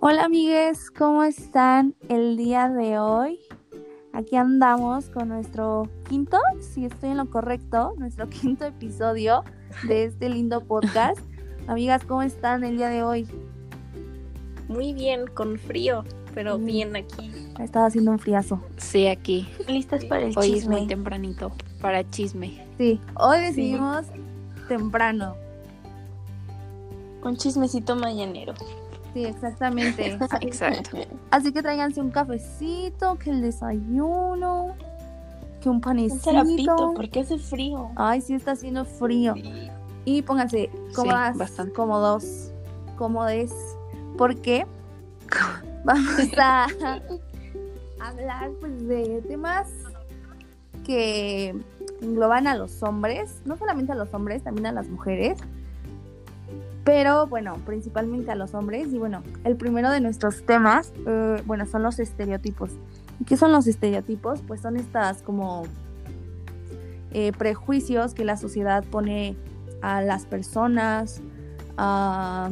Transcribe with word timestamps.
Hola 0.00 0.24
amigues, 0.24 0.90
¿cómo 0.90 1.24
están 1.24 1.94
el 2.08 2.36
día 2.36 2.68
de 2.68 2.98
hoy? 2.98 3.40
Aquí 4.12 4.36
andamos 4.36 5.10
con 5.10 5.28
nuestro 5.28 5.88
quinto, 6.08 6.38
si 6.60 6.84
estoy 6.84 7.10
en 7.10 7.16
lo 7.18 7.30
correcto, 7.30 7.94
nuestro 7.98 8.28
quinto 8.30 8.64
episodio 8.64 9.42
de 9.86 10.04
este 10.04 10.28
lindo 10.28 10.60
podcast. 10.62 11.18
Amigas, 11.66 12.04
¿cómo 12.04 12.22
están 12.22 12.64
el 12.64 12.76
día 12.78 12.88
de 12.88 13.02
hoy? 13.02 13.26
Muy 14.68 14.92
bien, 14.92 15.26
con 15.26 15.58
frío, 15.58 16.04
pero 16.34 16.58
Mm. 16.58 16.64
bien 16.64 16.96
aquí. 16.96 17.30
Ha 17.58 17.64
estado 17.64 17.86
haciendo 17.86 18.12
un 18.12 18.18
friazo. 18.18 18.60
Sí, 18.76 19.06
aquí. 19.08 19.48
¿Listas 19.66 20.04
para 20.04 20.26
el 20.26 20.38
Hoy 20.38 20.48
es 20.50 20.54
chisme? 20.60 20.78
muy 20.78 20.86
tempranito 20.86 21.50
para 21.80 22.08
chisme. 22.08 22.64
Sí, 22.78 23.00
hoy 23.16 23.40
decidimos 23.40 24.06
temprano. 24.68 25.34
Un 27.24 27.36
chismecito 27.36 27.96
mañanero. 27.96 28.54
Sí, 29.18 29.24
exactamente. 29.24 30.16
Exacto. 30.40 30.98
Así 31.32 31.52
que 31.52 31.60
tráiganse 31.60 32.00
un 32.00 32.10
cafecito, 32.10 33.18
que 33.18 33.30
el 33.30 33.40
desayuno, 33.42 34.76
que 35.60 35.68
un 35.68 35.76
Un 35.76 35.80
panecito. 35.80 36.30
zarapito, 36.30 36.92
porque 36.94 37.20
hace 37.20 37.38
frío. 37.38 37.90
Ay, 37.96 38.20
sí 38.20 38.34
está 38.34 38.52
haciendo 38.52 38.84
frío. 38.84 39.34
Y 40.04 40.22
pónganse 40.22 40.70
cómodas, 40.94 41.36
bastante. 41.36 41.72
cómodos, 41.72 42.52
cómodes, 42.96 43.52
porque 44.16 44.66
vamos 45.84 46.30
a 46.38 46.68
hablar 48.00 48.50
pues, 48.60 48.86
de 48.86 49.20
temas 49.26 49.68
que 50.86 51.56
engloban 52.00 52.46
a 52.46 52.54
los 52.54 52.82
hombres, 52.84 53.42
no 53.44 53.56
solamente 53.56 53.90
a 53.92 53.96
los 53.96 54.14
hombres, 54.14 54.44
también 54.44 54.66
a 54.66 54.72
las 54.72 54.88
mujeres, 54.88 55.38
pero 56.88 57.26
bueno, 57.26 57.54
principalmente 57.66 58.30
a 58.30 58.34
los 58.34 58.54
hombres. 58.54 58.90
Y 58.94 58.98
bueno, 58.98 59.22
el 59.44 59.56
primero 59.56 59.90
de 59.90 60.00
nuestros 60.00 60.42
temas, 60.46 60.90
eh, 61.06 61.42
bueno, 61.44 61.66
son 61.66 61.82
los 61.82 61.98
estereotipos. 61.98 62.70
¿Y 63.20 63.24
qué 63.24 63.36
son 63.36 63.52
los 63.52 63.66
estereotipos? 63.66 64.40
Pues 64.40 64.62
son 64.62 64.78
estas 64.78 65.20
como 65.20 65.64
eh, 67.10 67.32
prejuicios 67.36 68.14
que 68.14 68.24
la 68.24 68.38
sociedad 68.38 68.84
pone 68.84 69.36
a 69.82 70.00
las 70.00 70.24
personas, 70.24 71.20
a 71.76 72.48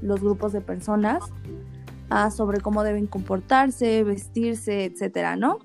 los 0.00 0.22
grupos 0.22 0.54
de 0.54 0.62
personas, 0.62 1.22
a 2.08 2.30
sobre 2.30 2.62
cómo 2.62 2.82
deben 2.82 3.06
comportarse, 3.06 4.04
vestirse, 4.04 4.86
etcétera, 4.86 5.36
¿no? 5.36 5.58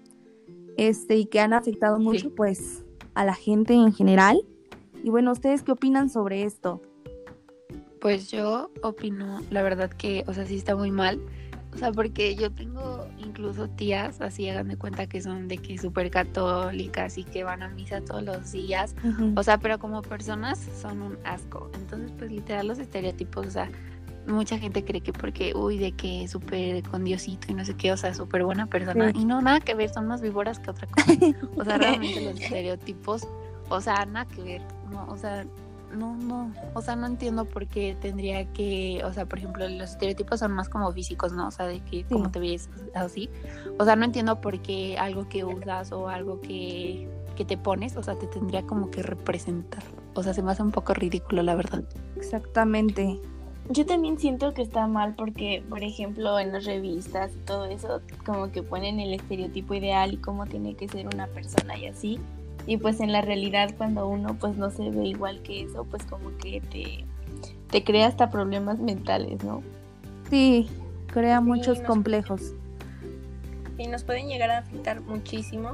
Este, 0.75 1.15
y 1.15 1.27
que 1.27 1.39
han 1.39 1.53
afectado 1.53 1.97
mucho, 1.97 2.27
Sí. 2.27 2.33
pues, 2.35 2.83
a 3.13 3.23
la 3.23 3.35
gente 3.35 3.73
en 3.73 3.93
general. 3.93 4.41
Y 5.01 5.09
bueno, 5.11 5.31
¿ustedes 5.31 5.63
qué 5.63 5.71
opinan 5.71 6.09
sobre 6.09 6.43
esto? 6.43 6.81
Pues 8.01 8.31
yo 8.31 8.71
opino, 8.81 9.41
la 9.51 9.61
verdad 9.61 9.91
que, 9.91 10.23
o 10.27 10.33
sea, 10.33 10.45
sí 10.45 10.57
está 10.57 10.75
muy 10.75 10.91
mal. 10.91 11.21
O 11.73 11.77
sea, 11.77 11.91
porque 11.93 12.35
yo 12.35 12.51
tengo 12.51 13.07
incluso 13.17 13.69
tías, 13.69 14.19
así 14.19 14.49
hagan 14.49 14.67
de 14.67 14.75
cuenta 14.75 15.07
que 15.07 15.21
son 15.21 15.47
de 15.47 15.57
que 15.57 15.77
súper 15.77 16.11
católicas 16.11 17.17
y 17.17 17.23
que 17.23 17.45
van 17.45 17.63
a 17.63 17.69
misa 17.69 18.01
todos 18.01 18.23
los 18.23 18.51
días. 18.51 18.93
O 19.35 19.43
sea, 19.43 19.57
pero 19.57 19.79
como 19.79 20.01
personas 20.01 20.59
son 20.81 21.01
un 21.01 21.17
asco. 21.23 21.71
Entonces, 21.75 22.11
pues 22.17 22.29
literal 22.29 22.67
los 22.67 22.79
estereotipos, 22.79 23.47
o 23.47 23.51
sea, 23.51 23.71
mucha 24.27 24.57
gente 24.57 24.83
cree 24.83 25.01
que 25.01 25.13
porque, 25.13 25.53
uy, 25.55 25.77
de 25.77 25.93
que 25.93 26.27
súper 26.27 26.83
con 26.83 27.03
Diosito 27.03 27.47
y 27.49 27.53
no 27.53 27.63
sé 27.63 27.75
qué, 27.75 27.91
o 27.91 27.97
sea, 27.97 28.13
súper 28.13 28.43
buena 28.43 28.65
persona. 28.65 29.11
Sí. 29.11 29.19
Y 29.19 29.25
no, 29.25 29.41
nada 29.41 29.59
que 29.61 29.73
ver, 29.73 29.89
son 29.89 30.07
más 30.07 30.21
víboras 30.21 30.59
que 30.59 30.71
otra 30.71 30.87
cosa. 30.87 31.11
O 31.55 31.63
sea, 31.63 31.77
realmente 31.77 32.21
los 32.25 32.39
estereotipos, 32.39 33.27
o 33.69 33.79
sea, 33.79 34.05
nada 34.05 34.25
que 34.25 34.41
ver. 34.41 34.61
No, 34.91 35.05
o 35.07 35.17
sea, 35.17 35.45
no, 35.91 36.15
no, 36.15 36.51
o 36.73 36.81
sea, 36.81 36.95
no 36.95 37.07
entiendo 37.07 37.45
por 37.45 37.67
qué 37.67 37.95
tendría 37.99 38.45
que, 38.53 39.01
o 39.05 39.13
sea, 39.13 39.25
por 39.25 39.39
ejemplo, 39.39 39.67
los 39.67 39.91
estereotipos 39.91 40.39
son 40.39 40.51
más 40.53 40.69
como 40.69 40.91
físicos, 40.91 41.33
¿no? 41.33 41.47
O 41.47 41.51
sea, 41.51 41.67
de 41.67 41.79
que 41.81 42.03
cómo 42.05 42.31
te 42.31 42.39
ves 42.39 42.69
así. 42.93 43.29
O 43.77 43.85
sea, 43.85 43.95
no 43.95 44.05
entiendo 44.05 44.41
por 44.41 44.59
qué 44.59 44.97
algo 44.97 45.27
que 45.29 45.43
usas 45.43 45.91
o 45.91 46.09
algo 46.09 46.41
que, 46.41 47.07
que 47.35 47.45
te 47.45 47.57
pones, 47.57 47.97
o 47.97 48.03
sea, 48.03 48.15
te 48.15 48.27
tendría 48.27 48.63
como 48.63 48.91
que 48.91 49.03
representar. 49.03 49.83
O 50.13 50.23
sea, 50.23 50.33
se 50.33 50.41
me 50.41 50.51
hace 50.51 50.63
un 50.63 50.71
poco 50.71 50.93
ridículo, 50.93 51.43
la 51.43 51.55
verdad. 51.55 51.83
Exactamente. 52.15 53.19
Yo 53.69 53.85
también 53.85 54.19
siento 54.19 54.53
que 54.53 54.61
está 54.61 54.87
mal 54.87 55.15
porque, 55.15 55.63
por 55.69 55.83
ejemplo, 55.83 56.37
en 56.39 56.51
las 56.51 56.65
revistas 56.65 57.31
y 57.33 57.39
todo 57.45 57.65
eso, 57.65 58.01
como 58.25 58.51
que 58.51 58.63
ponen 58.63 58.99
el 58.99 59.13
estereotipo 59.13 59.73
ideal 59.73 60.13
y 60.13 60.17
cómo 60.17 60.45
tiene 60.45 60.75
que 60.75 60.89
ser 60.89 61.07
una 61.07 61.27
persona 61.27 61.77
y 61.77 61.87
así. 61.87 62.19
Y 62.67 62.77
pues 62.77 62.99
en 62.99 63.11
la 63.11 63.21
realidad 63.21 63.73
cuando 63.77 64.07
uno 64.07 64.37
pues 64.39 64.55
no 64.55 64.69
se 64.69 64.89
ve 64.89 65.05
igual 65.05 65.41
que 65.41 65.63
eso, 65.63 65.83
pues 65.85 66.03
como 66.03 66.35
que 66.37 66.61
te, 66.61 67.05
te 67.69 67.83
crea 67.83 68.07
hasta 68.07 68.29
problemas 68.29 68.79
mentales, 68.79 69.43
¿no? 69.43 69.63
Sí, 70.29 70.67
crea 71.07 71.39
Sí, 71.39 71.45
muchos 71.45 71.79
complejos. 71.81 72.53
y 73.77 73.87
nos 73.87 74.03
pueden 74.03 74.27
llegar 74.27 74.51
a 74.51 74.59
afectar 74.59 75.01
muchísimo 75.01 75.73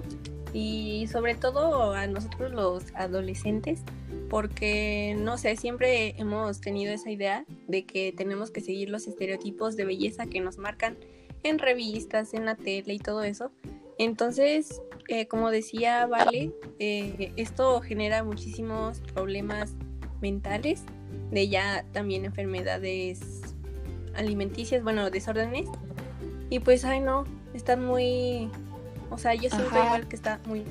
y 0.53 1.07
sobre 1.11 1.35
todo 1.35 1.93
a 1.93 2.07
nosotros 2.07 2.51
los 2.53 2.83
adolescentes 2.95 3.81
porque 4.29 5.15
no 5.19 5.37
sé, 5.37 5.55
siempre 5.55 6.15
hemos 6.17 6.61
tenido 6.61 6.93
esa 6.93 7.11
idea 7.11 7.45
de 7.67 7.85
que 7.85 8.13
tenemos 8.15 8.51
que 8.51 8.61
seguir 8.61 8.89
los 8.89 9.07
estereotipos 9.07 9.75
de 9.75 9.85
belleza 9.85 10.25
que 10.25 10.39
nos 10.41 10.57
marcan 10.57 10.97
en 11.43 11.59
revistas, 11.59 12.33
en 12.33 12.45
la 12.45 12.55
tele 12.55 12.93
y 12.93 12.99
todo 12.99 13.23
eso. 13.23 13.51
Entonces, 13.97 14.81
eh, 15.07 15.27
como 15.27 15.51
decía 15.51 16.05
Vale, 16.05 16.51
eh, 16.79 17.31
esto 17.35 17.81
genera 17.81 18.23
muchísimos 18.23 19.01
problemas 19.13 19.73
mentales, 20.21 20.83
de 21.31 21.47
ya 21.47 21.85
también 21.93 22.25
enfermedades 22.25 23.41
alimenticias, 24.15 24.83
bueno, 24.83 25.09
desórdenes. 25.09 25.69
Y 26.49 26.59
pues, 26.59 26.85
ay 26.85 26.99
no, 26.99 27.25
están 27.53 27.85
muy... 27.85 28.49
O 29.09 29.17
sea, 29.17 29.33
yo 29.35 29.49
siento 29.49 29.69
Ajá. 29.69 29.85
igual 29.85 30.07
que 30.07 30.15
está 30.15 30.39
muy... 30.45 30.63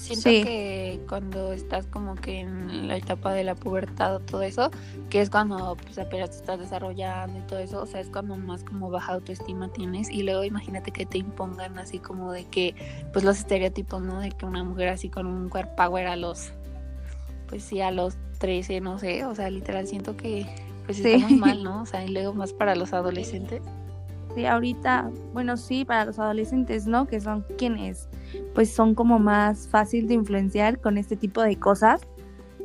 Siento 0.00 0.30
Sí. 0.30 0.42
que 0.42 1.00
cuando 1.08 1.52
estás 1.52 1.84
como 1.86 2.14
que 2.14 2.40
en 2.40 2.88
la 2.88 2.96
etapa 2.96 3.32
de 3.34 3.44
la 3.44 3.54
pubertad 3.54 4.16
o 4.16 4.20
todo 4.20 4.40
eso, 4.42 4.70
que 5.10 5.20
es 5.20 5.28
cuando 5.28 5.76
pues 5.76 5.98
apenas 5.98 6.30
te 6.30 6.36
estás 6.36 6.58
desarrollando 6.58 7.38
y 7.38 7.42
todo 7.42 7.58
eso, 7.58 7.82
o 7.82 7.86
sea, 7.86 8.00
es 8.00 8.08
cuando 8.08 8.34
más 8.36 8.64
como 8.64 8.88
baja 8.90 9.12
autoestima 9.12 9.68
tienes 9.72 10.08
y 10.10 10.22
luego 10.22 10.42
imagínate 10.44 10.90
que 10.90 11.04
te 11.04 11.18
impongan 11.18 11.78
así 11.78 11.98
como 11.98 12.32
de 12.32 12.44
que, 12.46 12.74
pues 13.12 13.24
los 13.26 13.38
estereotipos, 13.38 14.00
¿no? 14.02 14.20
De 14.20 14.30
que 14.30 14.46
una 14.46 14.64
mujer 14.64 14.88
así 14.88 15.10
con 15.10 15.26
un 15.26 15.48
cuerpo 15.50 15.76
power 15.76 16.06
a 16.06 16.16
los, 16.16 16.50
pues 17.48 17.62
sí, 17.62 17.80
a 17.82 17.90
los 17.90 18.16
13, 18.38 18.80
no 18.80 18.98
sé, 18.98 19.26
o 19.26 19.34
sea, 19.34 19.50
literal 19.50 19.86
siento 19.86 20.16
que 20.16 20.46
pues 20.86 20.96
Sí. 20.96 21.12
está 21.12 21.28
muy 21.28 21.36
mal, 21.38 21.62
¿no? 21.62 21.82
O 21.82 21.86
sea, 21.86 22.04
y 22.04 22.08
luego 22.08 22.32
más 22.32 22.52
para 22.54 22.74
los 22.74 22.94
adolescentes. 22.94 23.60
Sí, 24.34 24.46
ahorita, 24.46 25.10
bueno, 25.34 25.56
sí, 25.56 25.84
para 25.84 26.04
los 26.04 26.18
adolescentes, 26.18 26.86
¿no? 26.86 27.06
Que 27.06 27.20
son 27.20 27.44
quienes, 27.58 28.08
pues 28.54 28.70
son 28.70 28.94
como 28.94 29.18
más 29.18 29.68
fácil 29.68 30.06
de 30.08 30.14
influenciar 30.14 30.80
con 30.80 30.98
este 30.98 31.16
tipo 31.16 31.42
de 31.42 31.56
cosas 31.56 32.00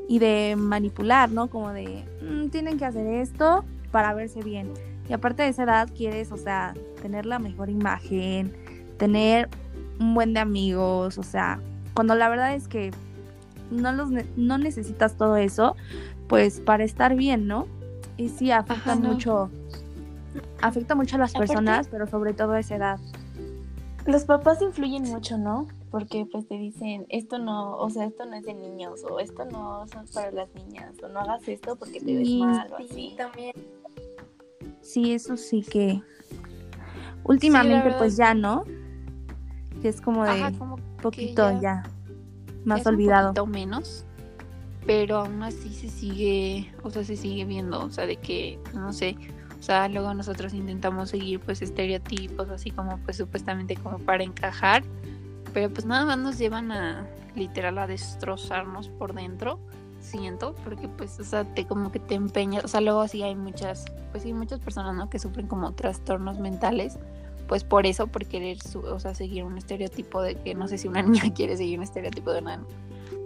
y 0.07 0.19
de 0.19 0.55
manipular, 0.57 1.31
¿no? 1.31 1.47
Como 1.47 1.71
de, 1.71 2.03
"Mm, 2.21 2.49
tienen 2.49 2.77
que 2.77 2.85
hacer 2.85 3.07
esto 3.07 3.63
para 3.91 4.13
verse 4.13 4.41
bien. 4.41 4.69
Y 5.09 5.13
aparte 5.13 5.43
de 5.43 5.49
esa 5.49 5.63
edad 5.63 5.89
quieres, 5.95 6.31
o 6.31 6.37
sea, 6.37 6.73
tener 7.01 7.25
la 7.25 7.39
mejor 7.39 7.69
imagen, 7.69 8.53
tener 8.97 9.49
un 9.99 10.13
buen 10.13 10.33
de 10.33 10.39
amigos, 10.39 11.17
o 11.17 11.23
sea, 11.23 11.59
cuando 11.93 12.15
la 12.15 12.27
verdad 12.29 12.53
es 12.55 12.67
que 12.67 12.91
no, 13.71 13.91
los 13.93 14.11
ne- 14.11 14.25
no 14.35 14.57
necesitas 14.57 15.15
todo 15.15 15.37
eso, 15.37 15.75
pues 16.27 16.59
para 16.59 16.83
estar 16.83 17.15
bien, 17.15 17.47
¿no? 17.47 17.67
Y 18.17 18.29
sí, 18.29 18.51
afecta 18.51 18.91
Ajá, 18.93 19.01
no. 19.01 19.09
mucho, 19.09 19.49
afecta 20.61 20.95
mucho 20.95 21.15
a 21.15 21.19
las 21.19 21.33
personas, 21.33 21.87
pero 21.89 22.07
sobre 22.07 22.33
todo 22.33 22.51
a 22.53 22.59
esa 22.59 22.75
edad. 22.75 22.99
Los 24.05 24.25
papás 24.25 24.61
influyen 24.61 25.03
mucho, 25.03 25.38
¿no? 25.38 25.67
Porque 25.89 26.25
pues 26.31 26.47
te 26.47 26.55
dicen, 26.57 27.05
esto 27.09 27.39
no, 27.39 27.77
o 27.77 27.89
sea, 27.89 28.05
esto 28.05 28.25
no 28.25 28.35
es 28.35 28.43
de 28.43 28.53
niños, 28.53 29.03
o 29.03 29.19
esto 29.19 29.45
no 29.45 29.83
es 29.85 30.11
para 30.13 30.31
las 30.31 30.53
niñas, 30.53 30.93
o 31.03 31.07
no 31.07 31.21
hagas 31.21 31.47
esto 31.47 31.75
porque 31.75 32.00
te 32.00 32.13
ves 32.15 32.27
Sí, 32.27 32.39
mal, 32.39 32.71
o 32.71 32.75
así. 32.75 33.13
también. 33.18 33.53
Sí, 34.81 35.13
eso 35.13 35.38
sí 35.38 35.62
que 35.63 36.01
últimamente 37.24 37.91
pues 37.97 38.15
ya, 38.18 38.33
¿no? 38.35 38.63
Que 39.81 39.89
es 39.89 40.01
como 40.01 40.24
de 40.24 40.31
Ajá, 40.31 40.51
como 40.57 40.77
poquito 41.01 41.51
ya- 41.53 41.59
ya, 41.62 41.83
más 42.65 42.81
es 42.81 42.85
un 42.88 42.94
olvidado. 42.94 43.30
poquito 43.30 43.45
menos, 43.47 44.06
pero 44.85 45.18
aún 45.18 45.41
así 45.41 45.74
se 45.74 45.89
sigue, 45.89 46.71
o 46.83 46.91
sea, 46.91 47.03
se 47.03 47.15
sigue 47.15 47.45
viendo, 47.45 47.83
o 47.83 47.89
sea, 47.89 48.06
de 48.06 48.18
que, 48.18 48.59
no 48.75 48.94
sé, 48.94 49.15
sea, 49.65 49.88
luego 49.89 50.13
nosotros 50.13 50.53
intentamos 50.53 51.09
seguir 51.09 51.39
pues 51.39 51.62
estereotipos, 51.62 52.50
así 52.50 52.71
como 52.71 52.97
pues 53.00 53.17
supuestamente 53.17 53.75
como 53.75 53.97
para 54.00 54.23
encajar, 54.23 54.83
pero 55.53 55.69
pues 55.73 55.85
nada 55.85 56.06
más 56.06 56.17
nos 56.17 56.38
llevan 56.38 56.71
a 56.71 57.06
literal 57.35 57.77
a 57.79 57.88
destrozarnos 57.88 58.89
por 58.89 59.13
dentro, 59.13 59.59
siento, 60.00 60.53
porque 60.63 60.88
pues, 60.88 61.19
o 61.19 61.23
sea, 61.23 61.44
te 61.44 61.65
como 61.65 61.91
que 61.91 62.00
te 62.00 62.15
empeñas, 62.15 62.63
o 62.63 62.67
sea, 62.67 62.79
luego 62.81 63.07
sí 63.07 63.23
hay 63.23 63.35
muchas, 63.35 63.85
pues 64.12 64.23
sí, 64.23 64.33
muchas 64.33 64.59
personas, 64.59 64.95
¿no? 64.95 65.09
Que 65.09 65.19
sufren 65.19 65.47
como 65.47 65.71
trastornos 65.73 66.39
mentales, 66.39 66.97
pues 67.47 67.63
por 67.63 67.85
eso, 67.85 68.07
por 68.07 68.25
querer, 68.25 68.61
su- 68.61 68.79
o 68.79 69.00
sea, 69.00 69.13
seguir 69.15 69.44
un 69.44 69.57
estereotipo 69.57 70.21
de 70.21 70.35
que 70.35 70.56
no 70.56 70.68
sé 70.68 70.77
si 70.77 70.88
una 70.88 71.01
niña 71.03 71.33
quiere 71.33 71.57
seguir 71.57 71.79
un 71.79 71.83
estereotipo 71.83 72.31
de 72.31 72.39
una 72.41 72.59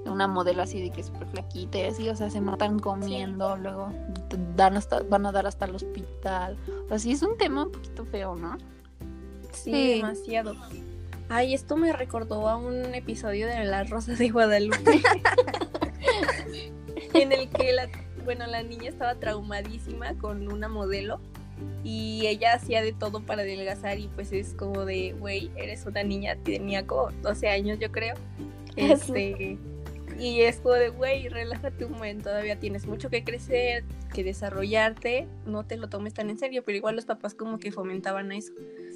una 0.06 0.28
modelo 0.28 0.62
así 0.62 0.82
de 0.82 0.92
que 0.92 1.02
es 1.02 1.08
súper 1.08 1.28
flaquita 1.28 1.78
y 1.78 1.82
así, 1.84 2.10
o 2.10 2.16
sea, 2.16 2.30
se 2.30 2.42
matan 2.42 2.80
comiendo, 2.80 3.56
luego 3.58 3.92
dan 4.56 4.78
hasta, 4.78 5.02
van 5.04 5.26
a 5.26 5.32
dar 5.32 5.48
hasta 5.48 5.66
el 5.66 5.76
hospital. 5.76 6.58
O 6.86 6.90
sea, 6.90 7.00
sí 7.00 7.12
es 7.12 7.22
un 7.22 7.38
tema 7.38 7.64
un 7.66 7.72
poquito 7.72 8.06
feo, 8.06 8.36
¿no? 8.36 8.58
Sí, 9.52 9.72
Sí. 9.72 9.94
demasiado. 9.96 10.56
Ay, 11.30 11.54
esto 11.54 11.78
me 11.78 11.94
recordó 11.94 12.48
a 12.50 12.58
un 12.58 12.94
episodio 12.96 13.48
de 13.48 13.64
La 13.66 13.84
Rosa 13.84 14.14
de 14.14 14.30
Guadalupe. 14.30 15.02
en 17.14 17.32
el 17.32 17.50
que 17.50 17.72
la, 17.74 17.88
bueno, 18.26 18.48
la 18.48 18.64
niña 18.64 18.90
estaba 18.90 19.16
traumadísima 19.16 20.14
con 20.16 20.52
una 20.52 20.68
modelo 20.68 21.20
y 21.84 22.26
ella 22.28 22.54
hacía 22.54 22.82
de 22.82 22.94
todo 22.94 23.22
para 23.22 23.42
adelgazar 23.44 24.00
y 24.00 24.08
pues 24.08 24.32
es 24.32 24.54
como 24.54 24.86
de, 24.86 25.14
güey, 25.20 25.52
eres 25.56 25.86
una 25.86 26.04
niña, 26.04 26.38
tenía 26.44 26.86
como 26.86 27.10
12 27.22 27.50
años 27.50 27.80
yo 27.80 27.92
creo. 27.92 28.16
Este, 28.76 29.58
y 30.20 30.42
es 30.42 30.58
como 30.58 30.76
de, 30.76 30.90
güey, 30.90 31.30
relájate 31.30 31.86
un 31.86 31.94
momento, 31.94 32.26
todavía 32.26 32.60
tienes 32.60 32.86
mucho 32.88 33.10
que 33.10 33.24
crecer, 33.24 33.84
que 34.14 34.24
desarrollarte, 34.24 35.28
no 35.46 35.66
te 35.66 35.78
lo 35.78 35.90
tomes 35.90 36.14
tan 36.14 36.30
en 36.30 36.38
serio, 36.38 36.64
pero 36.66 36.78
igual 36.78 36.96
los 36.96 37.06
papás 37.06 37.34
como 37.34 37.58
que 37.60 37.72
fomentaban 37.72 38.32
eso. 38.32 38.54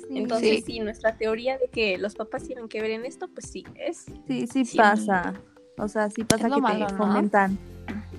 Sí, 0.07 0.17
Entonces, 0.17 0.57
Sí. 0.65 0.73
sí. 0.73 0.79
nuestra 0.79 1.17
teoría 1.17 1.57
de 1.57 1.69
que 1.69 1.97
los 1.97 2.15
papás 2.15 2.43
tienen 2.43 2.67
que 2.67 2.81
ver 2.81 2.91
en 2.91 3.05
esto, 3.05 3.27
pues 3.29 3.47
sí, 3.49 3.63
es. 3.75 4.05
sí, 4.27 4.47
sí 4.47 4.65
Sí. 4.65 4.77
pasa. 4.77 5.33
O 5.77 5.87
sea, 5.87 6.09
sí 6.09 6.23
pasa 6.23 6.49
que 6.49 6.61
malo, 6.61 6.85
te 6.87 6.93
¿no? 6.93 6.97
fomentan 6.99 7.57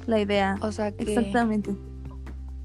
la 0.07 0.21
idea. 0.21 0.57
O 0.63 0.73
sea, 0.73 0.91
que 0.93 1.05
Exactamente. 1.05 1.77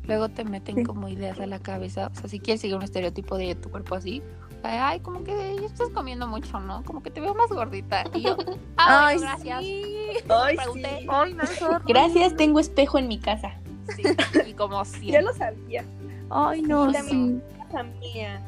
luego 0.08 0.30
te 0.30 0.44
meten 0.46 0.78
Sí. 0.78 0.84
como 0.84 1.08
ideas 1.10 1.40
a 1.40 1.46
la 1.46 1.60
cabeza. 1.60 2.08
O 2.12 2.16
sea, 2.16 2.28
si 2.30 2.40
quieres 2.40 2.62
seguir 2.62 2.76
un 2.76 2.82
estereotipo 2.84 3.38
de 3.38 3.54
tu 3.56 3.70
cuerpo 3.70 3.96
así, 3.96 4.24
ay, 4.64 5.00
como 5.00 5.24
que 5.24 5.56
ya 5.60 5.66
estás 5.66 5.90
comiendo 5.90 6.28
mucho, 6.28 6.60
¿no? 6.60 6.84
Como 6.84 7.02
que 7.04 7.10
te 7.12 7.22
veo 7.22 7.34
más 7.36 7.50
gordita. 7.50 8.04
Y 8.14 8.22
yo, 8.22 8.38
Ay, 8.78 9.18
bueno, 9.18 9.32
gracias. 9.34 9.60
sí. 9.64 9.84
Ay, 10.30 10.56
Pregunté. 10.56 10.98
sí. 11.02 11.08
Ay, 11.10 11.34
no. 11.34 11.80
Gracias, 11.88 12.36
tengo 12.36 12.60
espejo 12.60 12.98
en 12.98 13.08
mi 13.08 13.20
casa. 13.20 13.54
Sí, 13.96 14.04
y 14.48 14.54
como 14.54 14.84
Ya 14.84 14.86
siempre. 14.86 15.22
lo 15.24 15.34
sabía. 15.34 15.84
Ay, 16.30 16.62
no, 16.62 16.90
Y 16.90 16.94
sí. 16.96 17.40
la 17.58 17.66
familia. 17.72 18.42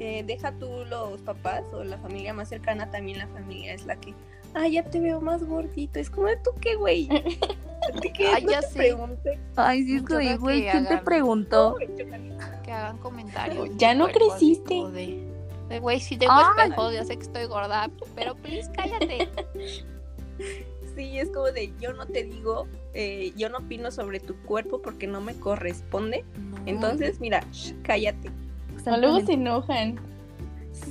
eh, 0.00 0.22
deja 0.26 0.52
tú 0.52 0.68
los 0.88 1.20
papás 1.22 1.62
o 1.72 1.82
la 1.84 1.98
familia 1.98 2.32
más 2.32 2.48
cercana, 2.48 2.90
también 2.90 3.18
la 3.18 3.26
familia 3.28 3.74
es 3.74 3.84
la 3.84 3.96
que. 3.96 4.14
Ay, 4.54 4.72
ya 4.72 4.82
te 4.82 4.98
veo 4.98 5.20
más 5.20 5.44
gordito. 5.44 5.98
Es 5.98 6.08
como 6.08 6.28
de 6.28 6.36
tú 6.38 6.50
qué, 6.60 6.74
güey. 6.76 7.06
Ay, 7.10 8.44
No 8.44 8.50
ya 8.50 8.60
te 8.60 8.66
sé. 8.68 8.78
pregunté. 8.78 9.38
Ay, 9.56 9.84
sí, 9.84 9.98
güey, 10.38 10.62
¿quién 10.70 10.86
te 10.86 10.94
hagan- 10.94 11.04
preguntó? 11.04 11.72
Güey, 11.72 11.88
choca. 11.98 12.62
que 12.62 12.72
hagan 12.72 12.96
comentarios. 12.98 13.68
Ya 13.76 13.92
no 13.94 14.08
creciste. 14.08 14.74
De, 14.92 15.27
de, 15.68 15.80
güey, 15.80 16.00
si 16.00 16.16
tengo 16.16 16.32
Ay. 16.34 16.44
espejo, 16.64 16.92
ya 16.92 17.04
sé 17.04 17.16
que 17.16 17.22
estoy 17.22 17.44
gorda, 17.46 17.90
pero 18.14 18.34
please 18.36 18.70
cállate. 18.72 19.28
Sí, 20.94 21.16
es 21.16 21.30
como 21.30 21.46
de 21.46 21.72
yo 21.80 21.92
no 21.92 22.06
te 22.06 22.24
digo, 22.24 22.66
eh, 22.92 23.32
yo 23.36 23.48
no 23.50 23.58
opino 23.58 23.92
sobre 23.92 24.18
tu 24.18 24.34
cuerpo 24.42 24.82
porque 24.82 25.06
no 25.06 25.20
me 25.20 25.32
corresponde. 25.38 26.24
No. 26.36 26.56
Entonces, 26.66 27.20
mira, 27.20 27.44
shh, 27.52 27.72
cállate. 27.84 28.32
O 28.84 28.96
luego 28.96 29.20
se 29.20 29.34
enojan. 29.34 29.96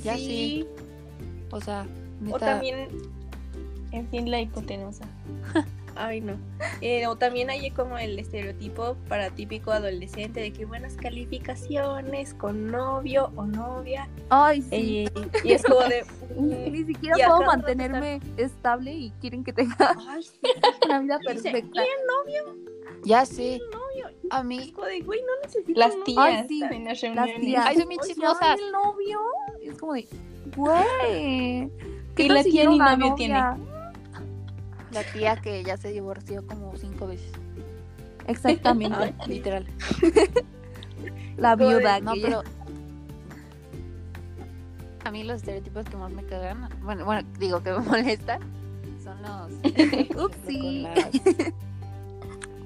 Ya 0.02 0.16
sí. 0.16 0.66
o 1.50 1.60
sea, 1.60 1.86
O 2.22 2.24
neta, 2.24 2.38
también 2.38 2.88
En 3.92 4.08
fin, 4.08 4.30
la 4.30 4.40
hipotenusa. 4.40 5.04
Ay, 6.00 6.20
no. 6.20 6.38
Eh, 6.80 7.08
o 7.08 7.16
también 7.16 7.50
hay 7.50 7.72
como 7.72 7.98
el 7.98 8.16
estereotipo 8.20 8.96
para 9.08 9.30
típico 9.30 9.72
adolescente 9.72 10.38
de 10.38 10.52
que 10.52 10.64
buenas 10.64 10.94
calificaciones 10.94 12.34
con 12.34 12.70
novio 12.70 13.32
o 13.34 13.44
novia. 13.46 14.08
Ay, 14.30 14.62
sí. 14.62 15.06
eh, 15.06 15.10
y 15.42 15.52
es 15.52 15.64
como 15.64 15.80
de. 15.80 16.04
Ni 16.70 16.84
siquiera 16.84 17.16
puedo 17.26 17.42
mantenerme 17.42 18.20
estable 18.36 18.92
y 18.92 19.10
quieren 19.20 19.42
que 19.42 19.52
tenga 19.52 19.96
Ay, 20.08 20.22
sí, 20.22 20.38
una 20.86 21.00
vida 21.00 21.18
y 21.20 21.32
dice, 21.34 21.50
perfecta. 21.50 21.82
ya 23.04 23.26
sé. 23.26 23.60
novio. 23.72 24.16
A 24.30 24.44
mí, 24.44 24.72
de, 24.88 25.00
güey, 25.00 25.20
no 25.22 25.32
necesito. 25.42 25.80
Las 25.80 25.94
tías 26.04 26.18
Ay, 26.18 26.44
sí, 26.48 26.62
en 26.62 26.84
las 26.84 27.02
Las 27.02 27.40
tías. 27.40 27.66
Ay, 27.66 27.76
son 27.76 27.88
bien 27.88 28.00
chismosas. 28.02 28.56
¿el 28.60 28.70
novio? 28.70 29.18
Es 29.62 29.78
como 29.78 29.94
de, 29.94 30.06
güey. 30.54 31.70
¿qué 32.14 32.22
Y 32.24 32.28
la 32.28 32.44
tía 32.44 32.68
ni 32.68 32.78
novio 32.78 33.10
novia? 33.10 33.58
La 34.92 35.04
tía 35.04 35.36
que 35.36 35.62
ya 35.64 35.76
se 35.76 35.88
divorció 35.88 36.46
como 36.46 36.76
cinco 36.76 37.06
veces, 37.06 37.32
Exactamente. 38.26 39.14
Literal. 39.26 39.66
La 41.36 41.56
viuda. 41.56 42.00
No, 42.00 42.12
pero 42.20 42.42
a 45.04 45.10
mí 45.10 45.24
los 45.24 45.36
estereotipos 45.36 45.86
que 45.86 45.96
más 45.96 46.12
me 46.12 46.22
cagan, 46.24 46.68
bueno, 46.82 47.04
bueno, 47.06 47.26
digo 47.38 47.62
que 47.62 47.72
me 47.72 47.78
molestan, 47.86 48.40
son 49.02 49.22
los 49.22 49.52
Upsi. 50.24 50.86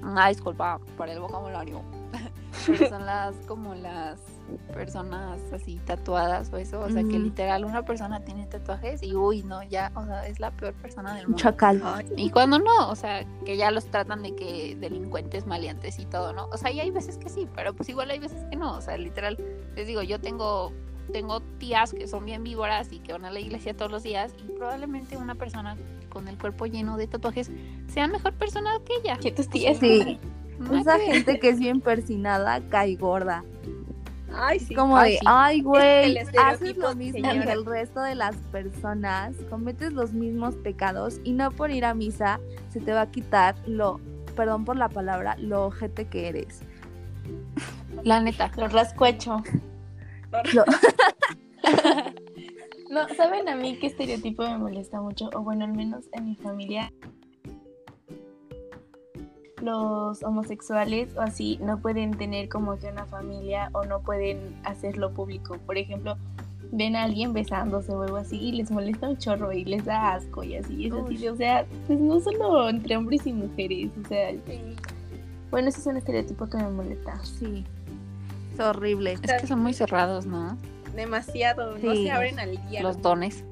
Las- 0.03 0.13
Ah, 0.25 0.29
disculpa 0.29 0.79
por 0.97 1.09
el 1.09 1.19
vocabulario. 1.19 1.81
Pero 2.67 2.87
son 2.89 3.05
las 3.05 3.35
como 3.47 3.73
las 3.75 4.19
personas 4.73 5.39
así 5.51 5.79
tatuadas 5.85 6.51
o 6.53 6.57
eso, 6.57 6.79
o 6.81 6.89
sea 6.89 7.01
que 7.03 7.17
literal 7.17 7.65
una 7.65 7.83
persona 7.83 8.19
tiene 8.23 8.45
tatuajes 8.45 9.01
y 9.01 9.15
uy, 9.15 9.41
no, 9.43 9.63
ya, 9.63 9.91
o 9.95 10.05
sea, 10.05 10.27
es 10.27 10.39
la 10.39 10.51
peor 10.51 10.73
persona 10.75 11.15
del 11.15 11.25
Un 11.25 11.31
mundo. 11.31 11.41
chacal. 11.43 11.81
Y 12.15 12.29
cuando 12.29 12.59
no, 12.59 12.89
o 12.89 12.95
sea, 12.95 13.25
que 13.45 13.57
ya 13.57 13.71
los 13.71 13.85
tratan 13.85 14.21
de 14.21 14.35
que 14.35 14.75
delincuentes, 14.79 15.47
maleantes 15.47 15.97
y 15.99 16.05
todo, 16.05 16.33
¿no? 16.33 16.45
O 16.51 16.57
sea, 16.57 16.71
y 16.71 16.79
hay 16.79 16.91
veces 16.91 17.17
que 17.17 17.29
sí, 17.29 17.47
pero 17.55 17.73
pues 17.73 17.89
igual 17.89 18.11
hay 18.11 18.19
veces 18.19 18.43
que 18.49 18.55
no, 18.55 18.75
o 18.77 18.81
sea, 18.81 18.97
literal, 18.97 19.37
les 19.75 19.87
digo, 19.87 20.01
yo 20.03 20.19
tengo 20.19 20.71
tengo 21.13 21.39
tías 21.59 21.93
que 21.93 22.07
son 22.07 22.25
bien 22.25 22.43
víboras 22.43 22.91
y 22.91 22.99
que 22.99 23.13
van 23.13 23.23
a 23.23 23.31
la 23.31 23.39
iglesia 23.39 23.77
todos 23.77 23.91
los 23.91 24.03
días 24.03 24.33
y 24.43 24.51
probablemente 24.51 25.15
una 25.15 25.35
persona 25.35 25.77
con 26.09 26.27
el 26.27 26.37
cuerpo 26.37 26.65
lleno 26.65 26.97
de 26.97 27.07
tatuajes 27.07 27.49
sea 27.87 28.07
mejor 28.07 28.33
persona 28.33 28.71
que 28.85 28.95
ella. 29.01 29.17
Que 29.17 29.31
tus 29.31 29.47
tías. 29.47 29.77
Sí. 29.77 30.19
Nada 30.59 30.79
Esa 30.79 30.97
que 30.97 31.13
gente 31.13 31.39
que 31.39 31.49
es 31.49 31.59
bien 31.59 31.79
persinada 31.81 32.61
cae 32.69 32.95
gorda. 32.95 33.43
Ay, 34.35 34.59
sí. 34.59 34.73
Como 34.73 34.97
Ay, 34.97 35.11
de, 35.13 35.17
sí. 35.19 35.25
ay, 35.27 35.61
güey, 35.61 36.17
haces 36.17 36.75
lo 36.77 36.95
mismo 36.95 37.19
señora. 37.19 37.45
que 37.45 37.51
el 37.51 37.65
resto 37.65 38.01
de 38.01 38.15
las 38.15 38.35
personas, 38.51 39.35
cometes 39.49 39.93
los 39.93 40.13
mismos 40.13 40.55
pecados 40.55 41.19
y 41.23 41.33
no 41.33 41.51
por 41.51 41.69
ir 41.69 41.85
a 41.85 41.93
misa 41.93 42.39
se 42.69 42.79
te 42.79 42.91
va 42.91 43.01
a 43.01 43.11
quitar 43.11 43.55
lo, 43.67 43.99
perdón 44.35 44.65
por 44.65 44.75
la 44.77 44.89
palabra, 44.89 45.35
lo 45.37 45.67
ojete 45.67 46.05
que 46.05 46.29
eres. 46.29 46.61
La 48.03 48.19
neta. 48.19 48.51
Los 48.57 48.73
rascuacho. 48.73 49.43
Lo- 50.53 50.63
No, 52.89 53.07
¿saben 53.15 53.49
a 53.49 53.55
mí 53.55 53.77
qué 53.79 53.87
estereotipo 53.87 54.43
me 54.43 54.57
molesta 54.57 55.01
mucho? 55.01 55.29
O 55.33 55.41
bueno, 55.41 55.65
al 55.65 55.73
menos 55.73 56.05
en 56.11 56.25
mi 56.25 56.35
familia. 56.35 56.91
Los 59.61 60.21
homosexuales 60.23 61.15
o 61.15 61.21
así 61.21 61.57
no 61.61 61.79
pueden 61.79 62.11
tener 62.17 62.49
como 62.49 62.77
que 62.77 62.87
una 62.91 63.05
familia 63.05 63.69
o 63.73 63.83
no 63.85 64.01
pueden 64.01 64.37
hacerlo 64.63 65.11
público. 65.13 65.57
Por 65.65 65.77
ejemplo, 65.77 66.17
ven 66.71 66.95
a 66.95 67.03
alguien 67.03 67.33
besándose 67.33 67.91
o 67.93 68.01
algo 68.03 68.17
así 68.17 68.37
y 68.37 68.51
les 68.51 68.69
molesta 68.69 69.09
un 69.09 69.17
chorro 69.17 69.53
y 69.53 69.63
les 69.63 69.85
da 69.85 70.13
asco 70.15 70.43
y 70.43 70.55
así. 70.57 70.87
Es 70.87 70.93
así, 70.93 71.27
o 71.29 71.35
sea, 71.35 71.65
pues 71.87 71.99
no 71.99 72.19
solo 72.19 72.67
entre 72.69 72.97
hombres 72.97 73.25
y 73.25 73.33
mujeres. 73.33 73.89
O 74.03 74.07
sea, 74.07 74.31
bueno, 75.49 75.69
ese 75.69 75.79
es 75.79 75.87
un 75.87 75.97
estereotipo 75.97 76.45
que 76.47 76.57
me 76.57 76.69
molesta. 76.69 77.17
Sí, 77.23 77.63
es 78.53 78.59
horrible. 78.59 79.13
Es 79.13 79.41
que 79.41 79.47
son 79.47 79.59
muy 79.59 79.73
cerrados, 79.73 80.25
¿no? 80.25 80.57
Demasiado. 80.95 81.77
No 81.77 81.93
se 81.93 82.11
abren 82.11 82.39
al 82.39 82.51
día. 82.67 82.81
Los 82.81 83.01
dones, 83.01 83.43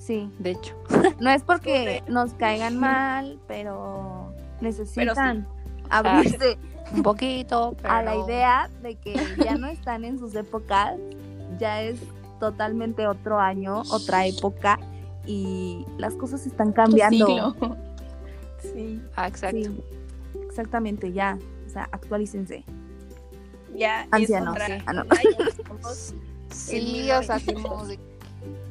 Sí, 0.00 0.30
de 0.38 0.52
hecho. 0.52 0.74
no 1.20 1.30
es 1.30 1.42
porque 1.42 2.02
nos 2.08 2.32
caigan 2.32 2.78
mal, 2.78 3.38
pero 3.46 4.32
necesitan 4.60 5.46
abrirse 5.90 6.58
Un 6.92 7.02
poquito, 7.02 7.76
pero... 7.80 7.94
a 7.94 8.02
la 8.02 8.16
idea 8.16 8.70
de 8.82 8.94
que 8.94 9.14
ya 9.44 9.56
no 9.56 9.66
están 9.66 10.04
en 10.04 10.18
sus 10.18 10.34
épocas, 10.34 10.98
ya 11.58 11.82
es 11.82 12.00
totalmente 12.40 13.06
otro 13.06 13.38
año, 13.38 13.82
otra 13.90 14.26
época 14.26 14.78
y 15.26 15.84
las 15.98 16.14
cosas 16.14 16.46
están 16.46 16.72
cambiando. 16.72 17.54
Sí. 18.62 19.02
Ah, 19.16 19.28
exacto. 19.28 19.58
Sí, 19.58 19.80
exactamente, 20.46 21.12
ya. 21.12 21.38
O 21.66 21.70
sea, 21.70 21.88
actualícense. 21.92 22.64
Ya. 23.74 24.02
es 24.02 24.08
Ancianos, 24.12 24.54
otra- 24.54 24.66
sí. 24.66 24.82
Ah, 24.86 24.92
no. 24.92 25.04
Sí, 26.50 27.10
o 27.12 27.22
sea, 27.22 27.36
1900. 27.36 27.62
como 27.64 27.86
de... 27.86 27.98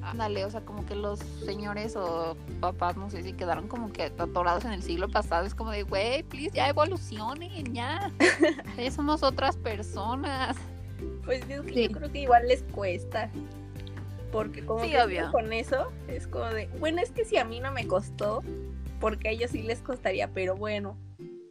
Ándale, 0.01 0.43
o 0.45 0.49
sea, 0.49 0.61
como 0.61 0.85
que 0.85 0.95
los 0.95 1.19
señores 1.45 1.95
o 1.95 2.35
papás, 2.59 2.97
no 2.97 3.09
sé 3.09 3.21
si 3.21 3.33
quedaron 3.33 3.67
como 3.67 3.91
que 3.93 4.03
atorados 4.03 4.65
en 4.65 4.71
el 4.73 4.81
siglo 4.81 5.07
pasado. 5.09 5.45
Es 5.45 5.53
como 5.55 5.71
de, 5.71 5.83
güey, 5.83 6.23
please, 6.23 6.51
ya 6.55 6.67
evolucionen, 6.67 7.73
ya. 7.73 8.11
Ya 8.77 8.91
somos 8.91 9.23
otras 9.23 9.55
personas. 9.57 10.57
Pues 11.25 11.41
es 11.49 11.61
que 11.61 11.73
Sí. 11.73 11.87
yo 11.87 11.91
creo 11.97 12.11
que 12.11 12.19
igual 12.19 12.47
les 12.47 12.63
cuesta. 12.63 13.29
Porque 14.31 14.65
como 14.65 14.83
Sí, 14.83 14.91
que 14.91 15.01
obvio. 15.01 15.31
con 15.31 15.53
eso 15.53 15.91
es 16.07 16.27
como 16.27 16.45
de, 16.45 16.67
bueno, 16.79 17.01
es 17.01 17.11
que 17.11 17.23
si 17.25 17.37
a 17.37 17.45
mí 17.45 17.59
no 17.59 17.71
me 17.71 17.87
costó, 17.87 18.43
porque 18.99 19.29
a 19.29 19.31
ellos 19.31 19.51
sí 19.51 19.61
les 19.61 19.79
costaría, 19.81 20.29
pero 20.33 20.55
bueno. 20.55 20.97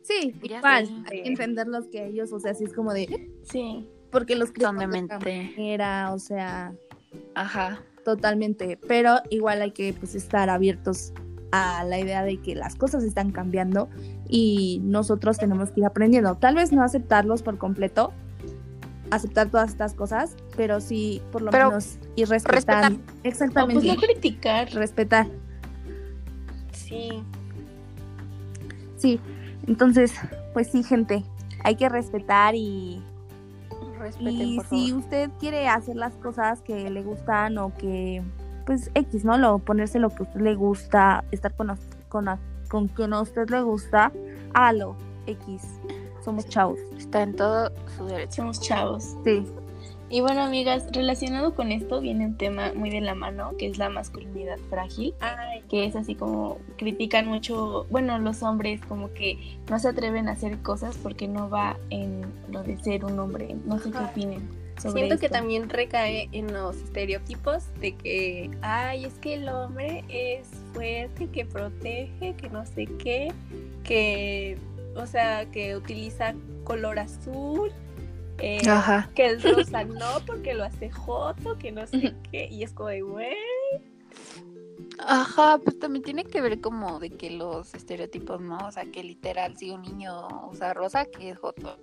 Sí, 0.09 0.35
igual, 0.43 1.05
hay 1.11 1.23
que 1.23 1.29
entenderlos 1.29 1.87
que 1.89 2.07
ellos, 2.07 2.33
o 2.33 2.39
sea, 2.41 2.55
sí 2.55 2.65
es 2.65 2.73
como 2.73 2.95
de, 2.95 3.31
Sí. 3.43 3.87
porque 4.11 4.37
los 4.37 4.53
criamos 4.53 4.81
Son 4.83 4.91
de 4.91 4.99
de 4.99 5.05
otra 5.05 5.19
mente. 5.19 5.51
manera, 5.57 6.15
o 6.15 6.19
sea, 6.19 6.73
Ajá. 7.35 7.83
totalmente, 8.07 8.79
pero 8.89 9.17
igual 9.29 9.61
hay 9.61 9.73
que 9.73 9.93
pues 9.93 10.15
estar 10.15 10.49
abiertos 10.49 11.13
a 11.53 11.85
la 11.85 11.99
idea 11.99 12.23
de 12.25 12.41
que 12.41 12.55
las 12.55 12.75
cosas 12.75 13.05
están 13.05 13.33
cambiando 13.33 13.89
y 14.31 14.81
nosotros 14.83 15.37
tenemos 15.39 15.71
que 15.73 15.81
ir 15.81 15.87
aprendiendo. 15.87 16.35
Tal 16.37 16.55
vez 16.55 16.73
no 16.73 16.83
aceptarlos 16.83 17.43
por 17.43 17.59
completo, 17.59 18.13
aceptar 19.11 19.51
todas 19.51 19.71
estas 19.71 19.93
cosas, 19.95 20.37
pero 20.57 20.81
sí 20.81 21.21
por 21.33 21.43
lo 21.43 21.51
Pero 21.51 21.69
menos 21.69 21.99
ir 22.17 22.29
respetando. 22.29 22.99
No, 22.99 23.05
Exactamente. 23.25 23.75
pues 23.83 23.95
no 23.95 24.01
criticar. 24.01 24.71
respetar. 24.73 25.27
Sí. 26.73 27.09
Sí. 28.97 29.21
Entonces, 29.69 30.15
pues 30.55 30.69
sí, 30.69 30.83
gente, 30.83 31.23
hay 31.63 31.77
que 31.77 31.89
respetar 31.89 32.55
y, 32.55 33.03
Respeten, 33.99 34.35
y 34.35 34.57
por 34.57 34.67
si 34.67 34.89
favor. 34.89 35.05
usted 35.05 35.31
quiere 35.39 35.69
hacer 35.69 35.97
las 35.97 36.15
cosas 36.15 36.63
que 36.63 36.89
le 36.89 37.03
gustan 37.03 37.59
o 37.59 37.75
que, 37.77 38.23
pues 38.65 38.91
X, 38.95 39.25
¿no? 39.25 39.37
Lo, 39.37 39.59
ponerse 39.59 39.99
lo 39.99 40.09
que 40.09 40.21
a 40.21 40.23
usted 40.23 40.41
le 40.41 40.55
gusta, 40.55 41.23
estar 41.33 41.55
con, 41.55 41.79
con, 42.09 42.27
con 42.69 42.89
quien 42.89 43.13
a 43.13 43.21
usted 43.21 43.51
le 43.51 43.61
gusta, 43.61 44.11
hágalo, 44.55 44.97
X. 45.27 45.63
Somos 46.25 46.49
chavos. 46.49 46.79
Está 46.97 47.23
en 47.23 47.37
todo 47.37 47.71
su 47.97 48.07
derecho. 48.07 48.37
Somos 48.37 48.61
chavos. 48.61 49.17
Sí. 49.25 49.45
Y 50.11 50.21
bueno, 50.23 50.43
amigas, 50.43 50.87
relacionado 50.93 51.55
con 51.55 51.71
esto 51.71 52.01
viene 52.01 52.25
un 52.25 52.37
tema 52.37 52.73
muy 52.75 52.89
de 52.89 53.01
la 53.01 53.15
mano, 53.15 53.53
que 53.59 53.67
es 53.67 53.77
la 53.77 53.91
masculinidad 53.91 54.59
frágil, 54.71 55.15
Ay, 55.21 55.63
que 55.69 55.85
es 55.85 55.97
así 55.97 56.15
como 56.15 56.59
critican 56.79 57.27
mucho, 57.27 57.87
bueno, 57.91 58.19
los 58.19 58.43
hombres 58.43 58.81
como 58.87 59.13
que 59.13 59.59
no 59.69 59.79
se 59.79 59.89
atreven 59.89 60.29
a 60.29 60.33
hacer 60.33 60.59
cosas 60.59 60.97
porque 60.97 61.29
no 61.29 61.51
va 61.51 61.77
en 61.91 62.23
lo 62.51 62.63
de 62.63 62.79
ser 62.79 63.05
un 63.05 63.19
hombre. 63.19 63.55
No 63.67 63.79
sé 63.79 63.91
qué 63.91 63.99
opinen 63.99 64.49
sobre 64.81 65.03
Siento 65.03 65.19
que 65.19 65.29
también 65.29 65.69
recae 65.69 66.29
en 66.33 66.53
los 66.53 66.77
estereotipos 66.77 67.65
de 67.81 67.95
que, 67.95 68.51
ay, 68.63 69.05
es 69.05 69.15
que 69.15 69.35
el 69.35 69.49
hombre 69.49 70.05
es 70.09 70.49
fuerte, 70.73 71.29
que 71.29 71.45
protege, 71.45 72.35
que 72.35 72.49
no 72.49 72.65
sé 72.65 72.87
qué, 72.99 73.33
que, 73.85 74.57
o 74.97 75.07
sea, 75.07 75.47
que 75.51 75.77
utiliza 75.77 76.35
color 76.65 76.99
azul, 76.99 77.73
eh, 78.39 78.69
Ajá. 78.69 79.11
que 79.15 79.27
el 79.27 79.43
rosa 79.43 79.85
no 79.85 80.21
porque 80.27 80.55
lo 80.55 80.65
hace 80.65 80.91
joto, 80.91 81.59
que 81.59 81.73
no 81.73 81.87
sé 81.87 82.15
qué, 82.31 82.49
y 82.51 82.63
es 82.63 82.73
como 82.73 82.89
de, 82.89 83.03
güey, 83.03 83.35
Ajá, 85.01 85.59
pues 85.63 85.79
también 85.79 86.03
tiene 86.03 86.25
que 86.25 86.41
ver 86.41 86.61
como 86.61 86.99
de 86.99 87.11
que 87.11 87.31
los 87.31 87.73
estereotipos, 87.75 88.41
¿no? 88.41 88.59
O 88.67 88.73
sea, 88.73 88.85
que 88.85 89.05
literal, 89.05 89.57
si 89.57 89.71
un 89.71 89.83
niño 89.83 90.27
usa 90.51 90.75
rosa, 90.75 91.05
que 91.07 91.31
es 91.31 91.39
joto. 91.39 91.79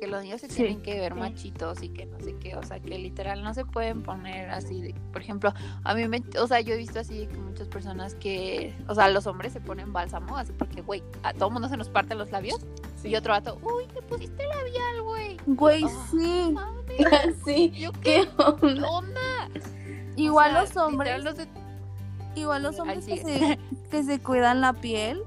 Que 0.00 0.06
los 0.06 0.22
niños 0.22 0.40
se 0.40 0.48
Sí, 0.48 0.56
tienen 0.56 0.80
que 0.82 0.98
ver 0.98 1.14
machitos 1.14 1.82
y 1.82 1.90
que 1.90 2.06
no 2.06 2.18
sé 2.20 2.34
qué, 2.36 2.56
o 2.56 2.62
sea, 2.62 2.80
que 2.80 2.98
literal 2.98 3.42
no 3.42 3.52
se 3.52 3.64
pueden 3.66 4.02
poner 4.02 4.48
así 4.50 4.80
de, 4.80 4.94
por 5.12 5.20
ejemplo, 5.20 5.52
a 5.84 5.94
mí 5.94 6.08
me, 6.08 6.22
o 6.38 6.46
sea, 6.46 6.60
yo 6.60 6.72
he 6.74 6.78
visto 6.78 7.00
así 7.00 7.26
que 7.26 7.36
muchas 7.36 7.68
personas 7.68 8.14
que, 8.14 8.74
o 8.88 8.94
sea, 8.94 9.08
los 9.10 9.26
hombres 9.26 9.52
se 9.52 9.60
ponen 9.60 9.92
bálsamo, 9.92 10.38
así 10.38 10.52
porque, 10.52 10.80
güey, 10.80 11.02
a 11.22 11.34
todo 11.34 11.50
mundo 11.50 11.68
se 11.68 11.76
nos 11.76 11.90
parten 11.90 12.16
los 12.16 12.30
labios 12.30 12.60
y 13.04 13.16
otro 13.16 13.32
vato, 13.32 13.58
uy, 13.62 13.86
te 13.94 14.02
pusiste 14.02 14.44
labial, 14.46 15.02
güey. 15.02 15.36
Güey, 15.46 15.84
Ah. 15.84 16.06
sí. 16.10 16.50
Mames, 16.52 17.36
sí, 17.44 17.70
yo 17.70 17.92
qué 17.92 18.28
qué 18.36 18.42
onda. 18.42 18.88
onda. 18.88 19.48
Igual 20.16 20.50
O 20.50 20.52
sea, 20.52 20.60
los 20.62 20.76
hombres, 20.76 21.16
literal, 21.18 21.24
los 21.24 21.36
de- 21.36 22.40
igual 22.40 22.62
los 22.62 22.78
hombres 22.78 23.06
que 23.06 23.16
se, 23.18 23.58
que 23.90 24.02
se 24.04 24.20
cuidan 24.20 24.60
la 24.60 24.72
piel, 24.74 25.22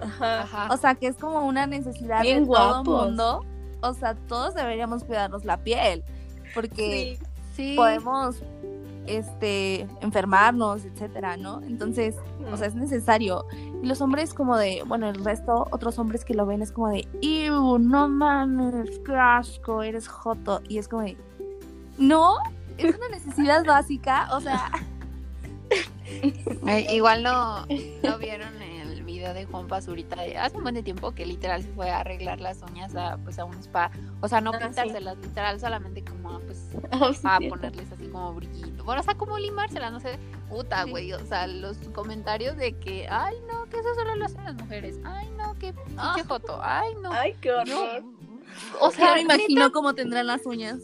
ajá, 0.00 0.42
Ajá. 0.42 0.68
o 0.72 0.76
sea, 0.76 0.94
que 0.94 1.08
es 1.08 1.16
como 1.16 1.46
una 1.46 1.66
necesidad 1.66 2.22
Bien 2.22 2.40
de 2.44 2.46
todo 2.46 2.82
guapos. 2.82 3.06
mundo. 3.06 3.44
O 3.80 3.94
sea, 3.94 4.14
todos 4.14 4.54
deberíamos 4.54 5.04
cuidarnos 5.04 5.44
la 5.44 5.58
piel, 5.58 6.02
porque 6.54 7.18
sí, 7.20 7.26
sí. 7.54 7.76
podemos 7.76 8.36
este 9.16 9.86
enfermarnos, 10.00 10.84
etcétera, 10.84 11.36
¿no? 11.36 11.62
Entonces, 11.62 12.16
o 12.50 12.56
sea, 12.56 12.66
es 12.66 12.74
necesario. 12.74 13.44
Y 13.82 13.86
los 13.86 14.00
hombres 14.00 14.34
como 14.34 14.56
de, 14.56 14.82
bueno, 14.86 15.08
el 15.08 15.24
resto, 15.24 15.66
otros 15.70 15.98
hombres 15.98 16.24
que 16.24 16.34
lo 16.34 16.46
ven 16.46 16.62
es 16.62 16.72
como 16.72 16.88
de, 16.88 17.06
"Ew, 17.22 17.78
no 17.78 18.08
mames, 18.08 19.00
qué 19.04 19.16
asco, 19.16 19.82
eres 19.82 20.08
joto." 20.08 20.60
Y 20.68 20.78
es 20.78 20.88
como 20.88 21.02
de, 21.02 21.16
"No, 21.98 22.36
es 22.76 22.94
una 22.94 23.08
necesidad 23.08 23.64
básica, 23.64 24.28
o 24.32 24.40
sea, 24.40 24.70
Ay, 26.66 26.86
igual 26.90 27.22
no, 27.22 27.66
no 28.02 28.18
vieron 28.18 28.58
video 29.18 29.34
de 29.34 29.46
Juan 29.46 29.66
Pazurita 29.66 30.22
de 30.22 30.38
hace 30.38 30.56
un 30.56 30.62
buen 30.62 30.74
de 30.76 30.82
tiempo 30.84 31.12
que 31.12 31.26
literal 31.26 31.62
se 31.62 31.68
fue 31.72 31.90
a 31.90 32.00
arreglar 32.00 32.40
las 32.40 32.62
uñas 32.62 32.94
a 32.94 33.16
pues 33.18 33.36
a 33.40 33.44
un 33.44 33.54
spa. 33.58 33.90
O 34.20 34.28
sea, 34.28 34.40
no 34.40 34.50
Ah, 34.52 34.58
sí. 34.60 34.64
pintárselas, 34.66 35.18
literal 35.18 35.58
solamente 35.60 36.04
como 36.04 36.38
pues 36.40 36.68
Oh, 36.92 37.12
sí, 37.12 37.20
a 37.24 37.38
ponerles 37.48 37.90
así 37.90 38.06
como 38.08 38.32
brillito. 38.34 38.84
Bueno, 38.84 39.00
o 39.00 39.04
sea, 39.04 39.14
como 39.16 39.36
limárselas, 39.38 39.90
no 39.92 39.98
sé. 40.00 40.18
Puta, 40.48 40.84
Sí. 40.84 40.90
güey. 40.90 41.12
O 41.12 41.26
sea, 41.26 41.46
los 41.48 41.76
comentarios 41.92 42.56
de 42.56 42.78
que, 42.78 43.08
ay, 43.10 43.36
no, 43.50 43.64
que 43.66 43.78
eso 43.80 43.92
solo 43.96 44.14
lo 44.14 44.24
hacen 44.24 44.44
las 44.44 44.54
mujeres. 44.54 44.98
Ay, 45.04 45.28
no, 45.36 45.54
que 45.58 45.74
Ah. 45.96 46.12
pinche 46.14 46.28
joto. 46.28 46.60
Ay, 46.62 46.94
no. 47.02 47.12
ay, 47.12 47.34
qué 47.40 47.48
no. 47.48 47.56
horror, 47.82 48.04
O 48.80 48.90
sea, 48.92 49.14
me 49.14 49.22
imagino 49.22 49.72
cómo 49.72 49.94
tendrán 49.94 50.28
las 50.28 50.46
uñas. 50.46 50.78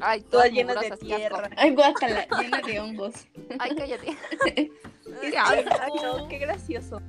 ay, 0.00 0.20
todas 0.22 0.30
todas 0.30 0.50
llenas 0.52 0.80
de 0.80 0.90
tierra. 0.96 1.48
Ay, 1.56 1.72
guácala, 1.74 2.26
llena 2.40 2.60
de 2.60 2.80
hongos. 2.80 3.14
Ay, 3.60 3.76
cállate. 3.76 4.16
Qué 5.20 5.38
asco. 5.38 5.54
exacto, 5.54 6.26
qué 6.28 6.38
gracioso. 6.38 7.00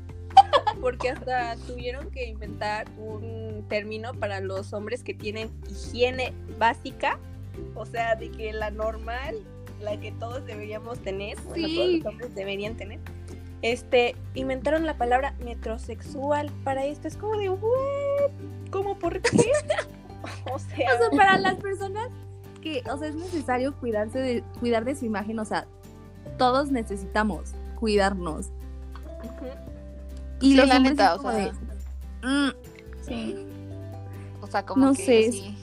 Porque 0.82 1.10
hasta 1.10 1.56
tuvieron 1.68 2.10
que 2.12 2.28
inventar 2.28 2.88
un 2.98 3.66
término 3.70 4.14
para 4.14 4.40
los 4.40 4.74
hombres 4.74 5.04
que 5.04 5.14
tienen 5.14 5.50
higiene 5.70 6.34
básica, 6.60 7.18
o 7.76 7.86
sea, 7.86 8.16
de 8.16 8.30
que 8.32 8.54
la 8.54 8.70
normal, 8.72 9.36
la 9.82 10.00
que 10.00 10.12
todos 10.12 10.46
deberíamos 10.46 11.00
tener, 11.00 11.38
bueno, 11.42 11.68
todos 11.68 11.88
Sí. 11.88 12.00
los 12.00 12.12
hombres 12.14 12.36
deberían 12.36 12.76
tener. 12.76 13.00
Este, 13.62 14.16
inventaron 14.36 14.86
la 14.86 14.98
palabra 14.98 15.34
metrosexual 15.44 16.52
para 16.64 16.86
esto. 16.86 17.08
Es 17.08 17.18
como 17.18 17.38
de, 17.38 17.50
"What? 17.50 18.32
¿Cómo 18.70 18.98
por 19.00 19.22
qué? 19.22 19.30
o 20.54 20.60
sea, 20.60 20.94
O 20.96 20.98
sea, 21.00 21.10
para 21.16 21.38
las 21.40 21.56
personas 21.56 22.10
que, 22.62 22.84
o 22.92 22.98
sea, 22.98 23.08
es 23.08 23.16
necesario 23.16 23.74
cuidarse 23.80 24.20
de, 24.20 24.44
cuidar 24.60 24.86
de 24.86 24.96
su 24.96 25.06
imagen, 25.06 25.40
o 25.40 25.46
sea, 25.46 25.66
todos 26.38 26.70
necesitamos 26.72 27.52
cuidarnos. 27.80 28.48
ujú. 29.24 29.48
Y 30.42 30.52
Sí, 30.52 30.56
los 30.56 30.68
la 30.68 30.80
neta, 30.80 31.16
o 31.16 31.22
sea. 31.22 31.32
de, 31.32 31.52
"Mm, 32.24 32.52
Sí. 33.02 33.36
O 34.42 34.48
sea, 34.48 34.66
como 34.66 34.86
No 34.88 34.94
que 34.94 35.04
sé, 35.06 35.32
sí. 35.32 35.58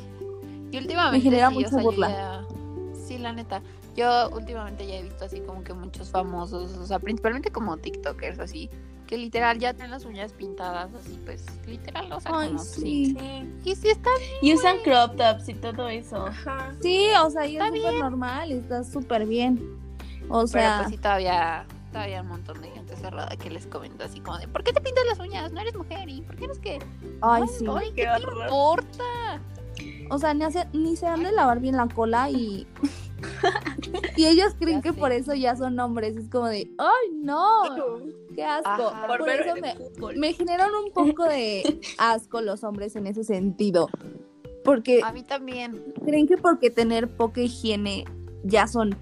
Y 0.71 0.79
últimamente 0.79 1.19
me 1.19 1.21
genera 1.23 1.49
sí, 1.51 1.55
o 1.55 1.59
mucha 1.59 1.69
sea, 1.71 1.79
yo 1.79 1.85
burla. 1.85 2.09
ya- 2.11 2.45
Sí, 3.07 3.19
la 3.19 3.33
neta. 3.33 3.63
Yo 3.97 4.31
últimamente 4.31 4.87
ya 4.87 4.95
he 4.95 5.03
visto 5.03 5.25
así 5.25 5.41
como 5.41 5.63
que 5.65 5.75
muchos 5.75 6.09
famosos, 6.11 6.77
o 6.79 6.87
sea, 6.87 6.99
principalmente 6.99 7.51
como 7.51 7.77
TikTokers 7.77 8.39
así, 8.39 8.71
que 9.07 9.19
literal 9.19 9.59
ya 9.59 9.75
tienen 9.75 9.91
las 9.91 10.05
uñas 10.07 10.33
pintadas 10.33 10.89
así, 10.95 11.21
pues 11.27 11.45
literal, 11.67 12.11
o 12.13 12.19
sea, 12.21 12.33
Ay, 12.35 12.49
como 12.49 12.61
sí. 12.61 13.15
Sí, 13.19 13.49
Y 13.65 13.75
sí 13.77 13.89
está 13.89 14.09
Y 14.41 14.55
usan 14.55 14.79
crop 14.83 15.17
tops 15.17 15.49
y 15.51 15.55
todo 15.55 15.89
eso. 15.89 16.27
ajá. 16.27 16.73
Sí, 16.81 17.09
o 17.23 17.29
sea, 17.29 17.45
y 17.47 17.59
es 17.59 17.65
súper 17.67 17.95
normal, 17.99 18.53
está 18.53 18.83
súper 18.85 19.27
bien. 19.27 19.61
O 20.31 20.37
pero 20.39 20.47
sea, 20.47 20.77
pues 20.79 20.89
sí 20.91 20.97
todavía 20.97 21.67
todavía 21.93 22.17
hay 22.19 22.23
un 22.23 22.29
montón 22.29 22.61
de 22.63 22.71
gente 22.71 22.97
cerrada 22.97 23.29
que 23.37 23.51
les 23.51 23.67
comenta 23.67 24.07
así 24.07 24.21
como 24.21 24.39
de 24.39 24.49
¿por 24.49 24.65
qué 24.65 24.73
te 24.73 24.81
pintas 24.81 25.05
las 25.07 25.19
uñas? 25.21 25.53
No 25.53 25.61
eres 25.61 25.77
mujer 25.77 26.09
y 26.09 26.23
¿por 26.23 26.37
qué 26.37 26.47
no 26.47 26.53
es 26.55 26.59
que? 26.59 26.79
ay, 27.21 27.43
sí. 27.59 27.65
Ay, 27.69 27.89
Qué 27.95 28.03
¿qué 28.03 28.09
te 28.17 28.23
importa? 28.43 29.41
O 30.11 30.19
sea, 30.19 30.35
ni, 30.35 30.45
hace- 30.45 30.67
ni 30.73 30.97
se 30.97 31.07
han 31.07 31.23
de 31.23 31.33
lavar 31.33 31.61
bien 31.61 31.77
la 31.77 31.87
cola 31.89 32.29
y. 32.31 32.67
y 34.17 34.27
ellos 34.27 34.55
creen 34.59 34.79
Ya 34.79 34.83
que 34.83 34.93
sé. 34.93 34.99
por 35.01 35.13
eso 35.13 35.35
ya 35.35 35.57
son 35.57 35.79
hombres. 35.81 36.17
Es 36.17 36.29
como 36.29 36.47
de, 36.49 36.71
¡ay, 36.79 37.15
no! 37.23 37.63
¡Qué 38.35 38.45
asco! 38.45 38.89
Ajá. 38.89 39.07
Por 39.07 39.29
eso 39.29 39.55
me, 39.61 40.17
me 40.17 40.33
generan 40.35 40.71
un 40.75 40.93
poco 40.93 41.25
de 41.25 41.81
asco 41.99 42.41
los 42.41 42.65
hombres 42.65 42.97
en 42.97 43.07
ese 43.07 43.25
sentido. 43.25 43.89
Porque 44.65 45.01
A 45.03 45.13
mí 45.13 45.23
también. 45.23 45.83
creen 46.05 46.27
que 46.27 46.37
porque 46.37 46.71
tener 46.71 47.09
poca 47.17 47.41
higiene 47.41 48.05
ya 48.45 48.67
son 48.67 48.97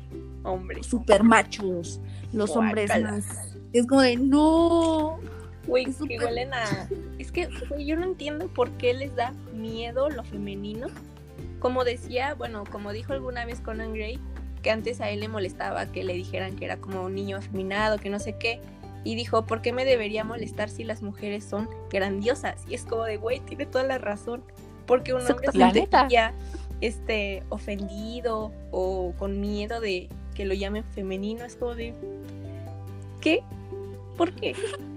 Hombre. 0.45 0.83
super 0.83 1.23
machos. 1.23 2.01
Los 2.33 2.57
hombres 2.57 2.91
más. 3.03 3.25
Es 3.73 3.87
como 3.87 4.03
de, 4.03 4.17
¡no! 4.17 5.19
Güey, 5.67 5.85
Es 5.85 5.97
que 5.97 6.19
huelen 6.19 6.53
a. 6.55 6.89
Es 7.19 7.31
que, 7.31 7.49
güey, 7.69 7.87
yo 7.87 7.97
no 7.97 8.05
entiendo 8.05 8.49
por 8.49 8.71
qué 8.73 8.95
les 8.95 9.15
da 9.15 9.33
miedo 9.55 10.09
lo 10.09 10.25
femenino. 10.25 10.89
Como 11.61 11.85
decía, 11.85 12.35
bueno, 12.35 12.65
como 12.65 12.93
dijo 12.93 13.13
alguna 13.13 13.45
vez 13.45 13.61
Conan 13.61 13.93
Gray, 13.93 14.19
que 14.63 14.71
antes 14.71 15.01
a 15.01 15.11
él 15.11 15.21
le 15.21 15.29
molestaba 15.29 15.87
que 15.87 16.03
le 16.03 16.15
dijeran 16.15 16.57
que 16.57 16.65
era 16.65 16.79
como 16.79 17.03
un 17.03 17.15
niño 17.15 17.37
afeminado, 17.37 17.99
que 17.99 18.11
no 18.11 18.19
sé 18.19 18.37
qué. 18.39 18.61
Y 19.05 19.15
dijo, 19.15 19.47
¿por 19.47 19.63
qué 19.63 19.73
me 19.73 19.85
debería 19.85 20.25
molestar 20.25 20.69
si 20.69 20.85
las 20.85 21.03
mujeres 21.03 21.45
son 21.45 21.69
grandiosas? 21.91 22.63
Y 22.69 22.75
es 22.75 22.85
como 22.85 23.05
de, 23.05 23.17
güey, 23.17 23.41
tiene 23.41 23.67
toda 23.67 23.85
la 23.85 23.99
razón. 23.99 24.43
Porque 24.87 25.15
un 25.15 25.21
hombre 25.21 25.49
se 25.53 25.59
sentiría 25.59 26.35
este, 26.81 27.43
ofendido 27.49 28.53
o 28.71 29.15
con 29.19 29.41
miedo 29.41 29.81
de 29.81 30.09
que 30.35 30.45
lo 30.45 30.55
llamen 30.55 30.85
femenino. 30.85 31.45
Es 31.45 31.57
como 31.57 31.75
de, 31.75 31.95
¿qué? 33.21 33.43
¿Por 34.17 34.33
qué? 34.33 34.55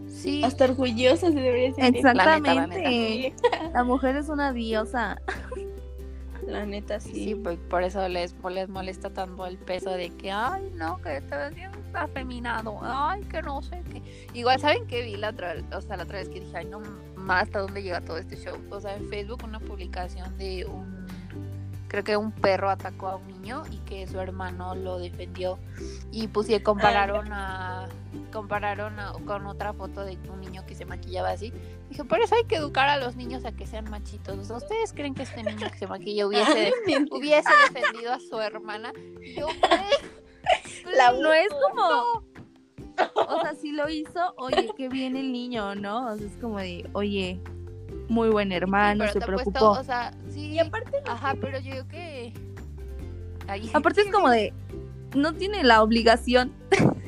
Sí. 0.07 0.43
Hasta 0.43 0.65
orgullosa 0.65 1.31
se 1.31 1.39
debería 1.39 1.73
sentir. 1.73 2.03
La 2.03 2.13
neta, 2.13 2.25
la 2.25 2.37
Exactamente. 2.37 3.33
La 3.73 3.83
mujer 3.83 4.15
es 4.15 4.29
una 4.29 4.53
diosa. 4.53 5.19
la 6.47 6.65
neta 6.65 6.99
sí. 6.99 7.13
Sí, 7.13 7.35
pues 7.35 7.57
por 7.69 7.83
eso 7.83 8.07
les, 8.07 8.35
les 8.51 8.69
molesta 8.69 9.09
tanto 9.09 9.45
el 9.45 9.57
peso 9.57 9.91
de 9.91 10.09
que, 10.11 10.31
ay, 10.31 10.71
no, 10.75 11.01
que 11.01 11.17
está 11.17 11.49
bien 11.49 11.71
afeminado, 11.93 12.79
ay, 12.81 13.21
que 13.23 13.41
no 13.41 13.61
sé 13.61 13.81
qué. 13.91 14.01
Igual, 14.33 14.59
¿saben 14.59 14.85
que 14.87 15.03
vi 15.03 15.15
la 15.15 15.29
otra 15.29 15.55
vez? 15.55 15.63
O 15.73 15.81
sea, 15.81 15.97
la 15.97 16.03
otra 16.03 16.19
vez 16.19 16.29
que 16.29 16.39
dije, 16.41 16.57
ay, 16.57 16.65
no, 16.65 16.81
más 17.15 17.43
hasta 17.43 17.59
dónde 17.59 17.81
llega 17.81 18.01
todo 18.01 18.17
este 18.17 18.35
show. 18.35 18.57
O 18.69 18.79
sea, 18.79 18.95
en 18.95 19.09
Facebook 19.09 19.41
una 19.43 19.59
publicación 19.59 20.37
de 20.37 20.65
un, 20.65 21.02
creo 21.93 22.03
que 22.03 22.17
un 22.17 22.31
perro 22.31 22.71
atacó 22.71 23.07
a 23.07 23.17
un 23.17 23.27
niño 23.27 23.61
y 23.69 23.77
que 23.85 24.07
su 24.07 24.19
hermano 24.19 24.73
lo 24.73 24.97
defendió. 24.97 25.59
Y 26.11 26.27
pues 26.27 26.47
sí, 26.47 26.59
compararon 26.59 27.31
a, 27.31 27.87
compararon 28.31 28.99
a- 28.99 29.13
con 29.27 29.45
otra 29.45 29.73
foto 29.73 30.03
de 30.03 30.17
un 30.27 30.41
niño 30.41 30.65
que 30.65 30.73
se 30.73 30.85
maquillaba 30.85 31.29
así. 31.29 31.53
Dije, 31.89 32.03
por 32.03 32.19
eso 32.19 32.33
hay 32.33 32.45
que 32.45 32.55
educar 32.55 32.89
a 32.89 32.97
los 32.97 33.15
niños 33.15 33.45
a 33.45 33.51
que 33.51 33.67
sean 33.67 33.91
machitos. 33.91 34.49
¿ustedes 34.49 34.91
creen 34.91 35.13
que 35.13 35.21
este 35.21 35.43
niño 35.43 35.69
que 35.69 35.77
se 35.77 35.85
maquilla 35.85 36.25
hubiese, 36.25 36.73
hubiese 37.11 37.49
defendido 37.71 38.11
a 38.13 38.19
su 38.19 38.39
hermana? 38.41 38.91
Yo, 39.37 39.45
pues, 39.61 40.95
La- 40.97 41.11
no 41.11 41.31
es 41.31 41.49
como. 41.69 42.23
O 43.15 43.41
sea, 43.41 43.53
si 43.53 43.71
lo 43.71 43.87
hizo, 43.87 44.33
oye, 44.37 44.67
qué 44.75 44.89
bien 44.89 45.15
el 45.15 45.31
niño, 45.31 45.75
¿no? 45.75 46.11
O 46.11 46.17
sea, 46.17 46.25
es 46.25 46.37
como 46.37 46.57
de, 46.57 46.89
oye, 46.93 47.39
muy 48.09 48.29
buen 48.29 48.51
hermano, 48.51 48.99
pero 49.05 49.13
se 49.13 49.21
preocupó. 49.21 49.71
o 49.71 49.83
sea, 49.83 50.13
sí. 50.29 50.51
Y 50.51 50.59
aparte, 50.59 50.97
Ajá, 51.05 51.35
pero 51.39 51.59
yo 51.59 51.73
digo 51.73 51.87
que. 51.87 52.33
Ahí- 53.47 53.69
Aparte 53.73 54.01
es 54.01 54.11
como 54.11 54.29
de, 54.29 54.53
no 55.15 55.33
tiene 55.33 55.63
la 55.63 55.81
obligación 55.83 56.51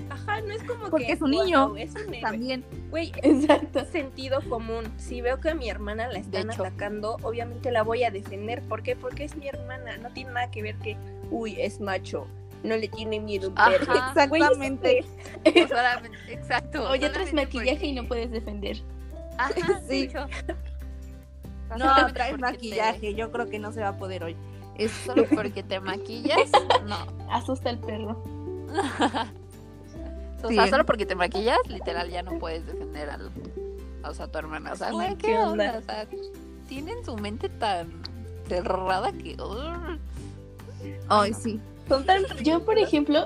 ajá, 0.10 0.42
no 0.42 0.54
es 0.54 0.63
como 0.63 0.89
Porque 0.89 1.08
que. 1.08 1.13
es 1.13 1.22
un 1.22 1.32
niño. 1.32 1.68
"Wow, 1.70 1.77
es 1.77 1.92
un 1.96 2.01
héroe". 2.01 2.22
también. 2.22 2.65
Güey, 2.89 3.12
Exacto. 3.24 3.86
sentido 3.86 4.39
común. 4.50 4.86
Si 4.98 5.22
veo 5.22 5.39
que 5.39 5.50
a 5.50 5.56
mi 5.56 5.70
hermana 5.70 6.08
la 6.08 6.20
están 6.20 6.50
atacando, 6.51 7.18
obviamente 7.24 7.72
la 7.72 7.84
voy 7.84 8.04
a 8.04 8.12
defender. 8.12 8.62
¿Por 8.63 8.82
qué? 8.84 8.96
Porque 8.96 9.24
es 9.25 9.36
mi 9.36 9.48
hermana. 9.48 9.98
No 9.98 10.10
tiene 10.12 10.32
nada 10.32 10.50
que 10.51 10.62
ver 10.62 10.75
que, 10.77 10.98
uy, 11.32 11.56
es 11.60 11.80
macho. 11.80 12.27
No 12.63 12.75
le 12.75 12.88
tiene 12.88 13.20
miedo 13.20 13.51
Ajá. 13.56 13.75
Exactamente. 13.75 15.06
o 15.44 15.46
exacto. 16.30 16.89
Oye, 16.89 17.10
traes 17.10 17.30
solamente 17.30 17.58
maquillaje 17.58 17.86
y 17.88 17.94
no 17.94 18.08
puedes 18.08 18.32
defender. 18.32 18.77
Ajá, 19.38 19.82
Sí. 19.88 20.10
No, 21.77 22.13
traes 22.13 22.39
maquillaje, 22.39 23.15
yo 23.15 23.31
creo 23.31 23.50
que 23.50 23.60
no 23.60 23.72
se 23.72 23.81
va 23.81 23.89
a 23.89 23.98
poder 23.98 24.24
hoy. 24.24 24.36
te- 24.77 24.89
solo 24.89 25.24
porque 25.36 25.63
te 25.63 25.79
maquillas, 25.79 26.51
no. 26.88 26.98
Asusta 27.31 27.69
al 27.69 27.79
perro. 27.79 28.22
O 30.43 30.48
Sí. 30.50 30.55
sea, 30.55 30.67
solo 30.67 30.86
porque 30.86 31.07
te 31.07 31.15
maquillas, 31.15 31.57
literal, 31.67 32.07
ya 32.12 32.22
no 32.22 32.38
puedes 32.38 32.67
defender 32.67 33.10
al, 33.10 33.31
o 34.03 34.13
sea, 34.13 34.25
a 34.25 34.27
tu 34.27 34.38
hermana. 34.38 34.74
O 34.74 34.75
sea, 34.75 34.91
güey, 34.91 35.15
¿qué 35.15 35.27
¿qué 35.27 35.38
onda? 35.39 35.50
onda? 35.72 35.77
O 35.79 35.81
sea, 35.81 36.07
tienen 36.67 37.03
su 37.03 37.15
mente 37.17 37.50
tan 37.50 37.89
cerrada 38.48 39.12
que... 39.12 39.36
ugh. 39.41 39.98
Ay, 41.10 41.34
sí. 41.34 41.60
Son 41.89 42.05
tan 42.05 42.24
Yo, 42.43 42.63
por 42.63 42.77
ejemplo, 42.77 43.25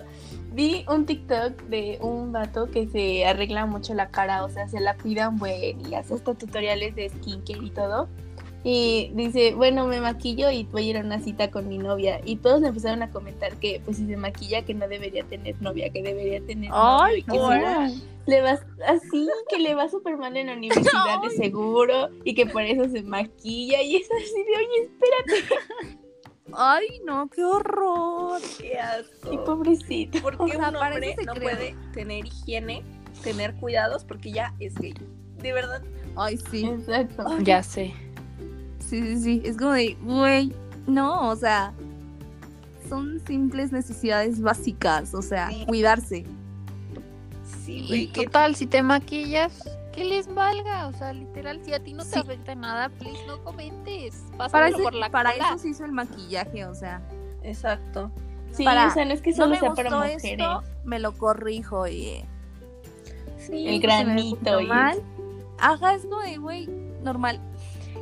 vi 0.53 0.85
un 0.87 1.05
TikTok 1.05 1.61
de 1.63 1.97
un 2.01 2.31
vato 2.31 2.71
que 2.71 2.87
se 2.87 3.25
arregla 3.25 3.65
mucho 3.65 3.93
la 3.95 4.07
cara, 4.11 4.45
o 4.45 4.49
sea, 4.49 4.69
se 4.69 4.79
la 4.79 4.95
cuidan 4.95 5.37
buen 5.37 5.85
y 5.91 5.95
hace 5.95 6.13
hasta 6.13 6.35
tutoriales 6.35 6.95
de 6.95 7.09
skincare 7.09 7.65
y 7.65 7.69
todo. 7.71 8.07
Y 8.63 9.11
dice, 9.13 9.53
bueno, 9.53 9.87
me 9.87 10.01
maquillo 10.01 10.49
y 10.51 10.65
voy 10.65 10.87
a 10.87 10.89
ir 10.89 10.97
a 10.97 10.99
una 11.01 11.21
cita 11.21 11.49
con 11.49 11.69
mi 11.69 11.77
novia. 11.77 12.19
Y 12.25 12.35
todos 12.37 12.61
empezaron 12.63 13.01
a 13.01 13.09
comentar 13.09 13.55
que, 13.55 13.81
pues, 13.85 13.97
si 13.97 14.05
se 14.05 14.17
maquilla, 14.17 14.65
que 14.65 14.73
no 14.73 14.87
debería 14.87 15.23
tener 15.23 15.61
novia, 15.61 15.89
que 15.91 16.03
debería 16.03 16.41
tener. 16.41 16.69
Ay, 16.73 17.21
sí, 17.21 17.37
le 18.25 18.41
va 18.41 18.59
así, 18.85 19.27
que 19.49 19.59
le 19.59 19.75
va 19.75 19.89
súper 19.89 20.17
mal 20.17 20.35
en 20.37 20.47
la 20.47 20.53
universidad 20.53 21.21
de 21.23 21.29
seguro 21.37 22.09
y 22.23 22.35
que 22.35 22.45
por 22.45 22.63
eso 22.63 22.89
se 22.89 23.01
maquilla. 23.01 23.81
Y 23.81 23.95
es 23.95 24.09
así 24.11 24.43
de, 24.43 24.57
oye, 24.57 24.89
espérate. 24.91 25.99
Ay, 26.53 26.87
no, 27.05 27.29
qué 27.29 27.43
horror. 27.43 28.41
Qué 28.59 28.77
asco. 28.77 29.33
Y 29.33 29.37
pobrecito. 29.37 30.21
¿Por 30.21 30.37
qué 30.37 30.43
O 30.43 30.47
sea, 30.47 30.69
un 30.69 30.75
hombre 30.75 31.15
no 31.25 31.33
puede 31.35 31.75
tener 31.93 32.25
higiene, 32.25 32.83
tener 33.23 33.55
cuidados 33.55 34.03
porque 34.03 34.31
ya 34.31 34.53
es 34.59 34.75
gay? 34.75 34.93
De 35.37 35.53
verdad. 35.53 35.81
Ay, 36.15 36.37
sí. 36.51 36.65
Exacto. 36.65 37.25
Ya 37.43 37.63
sé. 37.63 37.93
Sí, 38.89 39.01
sí, 39.01 39.17
sí. 39.21 39.41
Es 39.45 39.57
como 39.57 39.73
de, 39.73 39.95
güey, 40.01 40.53
no, 40.87 41.29
o 41.29 41.35
sea, 41.35 41.73
son 42.87 43.21
simples 43.27 43.71
necesidades 43.71 44.41
básicas, 44.41 45.13
o 45.13 45.21
sea, 45.21 45.49
Sí. 45.49 45.65
cuidarse. 45.67 46.25
Sí, 47.65 47.73
Y 47.83 47.87
güey. 47.87 48.07
total, 48.25 48.55
si 48.55 48.65
te 48.65 48.81
maquillas, 48.81 49.63
que 49.93 50.03
les 50.05 50.33
valga. 50.33 50.87
O 50.87 50.93
sea, 50.93 51.13
literal, 51.13 51.61
si 51.63 51.73
a 51.73 51.79
ti 51.83 51.93
no 51.93 52.03
te 52.03 52.11
Sí. 52.13 52.19
afecta 52.19 52.55
nada, 52.55 52.89
please 52.89 53.19
no 53.27 53.43
comentes. 53.43 54.23
Para, 54.37 54.69
eso, 54.69 54.79
por 54.79 54.93
la 54.95 55.09
para 55.09 55.33
cola. 55.33 55.49
eso 55.49 55.57
se 55.59 55.69
hizo 55.69 55.85
el 55.85 55.91
maquillaje, 55.91 56.65
o 56.65 56.73
sea, 56.75 57.01
Exacto. 57.41 58.11
Sí, 58.51 58.63
Para- 58.65 58.87
o 58.87 58.91
sea, 58.93 59.05
no 59.05 59.13
es 59.13 59.21
que 59.21 59.29
no 59.31 59.35
solo 59.37 59.49
me 59.51 59.59
sea 59.59 59.73
para 59.73 59.89
gustó 59.89 59.97
mujeres. 60.03 60.23
esto, 60.25 60.63
me 60.83 60.99
lo 60.99 61.13
corrijo 61.13 61.87
y 61.87 62.23
Sí. 63.37 63.67
El 63.67 63.79
granito 63.79 64.59
y 64.59 64.67
mal. 64.67 65.01
Ajá, 65.59 65.93
es 65.95 66.01
como 66.03 66.19
de, 66.21 66.37
güey, 66.37 66.67
normal. 67.03 67.39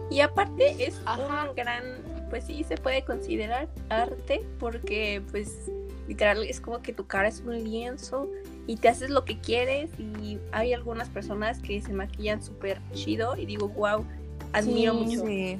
Y 0.10 0.22
aparte 0.22 0.86
es 0.86 1.00
Ajá. 1.06 1.50
un 1.50 1.56
gran, 1.56 1.84
pues 2.30 2.46
sí, 2.46 2.63
se 2.63 2.78
puede 2.78 3.04
considerar 3.04 3.67
arte 3.89 4.41
porque 4.60 5.22
pues 5.32 5.70
literal 6.08 6.43
es 6.43 6.62
como 6.62 6.82
que 6.82 6.93
tu 6.93 7.06
cara 7.06 7.28
es 7.28 7.41
un 7.41 7.62
lienzo 7.63 8.30
y 8.65 8.78
te 8.78 8.88
haces 8.89 9.10
lo 9.10 9.26
que 9.26 9.39
quieres 9.39 9.89
y 10.00 10.39
hay 10.52 10.74
algunas 10.74 11.10
personas 11.10 11.60
que 11.60 11.82
se 11.82 11.91
maquillan 11.93 12.41
súper 12.41 12.80
chido 12.93 13.36
y 13.36 13.46
digo, 13.46 13.67
wow, 13.70 14.06
admiro 14.54 14.93
Sí, 14.93 15.00
mucho. 15.00 15.26
Sí. 15.26 15.60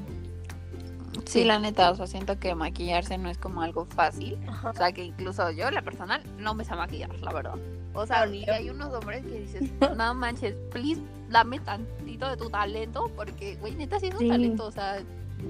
Sí, 1.26 1.44
la 1.44 1.60
neta, 1.60 1.92
o 1.92 1.96
sea, 1.96 2.08
siento 2.08 2.40
que 2.40 2.54
maquillarse 2.56 3.18
no 3.18 3.30
es 3.30 3.38
como 3.38 3.62
algo 3.62 3.86
fácil. 3.86 4.38
Ajá. 4.48 4.70
O 4.70 4.74
sea, 4.74 4.92
que 4.94 5.04
incluso 5.04 5.50
yo, 5.52 5.70
la 5.72 5.82
personal, 5.82 6.22
no 6.38 6.54
me 6.54 6.64
sé 6.64 6.76
maquillar, 6.76 7.14
la 7.20 7.34
verdad. 7.34 7.56
O 7.98 8.06
sea, 8.06 8.22
hay 8.22 8.70
unos 8.70 8.94
hombres 8.94 9.26
que 9.26 9.40
dices, 9.40 9.72
no 9.98 10.14
manches, 10.14 10.56
please, 10.72 11.02
dame 11.30 11.60
tantito 11.60 12.30
de 12.30 12.38
tu 12.38 12.50
talento, 12.50 13.12
porque, 13.16 13.56
güey, 13.56 13.76
neta, 13.76 14.00
sí 14.00 14.08
es 14.08 14.14
un 14.14 14.20
Sí. 14.20 14.30
talento, 14.30 14.66
o 14.66 14.72
sea, 14.72 15.02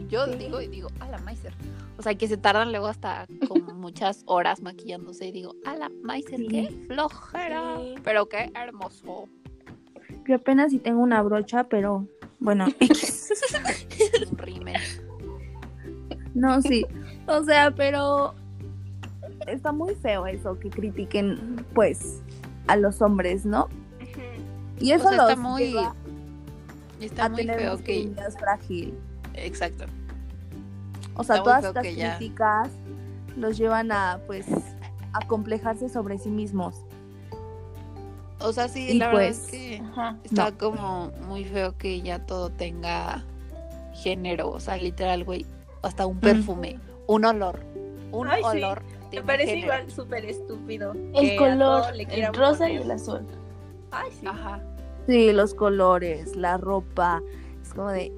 yo 0.10 0.26
Sí. 0.26 0.36
digo 0.38 0.62
y 0.62 0.68
digo, 0.68 0.90
a 1.00 1.10
la 1.10 1.18
Maiser. 1.20 1.54
O 1.98 2.04
sea, 2.04 2.16
que 2.16 2.28
se 2.28 2.38
tardan 2.38 2.72
luego 2.72 2.88
hasta 2.88 3.26
como 3.48 3.74
muchas 3.74 4.24
horas 4.28 4.62
maquillándose 4.62 5.28
y 5.28 5.32
digo, 5.32 5.56
a 5.66 5.76
la 5.76 5.90
Maiser, 6.04 6.38
Sí. 6.38 6.48
qué 6.48 6.86
flojera. 6.88 7.78
Pero 8.04 8.28
qué 8.30 8.52
hermoso. 8.56 9.28
Yo 10.28 10.36
apenas 10.36 10.72
sí 10.72 10.80
tengo 10.80 11.02
una 11.02 11.22
brocha, 11.22 11.66
pero 11.66 12.08
bueno, 12.40 12.66
X. 12.80 13.34
Un 14.32 14.38
rímel. 14.38 14.82
No, 16.34 16.62
sí. 16.62 16.86
O 17.28 17.44
sea, 17.44 17.72
pero 17.72 18.36
está 19.48 19.72
muy 19.72 19.96
feo 19.96 20.28
eso 20.28 20.60
que 20.60 20.70
critiquen, 20.70 21.66
pues, 21.74 22.22
a 22.68 22.76
los 22.76 23.02
hombres, 23.02 23.46
¿no? 23.46 23.68
Y 24.80 24.92
O 24.92 24.96
eso 24.96 25.10
sea, 25.10 25.18
los 25.18 25.30
está 25.32 25.42
muy, 25.42 25.68
lleva 25.70 25.96
está 27.02 27.26
a 27.26 27.30
muy 27.30 27.38
tener 27.38 27.60
feo 27.60 27.78
que... 27.78 27.94
masculinidad 28.06 28.32
frágil. 28.40 28.94
Exacto. 29.34 29.86
O 31.16 31.24
sea, 31.24 31.38
Está 31.38 31.44
todas 31.44 31.66
estas 31.66 31.84
que 31.84 31.96
ya- 31.96 32.18
críticas 32.18 32.70
los 33.36 33.58
llevan 33.58 33.92
a, 33.92 34.20
pues, 34.28 34.46
a 35.14 35.26
complejarse 35.28 35.90
sobre 35.90 36.18
sí 36.20 36.30
mismos. 36.30 36.76
O 38.40 38.54
sea, 38.54 38.68
sí, 38.68 38.88
Y 38.92 38.98
la 39.00 39.10
pues, 39.12 39.38
verdad 39.38 39.46
es 39.46 39.52
que... 39.52 39.84
Ajá. 39.92 40.18
Está 40.24 40.52
como 40.52 41.12
muy 41.28 41.44
feo 41.46 41.76
que 41.78 42.02
ya 42.02 42.20
todo 42.20 42.50
tenga 42.52 43.24
género, 43.96 44.50
o 44.52 44.60
sea, 44.60 44.78
literal, 44.78 45.24
güey, 45.24 45.46
hasta 45.82 46.06
un 46.06 46.20
perfume, 46.20 46.80
un 47.08 47.26
olor, 47.26 47.62
un 48.12 48.28
Ay, 48.28 48.44
sí. 48.44 48.62
Me 49.12 49.22
parece 49.22 49.56
género. 49.56 49.74
igual 49.74 49.92
súper 49.92 50.26
estúpido. 50.26 50.94
El 51.14 51.38
color, 51.38 51.84
el 51.96 52.34
rosa 52.34 52.70
y 52.70 52.78
el 52.78 52.92
azul. 52.92 53.26
Ay, 53.92 54.12
sí. 54.20 54.28
Ajá. 54.28 54.62
Sí, 55.08 55.32
los 55.32 55.54
colores, 55.54 56.36
la 56.36 56.58
ropa. 56.58 57.22
Es 57.62 57.74
como 57.74 57.90
de. 57.90 58.12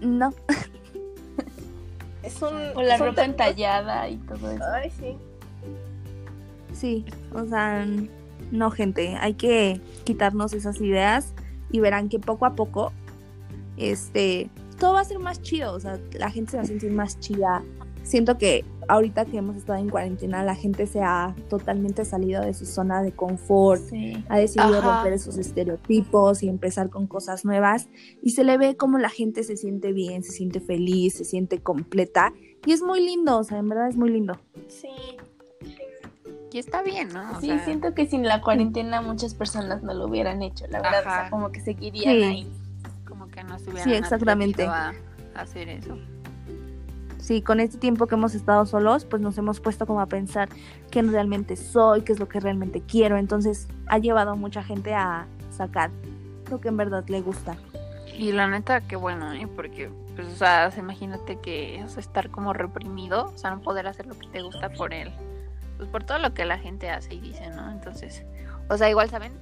No. 0.00 0.32
Es 2.22 2.40
un. 2.42 2.54
O 2.74 2.82
la 2.82 2.98
ropa 2.98 3.24
entallada 3.24 4.08
y 4.08 4.18
todo 4.18 4.50
eso. 4.50 4.64
Ay, 4.72 4.90
sí. 4.90 5.16
Sí, 6.72 7.04
o 7.32 7.44
sea, 7.46 7.86
no, 8.50 8.70
gente. 8.70 9.16
Hay 9.16 9.34
que 9.34 9.80
quitarnos 10.04 10.52
esas 10.52 10.80
ideas 10.80 11.32
y 11.70 11.80
verán 11.80 12.08
que 12.08 12.18
poco 12.18 12.46
a 12.46 12.54
poco, 12.54 12.92
este, 13.76 14.50
todo 14.78 14.94
va 14.94 15.00
a 15.00 15.04
ser 15.04 15.18
más 15.18 15.40
chido. 15.42 15.72
O 15.72 15.80
sea, 15.80 15.98
la 16.12 16.30
gente 16.30 16.52
se 16.52 16.56
va 16.58 16.62
a 16.62 16.66
sentir 16.66 16.92
más 16.92 17.18
chida. 17.20 17.62
Siento 18.02 18.38
que 18.38 18.64
ahorita 18.88 19.24
que 19.24 19.36
hemos 19.36 19.56
estado 19.56 19.78
en 19.78 19.88
cuarentena, 19.88 20.42
la 20.42 20.56
gente 20.56 20.86
se 20.86 21.00
ha 21.00 21.34
totalmente 21.48 22.04
salido 22.04 22.42
de 22.42 22.54
su 22.54 22.66
zona 22.66 23.02
de 23.02 23.12
confort. 23.12 23.80
Sí. 23.88 24.24
ha 24.28 24.38
decidido 24.38 24.78
Ajá. 24.78 24.96
romper 24.96 25.12
esos 25.12 25.38
estereotipos 25.38 26.42
y 26.42 26.48
empezar 26.48 26.90
con 26.90 27.06
cosas 27.06 27.44
nuevas 27.44 27.88
y 28.22 28.30
se 28.30 28.42
le 28.42 28.56
ve 28.58 28.76
como 28.76 28.98
la 28.98 29.10
gente 29.10 29.44
se 29.44 29.56
siente 29.56 29.92
bien, 29.92 30.22
se 30.24 30.32
siente 30.32 30.60
feliz, 30.60 31.14
se 31.14 31.24
siente 31.24 31.58
completa 31.60 32.32
y 32.66 32.72
es 32.72 32.82
muy 32.82 33.00
lindo, 33.04 33.38
o 33.38 33.44
sea, 33.44 33.58
en 33.58 33.68
verdad 33.68 33.88
es 33.88 33.96
muy 33.96 34.10
lindo. 34.10 34.38
Sí. 34.68 34.88
Y 36.52 36.58
está 36.58 36.82
bien, 36.82 37.10
¿no? 37.12 37.36
O 37.36 37.40
Sí, 37.40 37.46
sea, 37.46 37.64
siento 37.64 37.94
que 37.94 38.06
sin 38.08 38.24
la 38.24 38.40
cuarentena 38.42 39.00
muchas 39.02 39.34
personas 39.34 39.84
no 39.84 39.94
lo 39.94 40.06
hubieran 40.06 40.42
hecho, 40.42 40.66
la 40.66 40.80
verdad. 40.82 41.04
O 41.04 41.08
Ajá. 41.08 41.20
sea, 41.22 41.30
como 41.30 41.52
que 41.52 41.60
seguirían 41.60 42.14
Sí. 42.16 42.22
ahí. 42.24 42.52
como 43.06 43.28
que 43.28 43.44
no 43.44 43.58
se 43.58 43.64
hubieran 43.70 43.84
Sí, 43.84 43.94
exactamente. 43.94 44.64
a 44.64 44.92
hacer 45.34 45.68
eso. 45.68 45.96
Sí, 47.30 47.42
con 47.42 47.60
este 47.60 47.78
tiempo 47.78 48.08
que 48.08 48.16
hemos 48.16 48.34
estado 48.34 48.66
solos, 48.66 49.04
pues 49.04 49.22
nos 49.22 49.38
hemos 49.38 49.60
puesto 49.60 49.86
como 49.86 50.00
a 50.00 50.06
pensar 50.06 50.48
quién 50.90 51.12
realmente 51.12 51.54
soy, 51.54 52.02
qué 52.02 52.12
es 52.12 52.18
lo 52.18 52.28
que 52.28 52.40
realmente 52.40 52.82
quiero. 52.82 53.18
Entonces 53.18 53.68
ha 53.86 53.98
llevado 53.98 54.32
a 54.32 54.34
mucha 54.34 54.64
gente 54.64 54.94
a 54.94 55.28
sacar 55.56 55.92
lo 56.50 56.60
que 56.60 56.66
en 56.66 56.76
verdad 56.76 57.04
le 57.06 57.20
gusta. 57.20 57.56
Y 58.18 58.32
la 58.32 58.48
neta, 58.48 58.80
qué 58.80 58.96
bueno, 58.96 59.32
¿eh? 59.32 59.46
Porque, 59.54 59.92
pues, 60.16 60.26
o 60.26 60.34
sea, 60.34 60.72
imagínate 60.76 61.38
que 61.38 61.80
o 61.84 61.88
sea, 61.88 62.00
estar 62.00 62.30
como 62.30 62.52
reprimido, 62.52 63.26
o 63.32 63.38
sea, 63.38 63.52
no 63.52 63.60
poder 63.60 63.86
hacer 63.86 64.06
lo 64.06 64.18
que 64.18 64.26
te 64.26 64.42
gusta 64.42 64.68
por 64.70 64.92
él. 64.92 65.12
Pues 65.76 65.88
por 65.88 66.02
todo 66.02 66.18
lo 66.18 66.34
que 66.34 66.44
la 66.44 66.58
gente 66.58 66.90
hace 66.90 67.14
y 67.14 67.20
dice, 67.20 67.48
¿no? 67.50 67.70
Entonces, 67.70 68.24
o 68.68 68.76
sea, 68.76 68.90
igual, 68.90 69.08
¿saben? 69.08 69.34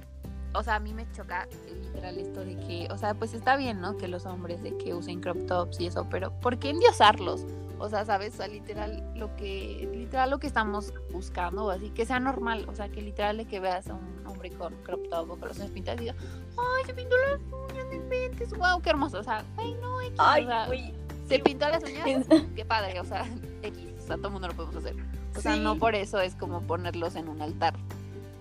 O 0.53 0.61
sea, 0.61 0.75
a 0.75 0.79
mí 0.79 0.93
me 0.93 1.11
choca 1.11 1.47
literal 1.81 2.19
esto 2.19 2.41
de 2.41 2.55
que, 2.55 2.87
o 2.91 2.97
sea, 2.99 3.15
pues 3.15 3.33
está 3.33 3.55
bien, 3.55 3.81
¿no? 3.81 3.97
Que 3.97 4.07
los 4.07 4.27
hombres 4.27 4.61
de 4.61 4.77
que 4.77 4.93
usen 4.93 5.21
crop 5.21 5.47
tops 5.47 5.79
y 5.79 5.87
eso, 5.87 6.05
pero 6.07 6.31
¿por 6.39 6.59
qué 6.59 6.69
endiosarlos? 6.69 7.47
O 7.79 7.89
sea, 7.89 8.03
¿sabes? 8.05 8.33
O 8.33 8.37
sea, 8.37 8.47
literal 8.47 9.03
lo 9.15 9.35
que 9.35 9.89
literal 9.93 10.29
lo 10.29 10.39
que 10.39 10.47
estamos 10.47 10.93
buscando, 11.11 11.65
o 11.65 11.69
así 11.69 11.89
que 11.91 12.05
sea 12.05 12.19
normal, 12.19 12.65
o 12.67 12.75
sea, 12.75 12.89
que 12.89 13.01
literal 13.01 13.37
de 13.37 13.45
que 13.45 13.59
veas 13.59 13.87
a 13.87 13.93
un 13.95 14.21
hombre 14.27 14.51
con 14.51 14.73
crop 14.83 15.07
top 15.09 15.31
o 15.31 15.37
con 15.39 15.47
los 15.47 15.57
uñas 15.57 15.71
pintadas 15.71 15.99
y 16.01 16.03
diga, 16.05 16.15
"Ay, 16.57 16.85
se 16.85 16.93
pintó 16.93 17.15
las 17.17 17.39
uñas, 17.71 17.85
no 17.87 17.93
inventes, 17.93 18.49
wow, 18.51 18.81
qué 18.81 18.89
hermoso." 18.89 19.19
O 19.19 19.23
sea, 19.23 19.43
"Ay, 19.57 19.75
no, 19.81 20.01
X", 20.01 20.13
Ay, 20.17 20.43
o 20.43 20.47
sea, 20.47 20.65
güey. 20.67 20.93
se 21.27 21.39
pintó 21.39 21.69
las 21.69 21.83
uñas, 21.83 22.25
qué 22.55 22.65
padre, 22.65 22.99
o 22.99 23.05
sea, 23.05 23.25
X, 23.63 23.83
o 24.03 24.07
sea, 24.07 24.17
todo 24.17 24.27
el 24.27 24.33
mundo 24.33 24.47
lo 24.49 24.53
podemos 24.55 24.75
hacer. 24.75 24.95
O 25.37 25.41
sea, 25.41 25.53
Sí. 25.55 25.59
no 25.61 25.77
por 25.77 25.95
eso 25.95 26.19
es 26.19 26.35
como 26.35 26.61
ponerlos 26.61 27.15
en 27.15 27.29
un 27.29 27.41
altar. 27.41 27.75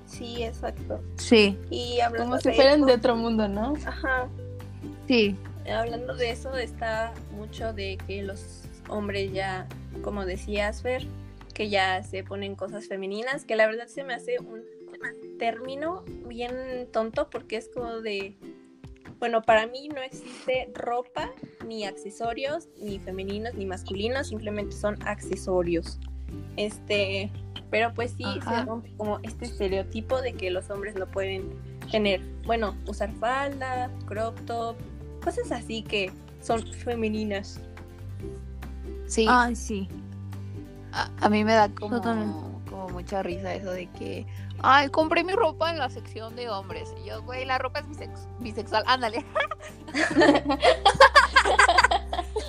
Sí, 0.06 0.42
exacto. 0.42 1.00
Sí, 1.16 1.56
Y 1.70 2.00
hablando 2.00 2.30
Como 2.30 2.40
si 2.40 2.48
de 2.48 2.54
fueran 2.56 2.84
de 2.86 2.94
otro 2.94 3.14
mundo, 3.14 3.46
¿no? 3.46 3.74
Ajá. 3.86 4.26
sí, 5.06 5.36
Hablando 5.70 6.14
de 6.16 6.30
eso, 6.30 6.56
está 6.56 7.12
mucho 7.32 7.74
de 7.74 7.98
que 8.06 8.22
los 8.22 8.62
hombres 8.88 9.32
ya, 9.32 9.66
como 10.02 10.24
decías, 10.24 10.82
Fer, 10.82 11.06
que 11.54 11.68
ya 11.68 12.02
se 12.02 12.22
ponen 12.24 12.54
cosas 12.54 12.86
femeninas, 12.86 13.44
que 13.44 13.56
la 13.56 13.66
verdad 13.66 13.86
se 13.86 14.04
me 14.04 14.14
hace 14.14 14.38
un 14.38 14.62
término 15.38 16.04
bien 16.26 16.88
tonto 16.92 17.30
porque 17.30 17.56
es 17.56 17.68
como 17.68 18.00
de, 18.00 18.36
bueno, 19.18 19.42
para 19.42 19.66
mí 19.66 19.88
no 19.88 20.00
existe 20.00 20.70
ropa 20.74 21.30
ni 21.66 21.84
accesorios, 21.84 22.68
ni 22.80 22.98
femeninos 22.98 23.54
ni 23.54 23.66
masculinos, 23.66 24.28
simplemente 24.28 24.74
son 24.74 24.96
accesorios. 25.06 25.98
Este, 26.56 27.30
pero 27.70 27.92
pues 27.94 28.14
sí, 28.16 28.24
Ajá. 28.24 28.60
se 28.60 28.66
rompe 28.66 28.92
como 28.96 29.20
este 29.22 29.46
estereotipo 29.46 30.20
de 30.20 30.32
que 30.32 30.50
los 30.50 30.68
hombres 30.70 30.94
no 30.94 31.06
pueden 31.06 31.50
tener, 31.90 32.20
bueno, 32.44 32.76
usar 32.86 33.12
falda, 33.14 33.90
crop 34.06 34.38
top, 34.46 34.76
cosas 35.22 35.52
así 35.52 35.82
que 35.82 36.10
son 36.40 36.66
femeninas. 36.66 37.60
Sí. 39.08 39.26
ay, 39.28 39.56
sí. 39.56 39.88
A, 40.92 41.08
a 41.20 41.28
mí 41.28 41.44
me 41.44 41.52
da 41.54 41.68
como, 41.68 42.00
como 42.68 42.88
mucha 42.90 43.22
risa 43.22 43.54
eso 43.54 43.70
de 43.70 43.86
que, 43.92 44.26
ay, 44.62 44.88
compré 44.88 45.22
mi 45.24 45.32
ropa 45.34 45.70
en 45.70 45.78
la 45.78 45.90
sección 45.90 46.34
de 46.36 46.48
hombres. 46.48 46.92
Y 47.02 47.08
yo, 47.08 47.22
güey, 47.22 47.44
la 47.44 47.58
ropa 47.58 47.80
es 47.80 47.86
bisex- 47.86 48.26
bisexual. 48.38 48.84
Ándale. 48.86 49.24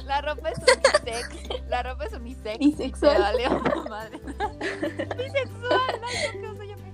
la 0.05 0.21
ropa 0.21 0.49
es 0.49 0.57
unisex. 0.59 1.29
La 1.69 1.83
ropa 1.83 2.05
es 2.05 2.13
unisex. 2.13 2.59
Bisexual. 2.59 3.21
Vale 3.21 3.49
madre. 3.89 4.19
bisexual. 5.17 6.01
Ay, 6.07 6.39
no, 6.41 6.63
ya 6.63 6.75
me 6.77 6.89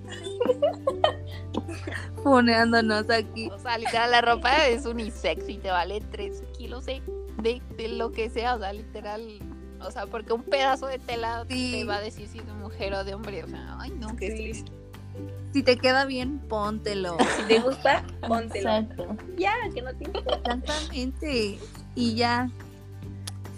Poneándonos 2.23 3.09
aquí. 3.09 3.49
O 3.49 3.59
sea, 3.59 3.77
literal, 3.77 4.11
la 4.11 4.21
ropa 4.21 4.67
es 4.67 4.85
unisex 4.85 5.47
y 5.47 5.57
te 5.57 5.69
vale 5.69 6.01
3 6.11 6.43
kilos 6.57 6.85
de, 6.85 7.01
de, 7.41 7.61
de 7.77 7.87
lo 7.89 8.11
que 8.11 8.29
sea. 8.29 8.55
O 8.55 8.59
sea, 8.59 8.73
literal. 8.73 9.39
O 9.87 9.91
sea, 9.91 10.05
porque 10.07 10.33
un 10.33 10.43
pedazo 10.43 10.87
de 10.87 10.99
tela 10.99 11.45
Sí. 11.49 11.71
te 11.79 11.83
va 11.85 11.97
a 11.97 12.01
decir 12.01 12.27
si 12.27 12.39
es 12.39 12.45
de 12.45 12.53
mujer 12.53 12.93
o 12.93 13.03
de 13.03 13.13
hombre. 13.13 13.43
O 13.43 13.47
sea, 13.47 13.77
ay, 13.79 13.91
no, 13.99 14.15
qué 14.15 14.35
Sí. 14.35 14.49
estrés. 14.49 14.65
Si 15.53 15.63
te 15.63 15.77
queda 15.77 16.05
bien, 16.05 16.39
póntelo. 16.39 17.17
Si 17.37 17.43
te 17.47 17.59
gusta, 17.59 18.03
póntelo. 18.27 18.69
Exacto. 18.69 19.15
Ya, 19.37 19.53
que 19.73 19.81
no 19.81 19.93
te 19.95 20.03
importa. 20.05 20.53
Exactamente. 20.53 21.57
Y 21.95 22.15
ya. 22.15 22.49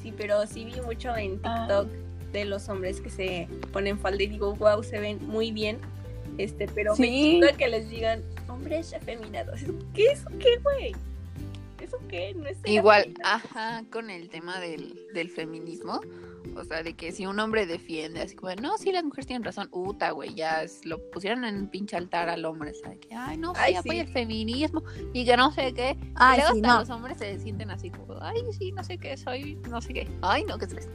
Sí, 0.04 0.14
pero 0.16 0.46
sí 0.46 0.66
vi 0.66 0.80
mucho 0.82 1.16
en 1.16 1.40
Ah. 1.44 1.66
TikTok 1.68 1.88
de 2.32 2.46
los 2.46 2.70
hombres 2.70 3.02
que 3.02 3.10
se 3.10 3.48
ponen 3.74 3.98
falda 3.98 4.22
y 4.22 4.28
digo, 4.28 4.54
wow, 4.56 4.84
se 4.84 5.00
ven 5.00 5.20
muy 5.28 5.52
bien. 5.52 5.80
Este, 6.38 6.68
pero 6.68 6.96
me 6.98 7.08
Sí. 7.08 7.40
gusta 7.40 7.58
que 7.58 7.68
les 7.68 7.90
digan 7.90 8.22
hombres 8.48 8.94
afeminados. 8.94 9.62
¿Qué 9.94 10.12
es 10.12 10.20
eso 10.20 10.30
qué, 10.40 10.58
güey? 10.62 10.96
¿Eso 11.88 11.98
qué? 12.10 12.34
No 12.36 12.46
es 12.48 12.58
Igual, 12.66 13.14
ajá, 13.24 13.84
con 13.92 14.10
el 14.10 14.30
tema 14.30 14.60
del, 14.60 14.96
del 15.14 15.30
feminismo. 15.30 16.02
O 16.56 16.64
sea, 16.64 16.82
de 16.82 16.94
que 16.94 17.12
si 17.12 17.26
un 17.26 17.40
hombre 17.40 17.66
defiende, 17.66 18.22
así 18.22 18.36
como, 18.36 18.54
no, 18.56 18.78
sí, 18.78 18.92
las 18.92 19.04
mujeres 19.04 19.28
tienen 19.28 19.44
razón, 19.44 19.68
uta, 19.72 20.12
güey, 20.12 20.34
ya 20.34 20.64
es- 20.64 20.86
lo 20.86 20.98
pusieron 21.12 21.44
en 21.44 21.58
un 21.58 21.68
pinche 21.68 21.96
altar 21.98 22.30
al 22.30 22.46
hombre, 22.46 22.74
¿sabes? 22.74 23.00
Que, 23.00 23.14
ay, 23.14 23.38
no, 23.38 23.52
Ay, 23.56 23.74
sí, 23.74 23.78
apoya 23.80 23.94
sí. 24.04 24.08
el 24.08 24.14
feminismo 24.14 24.82
y 25.14 25.26
que 25.26 25.36
no 25.38 25.52
sé 25.52 25.74
qué. 25.74 25.98
y 26.00 26.12
Ay, 26.16 26.40
luego 26.40 26.54
sí, 26.54 26.60
hasta 26.62 26.74
no. 26.74 26.80
los 26.80 26.90
hombres 26.90 27.18
se 27.18 27.38
sienten 27.40 27.70
así 27.70 27.90
como, 27.92 28.16
ay, 28.22 28.38
sí, 28.58 28.72
no 28.72 28.84
sé 28.84 28.98
qué, 28.98 29.18
soy, 29.18 29.56
no 29.70 29.82
sé 29.82 29.94
qué. 29.94 30.08
Ay, 30.22 30.46
no, 30.46 30.58
qué 30.58 30.66
estrés. 30.66 30.88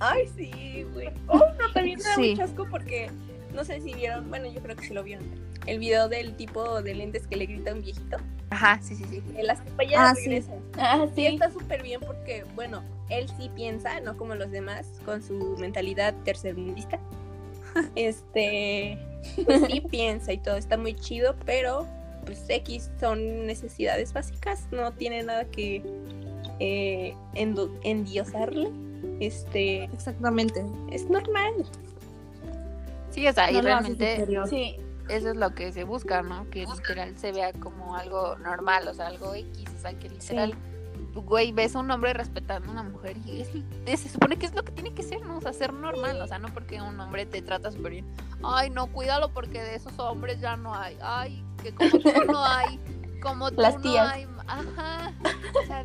Ay, 0.00 0.26
sí, 0.34 0.84
güey. 0.94 1.08
Oh, 1.28 1.38
no, 1.38 1.72
también 1.74 1.98
me 1.98 2.04
da 2.04 2.14
Sí. 2.14 2.30
mucho 2.30 2.42
asco 2.44 2.66
porque 2.70 3.10
no 3.54 3.64
sé 3.64 3.80
si 3.82 3.92
vieron, 3.94 4.28
bueno, 4.30 4.50
yo 4.50 4.60
creo 4.62 4.76
que 4.76 4.86
sí 4.86 4.94
lo 4.94 5.02
vieron. 5.04 5.24
El 5.66 5.78
video 5.78 6.08
del 6.08 6.34
tipo 6.36 6.80
de 6.82 6.94
lentes 6.94 7.26
que 7.26 7.36
le 7.36 7.44
grita 7.46 7.70
a 7.72 7.74
un 7.74 7.82
viejito. 7.82 8.16
Ajá, 8.50 8.78
sí, 8.82 8.94
sí, 8.96 9.04
sí. 9.08 9.22
En 9.36 9.46
las 9.46 9.60
que 9.60 9.70
Ah, 9.96 10.14
sí. 10.14 10.24
regresan. 10.28 10.58
Ah, 10.78 11.06
Sí, 11.14 11.22
sí. 11.22 11.26
está 11.26 11.50
súper 11.50 11.82
bien 11.82 12.00
porque, 12.00 12.44
bueno, 12.54 12.82
él 13.08 13.26
sí 13.38 13.48
piensa, 13.54 14.00
no 14.00 14.16
como 14.16 14.34
los 14.34 14.50
demás, 14.50 14.86
con 15.04 15.22
su 15.22 15.56
mentalidad 15.58 16.14
tercermundista. 16.24 16.98
Este, 17.94 18.98
pues 19.44 19.62
sí 19.70 19.80
piensa 19.80 20.32
y 20.32 20.38
todo, 20.38 20.56
está 20.56 20.76
muy 20.76 20.94
chido, 20.94 21.36
pero 21.46 21.86
pues 22.26 22.44
X 22.48 22.90
son 22.98 23.46
necesidades 23.46 24.12
básicas, 24.12 24.66
no 24.72 24.92
tiene 24.92 25.22
nada 25.22 25.44
que 25.44 25.82
eh, 26.58 27.14
endiosarle. 27.34 28.68
Este, 29.20 29.84
Exactamente. 29.84 30.64
es 30.90 31.08
normal. 31.08 31.54
Sí, 33.10 33.26
o 33.26 33.32
sea, 33.32 33.50
y 33.50 33.54
No 33.54 33.62
realmente. 33.62 34.26
Sí. 34.48 34.76
Eso 35.16 35.30
es 35.30 35.36
lo 35.36 35.54
que 35.54 35.72
se 35.72 35.84
busca, 35.84 36.22
¿no? 36.22 36.48
Que 36.50 36.66
literal 36.66 37.16
se 37.18 37.32
vea 37.32 37.52
como 37.52 37.96
algo 37.96 38.36
normal, 38.38 38.88
o 38.88 38.94
sea, 38.94 39.08
algo 39.08 39.34
X, 39.34 39.64
o 39.76 39.80
sea, 39.80 39.98
que 39.98 40.08
literal, 40.08 40.54
güey, 41.14 41.52
ves 41.52 41.74
a 41.76 41.80
un 41.80 41.90
hombre 41.90 42.12
respetando 42.12 42.68
a 42.68 42.72
una 42.72 42.82
mujer 42.82 43.16
y 43.26 43.40
es, 43.42 43.48
es- 43.86 44.00
se 44.00 44.08
supone 44.08 44.36
que 44.38 44.46
es 44.46 44.54
lo 44.54 44.62
que 44.64 44.72
tiene 44.72 44.92
que 44.94 45.02
ser, 45.02 45.20
¿no? 45.26 45.38
O 45.38 45.40
sea, 45.40 45.52
ser 45.52 45.72
normal, 45.72 46.20
o 46.22 46.26
sea, 46.26 46.38
no 46.38 46.48
porque 46.54 46.80
un 46.80 46.98
hombre 47.00 47.26
te 47.26 47.42
trata 47.42 47.70
súper 47.70 47.92
bien. 47.92 48.06
Ay, 48.42 48.70
no, 48.70 48.86
cuídalo 48.86 49.30
porque 49.32 49.60
de 49.62 49.74
esos 49.74 49.98
hombres 49.98 50.40
ya 50.40 50.56
no 50.56 50.74
hay. 50.74 50.96
Ay, 51.02 51.44
que 51.62 51.74
como 51.74 51.90
tú 51.90 52.24
no 52.26 52.44
hay, 52.44 52.78
como 53.22 53.50
tú 53.50 53.60
Las 53.60 53.74
no 53.82 54.00
hay. 54.00 54.26
Ajá. 54.46 55.12
O 55.62 55.66
sea, 55.66 55.82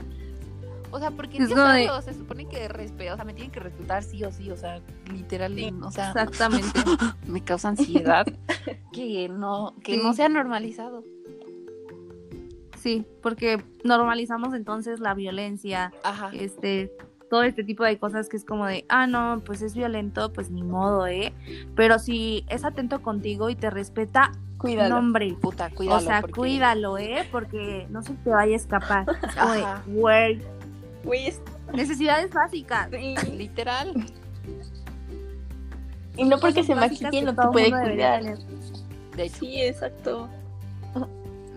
o 0.96 1.00
sea, 1.00 1.12
porque 1.12 1.38
Es 1.38 1.50
como 1.50 1.62
de- 1.68 1.90
se 2.04 2.14
supone 2.14 2.48
que 2.48 2.68
respeto, 2.68 3.14
o 3.14 3.16
sea, 3.16 3.26
me 3.26 3.34
tienen 3.34 3.52
que 3.52 3.60
respetar 3.60 4.02
sí 4.04 4.24
o 4.24 4.32
sí, 4.32 4.50
o 4.52 4.58
sea, 4.58 4.82
literal, 5.12 5.54
Sí, 5.56 5.74
o 5.84 5.92
sea, 5.92 6.08
Exactamente. 6.10 6.68
me 7.28 7.44
causa 7.44 7.70
ansiedad 7.70 8.26
que 8.94 9.28
no 9.30 9.76
que 9.84 9.98
no 9.98 10.14
sea 10.14 10.30
normalizado. 10.30 11.04
Sí, 12.82 13.06
porque 13.22 13.64
normalizamos 13.84 14.54
entonces 14.54 15.00
la 15.00 15.14
violencia, 15.16 15.92
Ajá. 16.04 16.30
este, 16.34 16.92
todo 17.32 17.42
este 17.44 17.64
tipo 17.64 17.84
de 17.84 17.98
cosas 17.98 18.30
que 18.30 18.38
es 18.38 18.46
como 18.46 18.68
de, 18.68 18.86
ah, 18.90 19.08
no, 19.08 19.42
pues 19.44 19.62
es 19.64 19.74
violento, 19.76 20.32
pues 20.32 20.52
ni 20.52 20.62
modo, 20.64 21.08
¿eh? 21.08 21.34
Pero 21.76 21.98
si 21.98 22.46
es 22.48 22.64
atento 22.64 23.02
contigo 23.02 23.50
y 23.50 23.56
te 23.56 23.72
respeta, 23.72 24.32
Cuídalo. 24.60 24.90
no, 24.96 25.00
hombre. 25.00 25.36
Puta, 25.42 25.72
cuídalo. 25.72 25.98
o 25.98 26.02
sea, 26.02 26.22
porque- 26.22 26.34
cuídalo, 26.40 26.98
¿eh? 27.00 27.28
Porque 27.32 27.88
no 27.90 28.04
se 28.04 28.14
te 28.14 28.30
vaya 28.30 28.54
a 28.54 28.56
escapar. 28.56 29.06
Güey, 29.88 30.40
Güey, 31.06 31.28
es- 31.28 31.42
necesidades 31.74 32.32
básicas. 32.34 32.90
sí, 32.92 33.16
Literal. 33.38 33.94
Y 36.18 36.24
no 36.24 36.40
porque 36.40 36.64
se 36.64 36.76
maquille 36.76 37.10
que 37.10 37.22
no 37.22 37.36
te 37.36 37.48
puede 37.48 37.70
cuidar. 37.72 38.24
De 39.16 39.24
hecho, 39.24 39.36
sí, 39.40 39.62
exacto. 39.62 40.30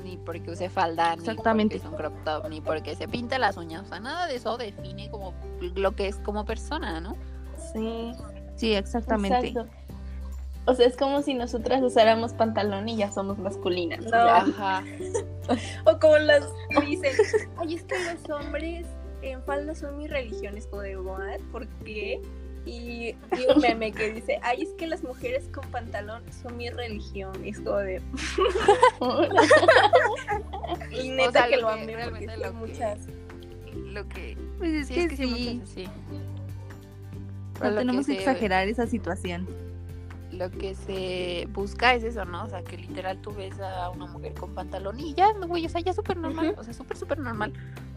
ni 0.05 0.17
porque 0.17 0.51
use 0.51 0.69
falda, 0.69 1.15
ni 1.17 1.21
Exactamente. 1.21 1.77
porque 1.79 1.87
es 1.87 1.93
un 1.93 1.97
crop 1.99 2.25
top, 2.25 2.49
ni 2.49 2.61
porque 2.61 2.97
se 2.97 3.07
pinta 3.09 3.39
las 3.39 3.57
uñas. 3.57 3.85
O 3.85 3.89
sea, 3.89 4.01
nada 4.01 4.27
de 4.27 4.37
eso 4.37 4.57
define 4.57 5.11
como 5.11 5.33
lo 5.61 5.95
que 5.95 6.09
es 6.09 6.17
como 6.17 6.45
persona, 6.45 7.01
¿no? 7.01 7.17
Sí. 7.73 8.13
Sí, 8.57 8.75
exactamente. 8.75 9.49
Exacto. 9.49 9.71
O 10.67 10.75
sea, 10.75 10.87
es 10.87 10.97
como 10.97 11.23
si 11.23 11.35
nosotras 11.35 11.81
usáramos 11.83 12.33
pantalón 12.35 12.89
y 12.89 12.97
ya 12.97 13.11
somos 13.13 13.39
masculinas. 13.39 14.05
No. 14.05 14.17
Ajá. 14.17 14.83
O 15.87 15.99
como 15.99 16.19
las 16.19 16.45
que 16.69 16.81
dicen, 16.85 17.13
ay, 17.57 17.75
es 17.77 17.85
que 17.85 17.95
los 18.05 18.29
hombres 18.39 18.87
en 19.23 19.43
falda 19.43 19.75
son 19.75 19.99
mi 19.99 20.07
religión. 20.09 20.57
Es 20.57 20.67
como 20.67 20.83
de, 20.83 20.97
¿what? 20.99 21.41
¿Por 21.53 21.67
qué? 21.85 22.21
Y, 22.67 23.15
y 23.15 23.15
un 23.55 23.61
meme 23.63 23.93
que 23.93 24.13
dice, 24.13 24.39
ay, 24.43 24.63
es 24.63 24.69
que 24.71 24.87
las 24.87 25.03
mujeres 25.03 25.49
con 25.55 25.65
pantalón 25.71 26.23
son 26.43 26.57
mi 26.59 26.69
religión. 26.69 27.33
Es 27.45 27.59
como 27.61 27.77
de, 27.79 28.03
y 30.91 31.09
neta 31.11 31.29
O 31.29 31.33
sea, 31.33 31.49
que 31.49 31.57
lo 31.57 31.67
que 31.69 31.73
amé 31.73 31.97
porque 32.11 32.27
lo 32.37 32.43
que- 32.43 32.51
muchas. 32.51 32.99
Lo 33.75 34.09
que 34.09 34.37
Pues 34.59 34.71
es 34.73 34.89
sí 34.89 34.95
que 34.95 35.01
es 35.05 35.09
que 35.11 35.17
sí, 35.17 35.35
sí. 35.35 35.55
muchas 35.55 35.69
sí. 35.71 35.89
Pero 37.59 37.71
No 37.71 37.77
tenemos 37.79 38.07
que 38.07 38.13
se- 38.13 38.19
exagerar 38.19 38.69
esa 38.69 38.87
situación. 38.87 39.47
Lo 40.39 40.51
que 40.53 40.77
se 40.77 41.49
busca 41.53 41.95
es 41.95 42.05
eso, 42.05 42.25
¿no? 42.25 42.45
O 42.45 42.49
sea, 42.49 42.63
que 42.63 42.77
literal 42.77 43.21
tú 43.21 43.33
ves 43.33 43.59
a 43.59 43.91
una 43.91 44.07
mujer 44.07 44.35
con 44.35 44.55
pantalón 44.55 45.01
y 45.01 45.13
ya, 45.15 45.33
güey, 45.33 45.67
o 45.67 45.69
sea, 45.69 45.81
ya 45.81 45.93
súper 45.93 46.17
normal, 46.17 46.55
o 46.57 46.63
sea, 46.63 46.73
súper, 46.73 46.97
súper 46.97 47.19
normal. 47.19 47.53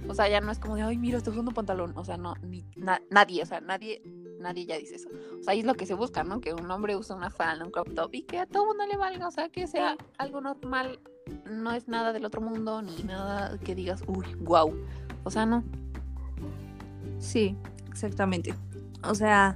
O 0.07 0.15
sea, 0.15 0.27
ya 0.27 0.41
no 0.41 0.51
es 0.51 0.57
como 0.57 0.75
de, 0.75 0.81
ay, 0.81 0.97
mira, 0.97 1.19
está 1.19 1.29
usando 1.29 1.51
pantalón. 1.51 1.93
O 1.95 2.03
sea, 2.03 2.17
no, 2.17 2.33
ni, 2.41 2.65
na- 2.75 3.01
nadie, 3.11 3.43
o 3.43 3.45
sea, 3.45 3.61
nadie, 3.61 4.01
nadie 4.39 4.65
ya 4.65 4.75
dice 4.79 4.95
eso. 4.95 5.09
O 5.39 5.43
sea, 5.43 5.51
ahí 5.53 5.59
es 5.59 5.65
lo 5.65 5.75
que 5.75 5.85
se 5.85 5.93
busca, 5.93 6.23
¿no? 6.23 6.41
Que 6.41 6.53
un 6.55 6.69
hombre 6.71 6.95
use 6.95 7.13
una 7.13 7.29
falda, 7.29 7.63
un 7.63 7.69
crop 7.69 7.93
top 7.93 8.09
y 8.15 8.23
que 8.23 8.39
a 8.39 8.47
todo 8.47 8.65
mundo 8.65 8.85
le 8.87 8.97
valga, 8.97 9.27
o 9.27 9.31
sea, 9.31 9.49
que 9.49 9.67
sea 9.67 9.95
algo 10.17 10.41
normal. 10.41 10.99
No 11.45 11.71
es 11.73 11.87
nada 11.87 12.11
del 12.11 12.25
otro 12.25 12.41
mundo, 12.41 12.81
ni 12.81 13.03
nada 13.03 13.59
que 13.59 13.75
digas, 13.75 14.03
uy, 14.07 14.25
wow. 14.39 14.75
O 15.23 15.29
sea, 15.29 15.45
no. 15.45 15.63
Sí, 17.19 17.55
exactamente. 17.91 18.55
O 19.03 19.13
sea, 19.13 19.55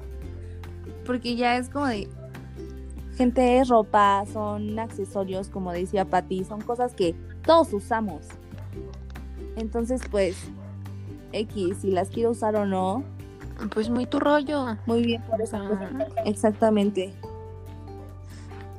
porque 1.04 1.36
ya 1.36 1.58
es 1.58 1.70
como 1.70 1.88
de 1.88 2.08
gente 3.18 3.60
es 3.60 3.68
ropa, 3.70 4.24
son 4.32 4.78
accesorios, 4.80 5.48
como 5.50 5.72
decía 5.72 6.06
Patti, 6.06 6.44
son 6.44 6.62
cosas 6.62 6.94
que 6.94 7.16
todos 7.46 7.72
usamos. 7.74 8.26
Entonces, 9.56 10.02
pues, 10.12 10.36
X, 11.32 11.78
si 11.82 11.92
las 11.92 12.10
quiero 12.10 12.32
usar 12.32 12.56
o 12.56 12.66
no, 12.66 13.04
Pues 13.74 13.90
muy 13.90 14.06
tu 14.06 14.20
rollo. 14.20 14.78
muy 14.86 15.02
bien 15.04 15.22
por 15.24 15.42
esa 15.42 15.60
cosa. 15.60 15.90
Exactamente. 16.26 17.14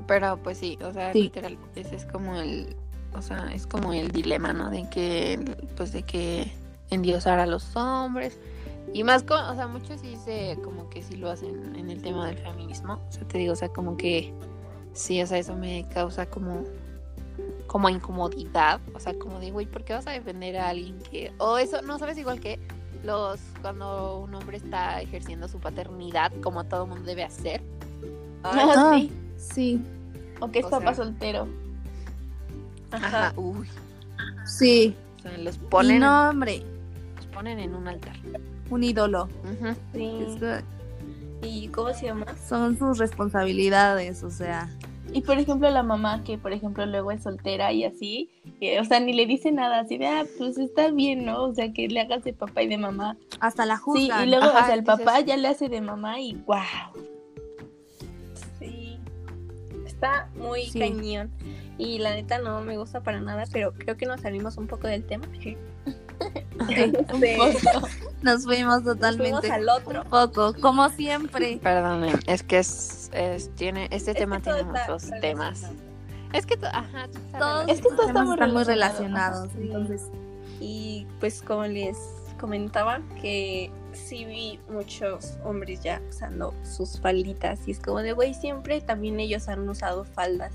Pero 0.06 0.36
pues 0.42 0.58
sí, 0.58 0.78
o 0.84 0.92
sea, 0.92 1.12
Sí. 1.12 1.22
literal, 1.24 1.56
ese 1.74 1.96
es 1.96 2.04
como 2.04 2.36
el, 2.36 2.76
o 3.14 3.22
sea, 3.22 3.48
es 3.52 3.66
como 3.66 3.92
el 3.92 4.10
dilema, 4.12 4.52
¿no? 4.52 4.70
De 4.70 4.88
que, 4.88 5.40
pues 5.76 5.92
de 5.92 6.02
que 6.02 6.52
endiosar 6.90 7.38
a 7.40 7.46
los 7.46 7.74
hombres. 7.74 8.38
Y 8.92 9.04
más, 9.04 9.22
con, 9.22 9.38
o 9.44 9.54
sea, 9.54 9.66
muchos 9.66 10.00
sí 10.00 10.16
se, 10.24 10.58
como 10.64 10.88
que 10.88 11.02
sí 11.02 11.16
lo 11.16 11.30
hacen 11.30 11.76
en 11.76 11.90
el 11.90 12.00
tema 12.02 12.26
del 12.28 12.38
feminismo. 12.38 12.94
O 13.08 13.12
sea, 13.12 13.26
te 13.28 13.38
digo, 13.38 13.52
o 13.52 13.56
sea, 13.56 13.68
como 13.68 13.96
que, 13.96 14.32
sí, 14.92 15.20
o 15.22 15.26
sea, 15.26 15.38
eso 15.38 15.54
me 15.56 15.86
causa 15.92 16.26
como, 16.26 16.62
como 17.66 17.88
incomodidad. 17.88 18.80
O 18.94 19.00
sea, 19.00 19.12
como 19.18 19.38
de, 19.40 19.50
güey, 19.50 19.66
¿por 19.66 19.84
qué 19.84 19.92
vas 19.92 20.06
a 20.06 20.12
defender 20.12 20.56
a 20.56 20.68
alguien 20.70 20.98
que, 21.10 21.32
o 21.38 21.58
eso, 21.58 21.82
no 21.82 21.98
sabes, 21.98 22.16
igual 22.16 22.40
que 22.40 22.58
los, 23.04 23.38
cuando 23.60 24.20
un 24.20 24.34
hombre 24.34 24.56
está 24.56 25.00
ejerciendo 25.02 25.46
su 25.48 25.58
paternidad, 25.58 26.32
como 26.42 26.64
todo 26.64 26.86
mundo 26.86 27.04
debe 27.04 27.24
hacer. 27.24 27.60
Ah, 28.42 28.52
Ah, 28.76 28.96
sí. 28.98 29.12
Sí, 29.36 29.82
O 30.40 30.50
que 30.50 30.60
es 30.60 30.64
o 30.66 30.70
papá 30.70 30.94
sea- 30.94 31.04
soltero. 31.04 31.46
Ajá, 32.90 33.32
uy. 33.36 33.68
sí. 34.46 34.96
O 35.18 35.22
sea, 35.22 35.36
los 35.38 35.58
ponen, 35.58 36.00
no, 36.00 36.30
hombre, 36.30 36.62
los 37.16 37.26
ponen 37.26 37.58
en 37.58 37.74
un 37.74 37.88
altar. 37.88 38.16
Un 38.70 38.82
ídolo. 38.84 39.28
Sí. 39.94 40.10
Es 40.26 40.64
¿Y 41.42 41.68
cómo 41.68 41.92
se 41.92 42.06
llama? 42.06 42.26
son 42.48 42.78
sus 42.78 42.98
responsabilidades, 42.98 44.22
o 44.22 44.30
sea. 44.30 44.68
Y 45.12 45.20
por 45.22 45.38
ejemplo, 45.38 45.70
la 45.70 45.82
mamá 45.84 46.24
que, 46.24 46.36
por 46.36 46.52
ejemplo, 46.52 46.84
luego 46.84 47.12
es 47.12 47.22
soltera 47.22 47.72
y 47.72 47.84
así, 47.84 48.28
o 48.80 48.84
sea, 48.84 48.98
ni 49.00 49.12
le 49.12 49.24
dice 49.26 49.52
nada, 49.52 49.78
así 49.80 49.98
de, 49.98 50.08
ah, 50.08 50.24
pues 50.38 50.58
está 50.58 50.90
bien, 50.90 51.24
¿no? 51.24 51.44
O 51.44 51.54
sea, 51.54 51.72
que 51.72 51.86
le 51.88 52.00
hagas 52.00 52.24
de 52.24 52.32
papá 52.32 52.62
y 52.62 52.66
de 52.68 52.76
mamá. 52.78 53.16
Hasta 53.38 53.66
la 53.66 53.76
Sí, 53.76 53.82
juzgan. 53.82 54.24
y 54.26 54.30
luego, 54.30 54.46
Ajá, 54.46 54.62
o 54.62 54.66
sea, 54.66 54.74
el 54.74 54.80
dices- 54.80 54.98
papá 54.98 55.20
ya 55.20 55.36
le 55.36 55.46
hace 55.48 55.68
de 55.68 55.80
mamá 55.80 56.20
y 56.20 56.34
wow. 56.46 56.56
Sí. 58.58 58.98
Está 59.86 60.28
muy 60.36 60.62
Sí. 60.64 60.78
cañón. 60.80 61.30
Y 61.78 61.98
la 61.98 62.14
neta 62.14 62.38
no 62.38 62.60
me 62.62 62.76
gusta 62.78 63.02
para 63.02 63.20
nada, 63.20 63.44
pero 63.52 63.72
creo 63.74 63.96
que 63.96 64.06
nos 64.06 64.22
salimos 64.22 64.56
un 64.56 64.66
poco 64.66 64.88
del 64.88 65.04
tema. 65.04 65.26
Nos 66.58 67.18
fuimos 67.18 67.54
nos 68.22 68.44
fuimos 68.44 68.82
totalmente. 68.84 69.50
al 69.50 69.68
otro. 69.68 70.02
Un 70.02 70.08
poco, 70.10 70.54
como 70.60 70.88
siempre. 70.90 71.58
Perdonen, 71.62 72.18
es 72.26 72.42
que 72.42 72.58
es, 72.58 73.10
es- 73.12 73.50
tiene, 73.54 73.88
este 73.90 74.14
tema 74.14 74.40
tiene 74.40 74.64
muchos 74.64 75.08
temas. 75.20 75.62
Es 76.32 76.44
que, 76.44 76.56
to- 76.56 76.66
ajá, 76.66 77.08
Todos 77.38 77.60
Es 77.62 77.66
que 77.66 77.72
estos 77.72 77.96
todo 77.96 78.00
está 78.08 78.12
temas 78.12 78.24
muy 78.26 78.34
están 78.34 78.52
muy 78.52 78.64
relacionado. 78.64 79.42
relacionados. 79.44 79.52
Sí. 79.52 79.62
Entonces, 79.62 80.02
Y 80.60 81.06
pues 81.20 81.42
como 81.42 81.64
les 81.64 81.96
comentaba, 82.40 83.00
que 83.20 83.70
sí 83.92 84.24
vi 84.24 84.58
muchos 84.70 85.34
hombres 85.44 85.82
ya 85.82 86.00
usando 86.08 86.52
sus 86.64 86.98
falditas. 87.00 87.60
Y 87.68 87.72
es 87.72 87.78
como 87.78 88.00
de, 88.00 88.12
güey, 88.12 88.34
siempre 88.34 88.80
también 88.80 89.20
ellos 89.20 89.48
han 89.48 89.68
usado 89.68 90.04
faldas. 90.04 90.52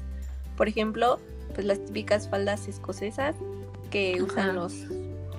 Por 0.58 0.68
ejemplo, 0.68 1.20
pues 1.54 1.66
las 1.68 1.84
típicas 1.86 2.28
faldas 2.28 2.68
escocesas 2.68 3.36
que 3.92 4.22
usan 4.22 4.50
Ajá. 4.50 4.54
los 4.54 4.74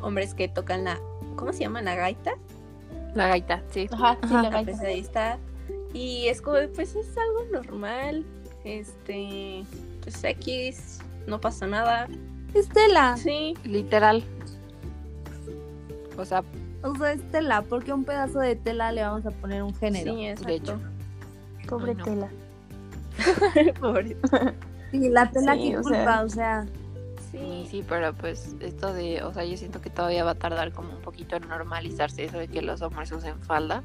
hombres 0.02 0.34
que 0.34 0.48
tocan 0.48 0.84
la, 0.84 0.98
¿cómo 1.36 1.52
se 1.52 1.60
llama? 1.60 1.80
La 1.82 1.94
gaita. 1.94 2.32
La 3.14 3.28
gaita, 3.28 3.62
sí. 3.70 3.88
Ajá, 3.92 4.14
sí, 4.22 4.34
Ajá. 4.34 4.42
la 4.42 4.50
gaita. 4.50 4.72
pues 4.72 4.82
ahí 4.82 5.00
está. 5.00 5.38
Y 5.94 6.28
es 6.28 6.40
como, 6.42 6.56
pues 6.74 6.94
es 6.94 7.08
algo 7.16 7.44
normal. 7.52 8.24
Este, 8.64 9.64
pues 10.02 10.22
X, 10.24 10.98
no 11.26 11.40
pasa 11.40 11.66
nada. 11.66 12.08
Estela. 12.54 13.16
Sí, 13.16 13.54
Literal. 13.64 14.22
O 16.16 16.24
sea, 16.24 16.42
O 16.82 16.94
sea, 16.96 17.12
es 17.12 17.22
tela, 17.30 17.62
porque 17.62 17.90
a 17.90 17.94
un 17.94 18.04
pedazo 18.04 18.38
de 18.40 18.56
tela 18.56 18.92
le 18.92 19.02
vamos 19.02 19.24
a 19.26 19.30
poner 19.30 19.62
un 19.62 19.74
género. 19.74 20.12
sí, 20.14 20.26
exacto. 20.26 20.48
de 20.48 20.54
hecho. 20.56 20.80
Pobre 21.68 21.90
Ay, 21.92 21.96
no. 21.96 22.04
tela. 22.04 22.28
Pobre. 23.80 24.16
Y 24.92 25.08
la 25.08 25.30
tela 25.30 25.54
Sí, 25.54 25.70
que 25.70 25.78
o 25.78 25.82
culpa, 25.82 26.04
sea. 26.04 26.22
o 26.22 26.28
sea, 26.28 26.66
Sí, 27.32 27.66
Sí, 27.68 27.84
pero 27.88 28.12
pues 28.14 28.54
esto 28.60 28.92
de, 28.92 29.22
o 29.22 29.32
sea, 29.32 29.44
yo 29.44 29.56
siento 29.56 29.80
que 29.80 29.88
todavía 29.90 30.22
va 30.24 30.32
a 30.32 30.38
tardar 30.38 30.72
como 30.72 30.92
un 30.94 31.00
poquito 31.00 31.36
en 31.36 31.48
normalizarse 31.48 32.24
eso 32.24 32.36
de 32.38 32.46
que 32.48 32.60
los 32.62 32.82
hombres 32.82 33.10
usen 33.10 33.40
falda, 33.40 33.82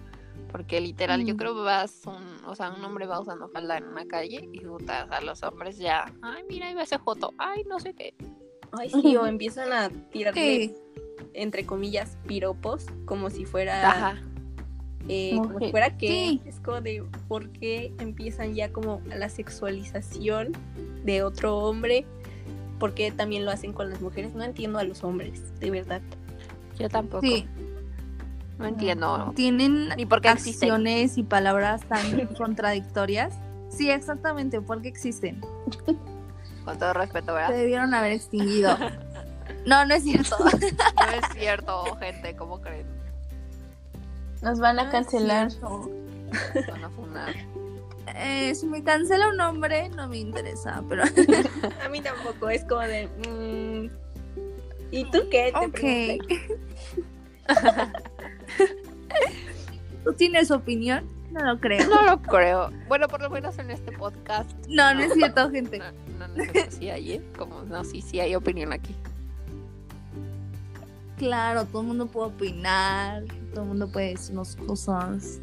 porque 0.52 0.82
literal 0.82 1.26
yo 1.26 1.34
Mm. 1.34 1.38
creo 1.38 1.54
que 1.56 1.62
vas 1.62 2.02
un, 2.06 2.46
o 2.46 2.56
sea, 2.56 2.70
un 2.72 2.84
hombre 2.84 3.06
va 3.06 3.20
usando 3.22 3.48
falda 3.50 3.78
en 3.78 3.86
una 3.86 4.06
calle 4.06 4.48
y 4.52 4.60
puta, 4.60 5.06
o 5.06 5.08
sea, 5.08 5.22
los 5.22 5.42
hombres 5.44 5.78
ya, 5.78 6.12
ay, 6.22 6.44
mira, 6.50 6.70
iba 6.70 6.84
ese 6.84 6.98
joto, 6.98 7.34
ay, 7.38 7.64
no 7.70 7.80
sé 7.80 7.94
qué. 7.94 8.14
Ay, 8.74 8.90
sí, 9.14 9.16
o 9.16 9.26
empiezan 9.26 9.72
a 9.72 9.90
tirarle, 10.12 10.76
entre 11.34 11.66
comillas, 11.66 12.18
piropos, 12.28 12.86
como 13.06 13.30
si 13.30 13.46
fuera, 13.46 13.90
Ajá. 13.90 14.22
eh, 15.08 15.38
como 15.42 15.60
si 15.60 15.72
fuera 15.72 15.98
que, 15.98 16.08
Sí. 16.08 16.42
es 16.46 16.60
como 16.60 16.82
de, 16.82 17.06
¿por 17.30 17.50
qué 17.52 17.94
empiezan 18.00 18.54
ya 18.56 18.74
como 18.74 19.02
la 19.06 19.30
sexualización 19.30 20.52
de 21.06 21.24
otro 21.24 21.58
hombre? 21.60 22.06
¿Por 22.80 22.94
qué 22.94 23.12
también 23.12 23.46
lo 23.46 23.52
hacen 23.52 23.74
con 23.74 23.90
las 23.90 24.02
mujeres? 24.02 24.34
No 24.36 24.44
entiendo 24.44 24.80
a 24.80 24.84
los 24.84 25.04
hombres, 25.04 25.42
de 25.60 25.72
verdad. 25.72 26.02
Yo 26.78 26.90
tampoco. 26.90 27.22
Sí, 27.26 27.48
No 28.60 28.66
entiendo. 28.68 29.32
tienen 29.36 29.90
Ni 29.98 30.06
por 30.06 30.22
qué 30.22 30.30
existen. 30.30 30.86
y 30.88 31.24
palabras 31.24 31.82
tan 31.88 32.28
contradictorias. 32.38 33.34
Sí, 33.70 33.90
exactamente, 33.90 34.62
porque 34.62 34.88
existen. 34.88 35.42
Con 36.66 36.78
todo 36.78 36.94
respeto, 36.94 37.28
Se 37.28 37.34
¿verdad? 37.34 37.50
debieron 37.52 37.94
haber 37.94 38.12
extinguido. 38.14 38.76
No, 39.66 39.86
no 39.86 39.96
es 39.96 40.04
cierto. 40.04 40.36
No 40.40 40.48
es 40.50 41.26
cierto, 41.34 41.84
gente, 42.00 42.36
¿cómo 42.38 42.62
creen? 42.62 42.86
Nos 44.42 44.60
van 44.60 44.80
a 44.80 44.90
cancelar. 44.90 45.50
Van 45.62 46.84
a 46.84 46.90
funar. 46.90 47.34
Eh, 48.20 48.56
si 48.56 48.66
me 48.66 48.84
cancela 48.84 49.30
un 49.30 49.40
hombre, 49.40 49.90
no 49.90 50.08
me 50.08 50.18
interesa, 50.18 50.84
pero 50.90 51.04
A 51.86 51.90
mí 51.90 52.02
tampoco, 52.02 52.50
es 52.50 52.64
como 52.64 52.82
de, 52.82 53.08
mm, 53.08 53.90
¿y 54.92 55.04
tú 55.12 55.20
qué? 55.30 55.54
Te. 55.74 56.18
¿Tú 60.04 60.14
tienes 60.14 60.50
opinión? 60.50 61.08
No 61.32 61.46
lo 61.46 61.60
creo. 61.60 61.88
No 61.88 62.02
lo 62.06 62.22
creo. 62.22 62.72
Bueno, 62.88 63.08
por 63.08 63.22
lo 63.22 63.30
menos 63.30 63.60
en 63.60 63.70
este 63.70 63.92
podcast. 63.92 64.50
No, 64.68 64.94
no 64.94 65.02
es 65.02 65.14
cierto, 65.14 65.52
gente. 65.52 65.80
No, 65.80 65.92
no, 66.18 66.28
no 66.28 66.44
sé 66.44 66.72
si 66.72 66.90
hay, 66.90 67.14
¿eh? 67.14 67.22
Como, 67.38 67.62
no, 67.64 67.84
sí, 67.84 68.02
sí 68.02 68.20
hay 68.20 68.34
opinión 68.34 68.74
aquí. 68.74 68.96
Claro, 71.18 71.66
todo 71.66 71.82
el 71.82 71.88
mundo 71.88 72.08
puede 72.08 72.30
opinar, 72.30 73.24
todo 73.54 73.64
el 73.64 73.68
mundo 73.70 73.92
puede 73.92 74.12
decirnos 74.12 74.56
cosas. 74.56 75.40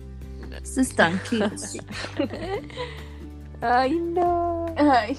Tranquilos. 0.96 1.76
Ay, 3.60 3.98
no. 3.98 4.66
Ay, 4.76 5.16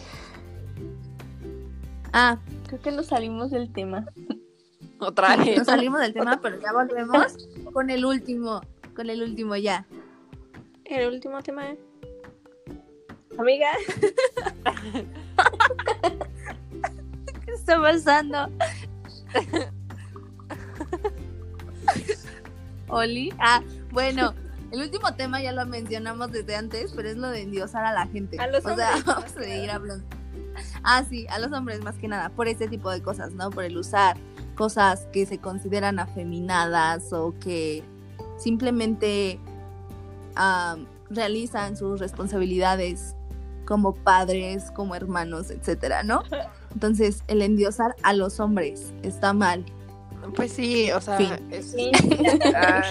Ah, 2.13 2.37
creo 2.67 2.79
que 2.79 2.91
nos 2.91 3.07
salimos 3.07 3.51
del 3.51 3.71
tema. 3.73 4.05
Otra 4.99 5.35
vez. 5.35 5.57
nos 5.57 5.67
salimos 5.67 5.99
del 5.99 6.13
tema, 6.13 6.39
pero 6.41 6.57
ya 6.61 6.71
volvemos 6.71 7.35
con 7.73 7.89
el 7.89 8.05
último, 8.05 8.61
con 8.95 9.09
el 9.09 9.21
último 9.21 9.57
ya. 9.57 9.85
El 10.85 11.09
último 11.13 11.43
tema. 11.43 11.75
Amiga, 13.37 13.67
¿Qué 17.45 17.51
está 17.51 17.81
pasando? 17.81 18.47
Oli. 22.87 23.33
Ah, 23.39 23.61
bueno, 23.91 24.33
el 24.75 24.81
último 24.81 25.13
tema 25.13 25.41
ya 25.41 25.53
lo 25.53 25.65
mencionamos 25.65 26.31
desde 26.31 26.55
antes, 26.55 26.91
pero 26.93 27.09
es 27.09 27.15
lo 27.15 27.29
de 27.29 27.41
endiosar 27.41 27.85
a 27.85 27.93
la 27.93 28.07
gente. 28.07 28.37
A 28.39 28.47
los 28.47 28.65
o 28.65 28.75
sea, 28.75 28.95
hombres, 28.95 29.05
vamos 29.05 29.23
a 29.23 29.41
seguir 29.41 29.71
hablando. 29.71 30.05
Ah, 30.83 31.03
sí, 31.09 31.25
a 31.29 31.39
los 31.39 31.51
hombres 31.53 31.81
más 31.81 31.95
que 31.95 32.09
nada, 32.09 32.29
por 32.29 32.47
ese 32.49 32.67
tipo 32.67 32.91
de 32.91 33.01
cosas, 33.01 33.31
¿no? 33.31 33.49
Por 33.51 33.63
el 33.63 33.77
usar 33.77 34.17
cosas 34.55 35.07
que 35.13 35.25
se 35.25 35.37
consideran 35.37 35.97
afeminadas 35.97 37.13
o 37.13 37.33
que 37.39 37.83
simplemente 38.37 39.39
am, 40.35 40.85
realizan 41.09 41.77
sus 41.77 41.99
responsabilidades 42.01 43.15
como 43.65 43.95
padres, 43.95 44.71
como 44.71 44.93
hermanos, 44.95 45.51
etcétera, 45.51 46.03
¿no? 46.03 46.23
Entonces, 46.73 47.23
el 47.27 47.41
endiosar 47.41 47.95
a 48.03 48.11
los 48.11 48.41
hombres 48.41 48.93
está 49.03 49.31
mal. 49.31 49.65
Pues 50.33 50.51
sí, 50.53 50.91
o 50.91 51.01
sea, 51.01 51.17
es, 51.51 51.71
Sí, 51.71 51.91
ah, 52.55 52.83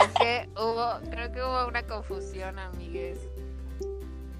es 0.00 0.12
que 0.18 0.48
hubo, 0.54 1.00
creo 1.10 1.32
que 1.32 1.42
hubo 1.42 1.66
una 1.66 1.82
confusión, 1.82 2.58
amigues. 2.58 3.18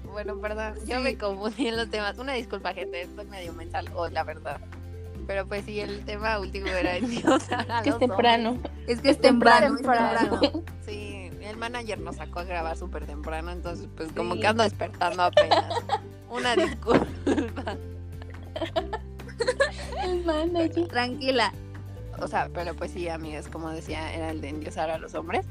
Bueno, 0.03 0.39
perdón, 0.39 0.73
yo 0.85 0.99
me 0.99 1.17
confundí 1.17 1.67
en 1.67 1.77
los 1.77 1.89
temas. 1.89 2.17
Una 2.17 2.33
disculpa, 2.33 2.73
gente, 2.73 3.01
estoy 3.01 3.25
medio 3.27 3.53
mental, 3.53 3.87
o 3.95 4.07
la 4.07 4.23
verdad. 4.23 4.59
Pero 5.27 5.45
pues 5.45 5.65
sí, 5.65 5.79
el 5.79 6.05
tema 6.05 6.39
último 6.39 6.67
era 6.67 6.95
endiosar 6.95 7.69
a 7.71 7.83
Que 7.83 7.89
es 7.89 7.99
temprano. 7.99 8.57
Es 8.87 9.01
que 9.01 9.09
es 9.09 9.19
temprano, 9.19 9.67
es 9.67 9.81
temprano. 9.81 10.39
temprano. 10.39 10.63
Sí, 10.85 11.29
el 11.41 11.57
manager 11.57 11.99
nos 11.99 12.15
sacó 12.15 12.39
a 12.39 12.43
grabar 12.45 12.77
súper 12.77 13.05
temprano, 13.05 13.51
entonces 13.51 13.89
pues 13.95 14.09
como 14.13 14.35
que 14.35 14.47
ando 14.47 14.63
despertando 14.63 15.23
apenas. 15.23 15.83
Una 16.29 16.55
disculpa. 16.55 17.77
El 20.07 20.25
manager. 20.25 20.87
Tranquila. 20.87 21.53
O 22.19 22.27
sea, 22.27 22.49
pero 22.53 22.73
pues 22.75 22.91
sí, 22.91 23.07
amigas, 23.09 23.47
como 23.47 23.69
decía, 23.69 24.13
era 24.13 24.31
el 24.31 24.41
de 24.41 24.49
endiosar 24.49 24.89
a 24.89 24.97
los 24.97 25.13
hombres. 25.13 25.45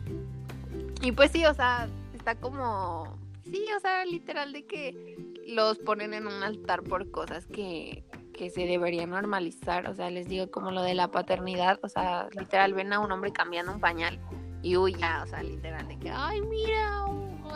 Y 1.02 1.12
pues 1.12 1.30
sí, 1.30 1.44
o 1.46 1.54
sea, 1.54 1.88
está 2.14 2.34
como... 2.34 3.18
Sí, 3.44 3.64
o 3.76 3.80
sea, 3.80 4.04
literal 4.04 4.52
de 4.52 4.66
que 4.66 5.16
los 5.46 5.78
ponen 5.78 6.14
en 6.14 6.26
un 6.26 6.42
altar 6.42 6.82
por 6.82 7.08
cosas 7.12 7.46
que, 7.46 8.04
que 8.34 8.50
se 8.50 8.66
deberían 8.66 9.10
normalizar. 9.10 9.88
O 9.88 9.94
sea, 9.94 10.10
les 10.10 10.28
digo 10.28 10.50
como 10.50 10.72
lo 10.72 10.82
de 10.82 10.94
la 10.94 11.08
paternidad. 11.12 11.78
O 11.82 11.88
sea, 11.88 12.28
literal 12.36 12.74
ven 12.74 12.92
a 12.92 12.98
un 12.98 13.12
hombre 13.12 13.32
cambiando 13.32 13.72
un 13.72 13.80
pañal 13.80 14.18
y 14.62 14.76
uy, 14.76 14.94
ya, 14.94 15.22
o 15.22 15.26
sea, 15.28 15.44
literal 15.44 15.86
de 15.86 15.96
que, 15.96 16.10
ay, 16.10 16.40
mira, 16.40 17.04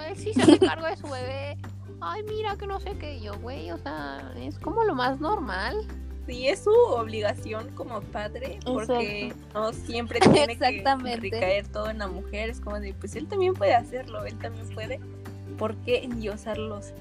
él 0.07 0.17
sí 0.17 0.33
se 0.33 0.43
hace 0.43 0.59
cargo 0.61 0.87
de 0.87 0.97
su 0.97 1.09
bebé. 1.09 1.59
Ay, 2.01 2.23
mira, 2.23 2.57
que 2.57 2.69
no 2.69 2.79
sé 2.79 2.97
qué. 2.99 3.17
Y 3.17 3.23
yo, 3.23 3.37
güey, 3.41 3.71
o 3.73 3.79
sea, 3.79 4.33
es 4.37 4.59
como 4.61 4.85
lo 4.85 4.95
más 4.95 5.19
normal. 5.19 5.77
Sí 6.27 6.49
es 6.49 6.65
su 6.65 6.71
obligación 6.71 7.69
como 7.75 8.01
padre, 8.01 8.59
porque 8.65 9.33
no 9.55 9.73
siempre 9.73 10.21
tiene 10.33 10.57
que 10.59 11.17
recaer 11.17 11.67
todo 11.69 11.91
en 11.91 11.99
la 11.99 12.09
mujer. 12.09 12.51
Es 12.51 12.61
como 12.61 12.79
de, 12.81 12.95
pues 12.95 13.17
él 13.17 13.27
también 13.27 13.55
puede 13.55 13.75
hacerlo, 13.75 14.25
él 14.25 14.37
también 14.39 14.69
puede. 14.71 15.01
¿Por 15.59 15.77
qué 15.79 16.05
endiosarlos? 16.05 16.93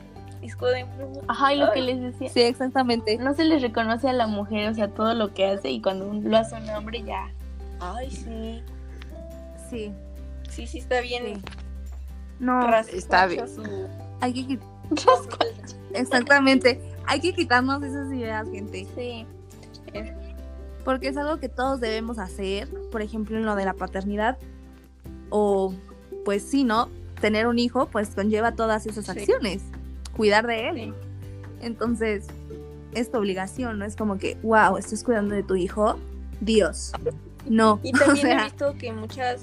Es 0.41 0.55
como 0.55 0.71
de, 0.71 0.85
Ajá, 1.27 1.53
y 1.53 1.57
lo 1.57 1.71
que 1.73 1.81
les 1.81 2.01
decía. 2.01 2.29
Sí, 2.29 2.41
exactamente. 2.41 3.17
No 3.17 3.33
se 3.33 3.43
les 3.43 3.61
reconoce 3.61 4.07
a 4.09 4.13
la 4.13 4.25
mujer, 4.27 4.69
o 4.69 4.73
sea, 4.73 4.87
todo 4.87 5.13
lo 5.13 5.33
que 5.33 5.45
hace 5.45 5.69
y 5.69 5.81
cuando 5.81 6.11
lo 6.13 6.37
hace 6.37 6.55
un 6.55 6.69
hombre 6.69 7.03
ya. 7.03 7.29
ay, 7.81 8.09
sí, 8.09 8.63
Sí. 9.69 9.91
sí, 10.49 10.65
sí 10.65 10.77
está 10.79 11.01
bien. 11.01 11.35
Sí. 11.35 11.41
No, 12.39 12.61
rascuacho 12.61 12.97
está 12.97 13.25
bien. 13.27 13.47
su- 13.47 13.63
hay 14.21 14.33
que 14.33 14.41
quit- 14.55 15.75
Exactamente. 15.93 16.81
Hay 17.09 17.21
que 17.21 17.33
quitarnos 17.33 17.81
esas 17.81 18.13
ideas, 18.13 18.47
gente. 18.51 18.85
Sí. 18.95 19.25
Porque 20.85 21.07
es 21.07 21.17
algo 21.17 21.39
que 21.39 21.49
todos 21.49 21.79
debemos 21.79 22.19
hacer. 22.19 22.69
Por 22.91 23.01
ejemplo, 23.01 23.35
en 23.35 23.45
lo 23.45 23.55
de 23.55 23.65
la 23.65 23.73
paternidad. 23.73 24.37
O, 25.31 25.73
pues 26.23 26.43
sí, 26.43 26.63
¿no? 26.63 26.87
Tener 27.19 27.47
un 27.47 27.57
hijo, 27.57 27.87
pues 27.87 28.09
conlleva 28.11 28.51
todas 28.53 28.85
esas 28.85 29.05
Sí. 29.05 29.11
acciones. 29.11 29.63
Cuidar 30.15 30.45
de 30.45 30.69
él. 30.69 30.75
Sí. 30.75 30.93
Entonces, 31.61 32.27
es 32.93 33.11
tu 33.11 33.17
obligación, 33.17 33.79
¿no? 33.79 33.85
Es 33.85 33.95
como 33.95 34.19
que, 34.19 34.37
wow, 34.43 34.77
estás 34.77 35.03
cuidando 35.03 35.33
de 35.33 35.41
tu 35.41 35.55
hijo. 35.55 35.97
Dios. 36.41 36.91
No. 37.47 37.79
Y 37.81 37.91
o 37.95 37.99
también 37.99 38.39
he 38.39 38.43
visto 38.43 38.75
que 38.77 38.93
muchas 38.93 39.41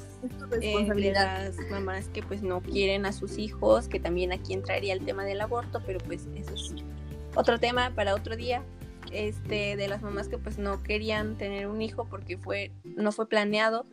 eh, 0.61 0.89
de 0.95 1.11
las 1.11 1.57
mamás 1.69 2.07
que 2.11 2.23
pues 2.23 2.43
no 2.43 2.61
quieren 2.61 3.07
a 3.07 3.13
sus 3.13 3.39
hijos, 3.39 3.89
que 3.89 3.99
también 3.99 4.33
aquí 4.33 4.53
entraría 4.55 4.93
el 4.93 5.05
tema 5.05 5.25
del 5.25 5.41
aborto, 5.41 5.83
pero 5.85 5.99
pues 6.07 6.29
eso 6.37 6.55
es 6.55 6.75
otro 7.37 7.61
tema 7.61 7.93
para 7.95 8.15
otro 8.15 8.37
día. 8.37 8.63
Este, 9.13 9.77
de 9.77 9.87
las 9.87 10.03
mamás 10.03 10.29
que 10.29 10.37
pues 10.37 10.59
no 10.59 10.83
querían 10.83 11.39
tener 11.39 11.69
un 11.69 11.81
hijo 11.81 12.07
porque 12.11 12.37
fue, 12.37 12.73
no 12.83 13.13
fue 13.13 13.29
planeado 13.29 13.87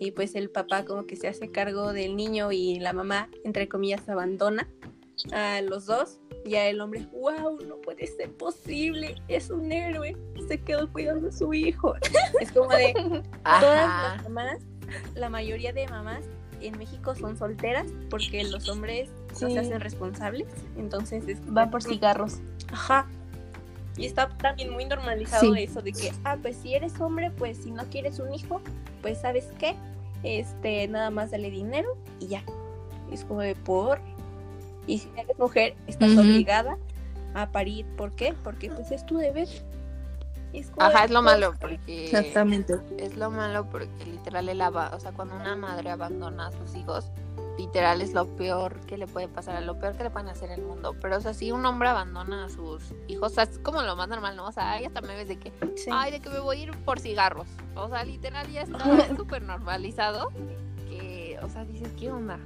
y 0.00 0.10
pues 0.10 0.34
el 0.34 0.50
papá 0.50 0.84
como 0.84 1.06
que 1.06 1.14
se 1.14 1.28
hace 1.28 1.52
cargo 1.52 1.92
del 1.92 2.16
niño 2.16 2.50
y 2.50 2.80
la 2.80 2.92
mamá, 2.92 3.28
entre 3.44 3.68
comillas, 3.68 4.08
abandona 4.08 4.68
a 5.32 5.60
los 5.62 5.86
dos. 5.86 6.20
Y 6.44 6.54
a 6.54 6.68
el 6.68 6.80
hombre, 6.80 7.08
wow, 7.12 7.58
no 7.66 7.76
puede 7.80 8.06
ser 8.06 8.30
posible, 8.32 9.16
es 9.26 9.50
un 9.50 9.72
héroe, 9.72 10.16
se 10.46 10.58
quedó 10.58 10.92
cuidando 10.92 11.28
a 11.28 11.32
su 11.32 11.52
hijo. 11.54 11.94
Es 12.40 12.52
como 12.52 12.68
de, 12.68 12.92
Todas 12.94 13.22
Ajá. 13.44 14.14
las 14.16 14.22
mamás, 14.24 14.62
la 15.14 15.28
mayoría 15.28 15.72
de 15.72 15.88
mamás 15.88 16.24
en 16.60 16.78
México 16.78 17.14
son 17.14 17.36
solteras 17.36 17.86
porque 18.10 18.44
los 18.44 18.68
hombres 18.68 19.08
no 19.40 19.50
se 19.50 19.58
hacen 19.58 19.80
responsables. 19.80 20.46
Entonces 20.76 21.26
es 21.28 21.38
Va 21.56 21.70
por 21.70 21.82
cigarros. 21.82 22.38
Ajá. 22.72 23.06
Y 23.96 24.06
está 24.06 24.28
también 24.28 24.70
muy 24.70 24.84
normalizado 24.84 25.54
Sí. 25.54 25.62
eso 25.62 25.80
de 25.80 25.92
que, 25.92 26.12
ah, 26.24 26.36
pues 26.40 26.56
si 26.56 26.74
eres 26.74 27.00
hombre, 27.00 27.30
pues 27.30 27.56
si 27.58 27.70
no 27.70 27.84
quieres 27.84 28.18
un 28.18 28.32
hijo, 28.34 28.60
pues 29.00 29.20
sabes 29.20 29.48
qué, 29.58 29.74
este, 30.22 30.86
nada 30.88 31.10
más 31.10 31.30
dale 31.30 31.50
dinero 31.50 31.96
y 32.20 32.26
ya. 32.28 32.42
Es 33.10 33.24
como 33.24 33.40
de 33.40 33.54
por. 33.54 34.00
Y 34.86 34.98
si 34.98 35.08
eres 35.16 35.38
mujer, 35.38 35.74
estás 35.86 36.16
obligada 36.16 36.76
a 37.34 37.50
parir. 37.52 37.86
¿Por 37.96 38.12
qué? 38.12 38.34
Porque 38.44 38.70
pues 38.70 38.90
es 38.90 39.04
tu 39.06 39.16
deber. 39.16 39.48
Ajá, 40.78 41.04
es 41.04 41.10
lo 41.10 41.22
malo 41.22 41.54
porque 41.60 42.04
Exactamente. 42.06 42.76
es 42.98 43.16
lo 43.16 43.30
malo 43.30 43.68
porque 43.70 44.04
literal 44.06 44.48
el 44.48 44.60
aba- 44.60 44.94
o 44.94 45.00
sea, 45.00 45.12
cuando 45.12 45.34
una 45.36 45.56
madre 45.56 45.90
abandona 45.90 46.48
a 46.48 46.52
sus 46.52 46.74
hijos, 46.74 47.10
literal 47.58 48.02
es 48.02 48.12
lo 48.12 48.26
peor 48.36 48.80
que 48.86 48.98
le 48.98 49.06
puede 49.06 49.28
pasar, 49.28 49.62
lo 49.62 49.78
peor 49.78 49.96
que 49.96 50.02
le 50.04 50.10
pueden 50.10 50.28
hacer 50.28 50.50
en 50.50 50.60
el 50.60 50.66
mundo. 50.66 50.94
Pero 51.00 51.16
o 51.16 51.20
sea, 51.20 51.32
si 51.34 51.52
un 51.52 51.64
hombre 51.64 51.88
abandona 51.88 52.44
a 52.44 52.48
sus 52.50 52.82
hijos, 53.08 53.32
o 53.32 53.34
sea, 53.34 53.44
es 53.44 53.58
como 53.60 53.80
lo 53.82 53.96
más 53.96 54.08
normal, 54.08 54.36
¿no? 54.36 54.46
O 54.46 54.52
sea, 54.52 54.72
hay 54.72 54.84
hasta 54.84 55.00
me 55.00 55.14
ves 55.16 55.28
de 55.28 55.38
que, 55.38 55.52
sí. 55.76 55.88
ay, 55.92 56.10
de 56.12 56.20
que 56.20 56.28
me 56.28 56.38
voy 56.38 56.58
a 56.58 56.62
ir 56.64 56.70
por 56.84 57.00
cigarros. 57.00 57.46
O 57.74 57.88
sea, 57.88 58.04
literal 58.04 58.46
ya 58.50 58.62
está 58.62 58.78
súper 59.16 59.42
normalizado 59.42 60.30
que, 60.88 61.38
o 61.42 61.48
sea, 61.48 61.64
dices, 61.64 61.88
¿qué 61.98 62.10
onda? 62.12 62.38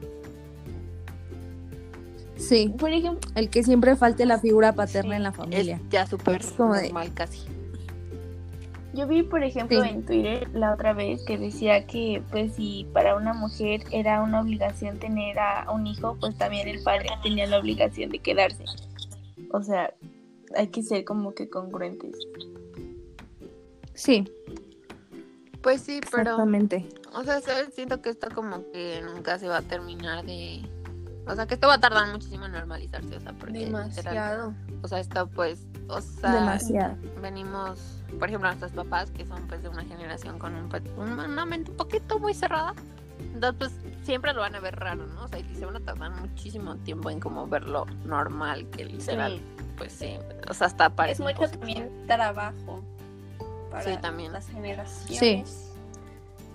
Sí. 2.37 2.73
Por 2.79 2.90
ejemplo, 2.90 3.29
El 3.35 3.51
que 3.51 3.62
siempre 3.62 3.96
falte 3.96 4.25
la 4.25 4.38
figura 4.38 4.73
paterna 4.73 5.11
Sí, 5.11 5.16
en 5.16 5.23
la 5.25 5.33
familia. 5.33 5.77
Es 5.77 5.88
ya 5.90 6.07
súper 6.07 6.42
de- 6.42 6.57
normal 6.59 7.12
casi. 7.14 7.40
Yo 8.94 9.07
vi, 9.07 9.22
por 9.22 9.42
ejemplo, 9.42 9.83
Sí. 9.83 9.88
en 9.88 10.05
Twitter 10.05 10.48
la 10.55 10.74
otra 10.74 10.92
vez 10.92 11.22
que 11.24 11.38
decía 11.38 11.87
que, 11.87 12.22
pues, 12.31 12.55
si 12.55 12.87
para 12.92 13.16
una 13.16 13.33
mujer 13.33 13.83
era 13.90 14.22
una 14.22 14.40
obligación 14.40 14.98
tener 14.98 15.38
a 15.38 15.70
un 15.70 15.87
hijo, 15.87 16.16
pues 16.20 16.37
también 16.37 16.68
el 16.68 16.83
padre 16.83 17.09
tenía 17.22 17.46
la 17.46 17.59
obligación 17.59 18.11
de 18.11 18.18
quedarse. 18.18 18.64
O 19.53 19.62
sea, 19.62 19.92
hay 20.57 20.68
que 20.68 20.83
ser 20.83 21.05
como 21.05 21.33
que 21.35 21.48
congruentes. 21.48 22.16
Sí, 23.94 24.24
Pues 25.62 25.83
sí, 25.83 26.00
pero 26.11 26.22
exactamente. 26.22 26.88
O 27.14 27.22
sea, 27.22 27.40
¿sabes? 27.42 27.74
siento 27.74 28.00
que 28.00 28.09
esto 28.09 28.29
como 28.35 28.64
que 28.72 29.03
nunca 29.03 29.38
se 29.38 29.46
va 29.46 29.59
a 29.59 29.62
terminar 29.62 30.24
de... 30.24 30.62
O 31.26 31.35
sea, 31.35 31.46
que 31.46 31.53
esto 31.55 31.66
va 31.68 31.74
a 31.74 31.81
tardar 31.81 32.11
muchísimo 32.11 32.46
en 32.46 32.53
normalizarse, 32.53 33.14
o 33.14 33.20
sea, 33.20 33.33
porque... 33.35 33.59
literal, 33.66 33.90
Demasiado. 33.90 34.55
o 34.83 34.88
sea, 34.88 35.00
esto 35.00 35.29
pues, 35.29 35.66
o 35.90 36.00
sea, 36.00 36.33
Demasiado. 36.33 36.96
venimos, 37.22 38.03
por 38.18 38.29
ejemplo, 38.29 38.48
nuestros 38.48 38.72
papás, 38.72 39.11
que 39.11 39.24
son 39.26 39.46
pues 39.48 39.62
de 39.62 39.68
una 39.68 39.85
generación 39.85 40.38
con 40.38 40.55
un, 40.55 40.68
pe- 40.68 40.83
una 40.98 41.44
mente 41.46 41.70
un 41.70 41.76
poquito 41.76 42.18
muy 42.18 42.35
cerrada, 42.35 42.74
entonces 43.35 43.57
pues 43.83 43.94
siempre 44.07 44.33
lo 44.33 44.40
van 44.40 44.55
a 44.55 44.61
ver 44.61 44.76
raro, 44.76 45.07
¿no? 45.07 45.24
O 45.24 45.29
sea, 45.29 45.38
y 45.38 45.55
se 45.55 45.64
van 45.66 45.76
a 45.76 45.81
tardar 45.81 46.11
muchísimo 46.20 46.76
tiempo 46.76 47.11
en 47.11 47.20
como 47.20 47.46
verlo 47.46 47.87
normal, 48.05 48.66
que 48.70 48.85
literal, 48.85 49.40
pues 49.76 49.92
sí, 49.92 50.16
o 50.48 50.55
sea, 50.55 50.66
hasta 50.68 50.90
parece 50.90 51.22
Es 51.22 51.37
mucho 51.38 51.50
también 51.50 51.90
trabajo 52.07 52.83
para 53.70 53.85
Sí, 53.85 53.96
también. 54.00 54.33
las 54.33 54.48
generaciones. 54.48 55.18
Sí. 55.18 55.44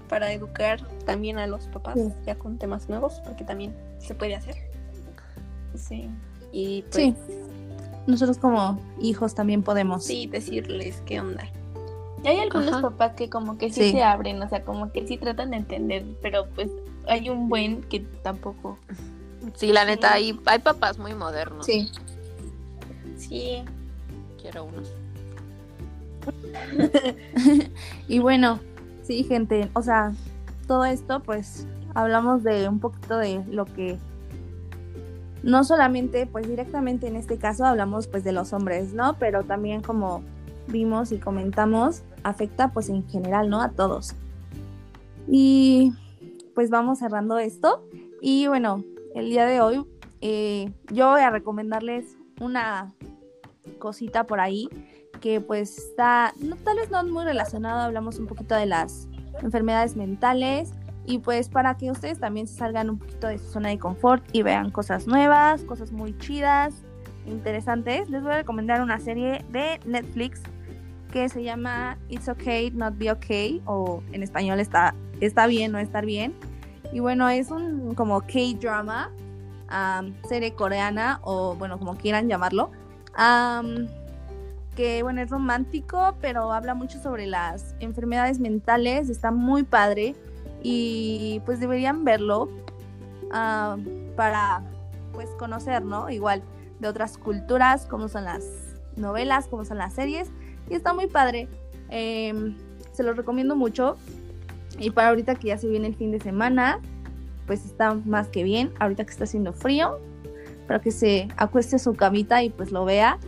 Para 0.10 0.32
educar 0.34 0.80
también 1.06 1.40
a 1.40 1.48
los 1.48 1.66
papás 1.68 1.96
Sí. 1.96 2.14
ya 2.26 2.36
con 2.36 2.58
temas 2.60 2.90
nuevos, 2.90 3.22
porque 3.26 3.44
también 3.44 3.76
se 4.00 4.14
puede 4.14 4.36
hacer. 4.36 4.56
Sí. 5.76 6.10
Y 6.52 6.84
pues, 6.84 6.96
Sí. 6.96 7.16
Nosotros 8.08 8.38
como 8.38 8.80
hijos 9.02 9.34
también 9.36 9.64
podemos. 9.64 10.04
sí, 10.06 10.28
decirles 10.28 11.02
qué 11.06 11.20
onda. 11.20 11.48
Y 12.24 12.28
hay 12.28 12.40
algunos 12.40 12.70
Ajá. 12.74 12.82
papás 12.82 13.14
que 13.16 13.30
como 13.30 13.58
que 13.58 13.70
sí, 13.72 13.82
Sí. 13.86 13.92
se 13.92 14.04
abren, 14.04 14.42
o 14.42 14.50
sea, 14.50 14.64
como 14.64 14.92
que 14.92 15.08
sí 15.08 15.18
tratan 15.18 15.52
de 15.52 15.58
entender, 15.58 16.06
pero 16.22 16.48
pues 16.56 16.70
hay 17.08 17.30
un 17.30 17.50
buen 17.50 17.82
que 17.84 18.00
tampoco. 18.24 18.78
Sí, 19.56 19.72
la 19.72 19.86
neta, 19.86 20.10
Sí. 20.10 20.14
hay, 20.16 20.40
hay 20.46 20.60
papás 20.60 20.98
muy 20.98 21.14
modernos. 21.14 21.66
Sí. 21.66 21.92
Sí, 23.18 23.64
Quiero 24.42 24.66
unos. 24.66 24.92
Y 28.08 28.20
bueno, 28.20 28.60
sí, 29.04 29.24
gente, 29.24 29.70
o 29.74 29.82
sea, 29.82 30.12
todo 30.68 30.86
esto, 30.86 31.20
pues, 31.22 31.66
hablamos 31.94 32.44
de 32.44 32.68
un 32.68 32.80
poquito 32.80 33.18
de 33.18 33.44
lo 33.50 33.66
que 33.66 33.98
no 35.46 35.64
solamente, 35.64 36.26
pues 36.26 36.48
directamente 36.48 37.08
en 37.08 37.16
este 37.16 37.38
caso 37.38 37.66
hablamos 37.66 38.08
pues 38.08 38.24
de 38.24 38.32
los 38.32 38.52
hombres, 38.52 38.94
¿no? 38.94 39.16
Pero 39.20 39.44
también 39.44 39.82
como 39.82 40.24
vimos 40.68 41.12
y 41.12 41.20
comentamos, 41.20 42.02
afecta 42.24 42.70
pues 42.70 42.90
en 42.90 43.08
general, 43.08 43.48
¿no? 43.48 43.62
A 43.62 43.70
todos. 43.70 44.16
Y 45.28 45.94
pues 46.54 46.70
vamos 46.70 47.00
cerrando 47.00 47.40
esto 47.40 47.84
Y 48.22 48.48
bueno, 48.48 48.84
el 49.14 49.30
día 49.30 49.46
de 49.46 49.62
hoy 49.62 49.86
eh, 50.22 50.74
yo 50.92 51.12
voy 51.12 51.22
a 51.22 51.30
recomendarles 51.30 52.18
una 52.40 52.94
cosita 53.78 54.24
por 54.26 54.40
ahí 54.40 54.68
que 55.22 55.42
pues 55.42 55.78
está, 55.78 56.34
tal 56.64 56.78
vez 56.78 56.90
no 56.90 57.04
muy 57.04 57.24
relacionado, 57.24 57.82
hablamos 57.82 58.18
un 58.18 58.26
poquito 58.26 58.56
de 58.56 58.66
las 58.66 59.08
enfermedades 59.44 59.96
mentales 59.96 60.72
y 61.08 61.20
pues 61.20 61.50
para 61.50 61.76
que 61.78 61.92
ustedes 61.92 62.20
también 62.20 62.48
se 62.48 62.56
salgan 62.56 62.90
un 62.90 63.00
poquito 63.00 63.28
de 63.28 63.38
su 63.38 63.46
zona 63.46 63.70
de 63.70 63.78
confort 63.78 64.24
y 64.32 64.42
vean 64.42 64.72
cosas 64.72 65.08
nuevas, 65.08 65.64
cosas 65.64 65.92
muy 65.92 66.18
chidas, 66.18 66.74
interesantes, 67.28 68.10
les 68.10 68.24
voy 68.24 68.34
a 68.34 68.38
recomendar 68.38 68.82
una 68.82 69.00
serie 69.00 69.46
de 69.52 69.80
Netflix 69.86 70.42
que 71.12 71.30
se 71.30 71.44
llama 71.44 71.98
It's 72.10 72.28
Okay 72.28 72.72
Not 72.72 72.98
Be 72.98 73.12
Okay 73.12 73.62
o 73.66 74.02
en 74.12 74.24
español 74.24 74.60
está, 74.60 74.94
está 75.22 75.48
bien 75.48 75.72
no 75.72 75.80
estar 75.80 76.06
bien. 76.06 76.34
Y 76.92 77.00
bueno, 77.00 77.30
es 77.30 77.52
un 77.52 77.96
como 77.96 78.22
K-drama, 78.22 79.12
serie 80.28 80.54
coreana 80.54 81.20
o 81.24 81.56
bueno, 81.56 81.80
como 81.80 81.96
quieran 81.96 82.28
llamarlo. 82.28 82.72
que 84.76 85.04
bueno, 85.04 85.22
es 85.22 85.30
romántico, 85.30 86.16
pero 86.20 86.52
habla 86.52 86.74
mucho 86.74 87.00
sobre 87.00 87.28
las 87.28 87.76
enfermedades 87.80 88.40
mentales, 88.40 89.10
está 89.10 89.32
muy 89.32 89.64
padre 89.64 90.16
y 90.68 91.42
pues 91.46 91.60
deberían 91.60 92.04
verlo 92.04 92.50
para 94.16 94.64
pues 95.14 95.30
conocer, 95.38 95.86
¿no? 95.86 96.10
Igual 96.10 96.42
de 96.80 96.88
otras 96.88 97.20
culturas, 97.20 97.86
como 97.86 98.08
son 98.08 98.24
las 98.24 98.44
novelas, 98.96 99.48
como 99.48 99.64
son 99.64 99.78
las 99.78 99.94
series 99.94 100.32
y 100.68 100.74
está 100.74 100.92
muy 100.96 101.06
padre. 101.06 101.48
Em, 101.90 102.58
se 102.94 103.04
los 103.04 103.16
recomiendo 103.16 103.56
mucho. 103.56 103.96
Y 104.80 104.90
para 104.90 105.10
ahorita 105.10 105.36
que 105.36 105.50
ya 105.50 105.58
se 105.60 105.68
viene 105.68 105.86
el 105.86 105.96
fin 105.96 106.12
de 106.12 106.20
semana, 106.20 106.80
pues 107.46 107.64
está 107.64 107.94
más 107.94 108.30
que 108.30 108.44
bien. 108.44 108.74
Ahorita 108.80 109.06
que 109.06 109.12
está 109.12 109.26
haciendo 109.26 109.54
frío, 109.54 110.00
para 110.66 110.82
que 110.82 110.90
se 110.90 111.28
acueste 111.38 111.76
a 111.76 111.80
su 111.80 111.94
camita 111.94 112.42
y 112.42 112.50
pues 112.50 112.72
lo 112.72 112.86
vea. 112.86 113.20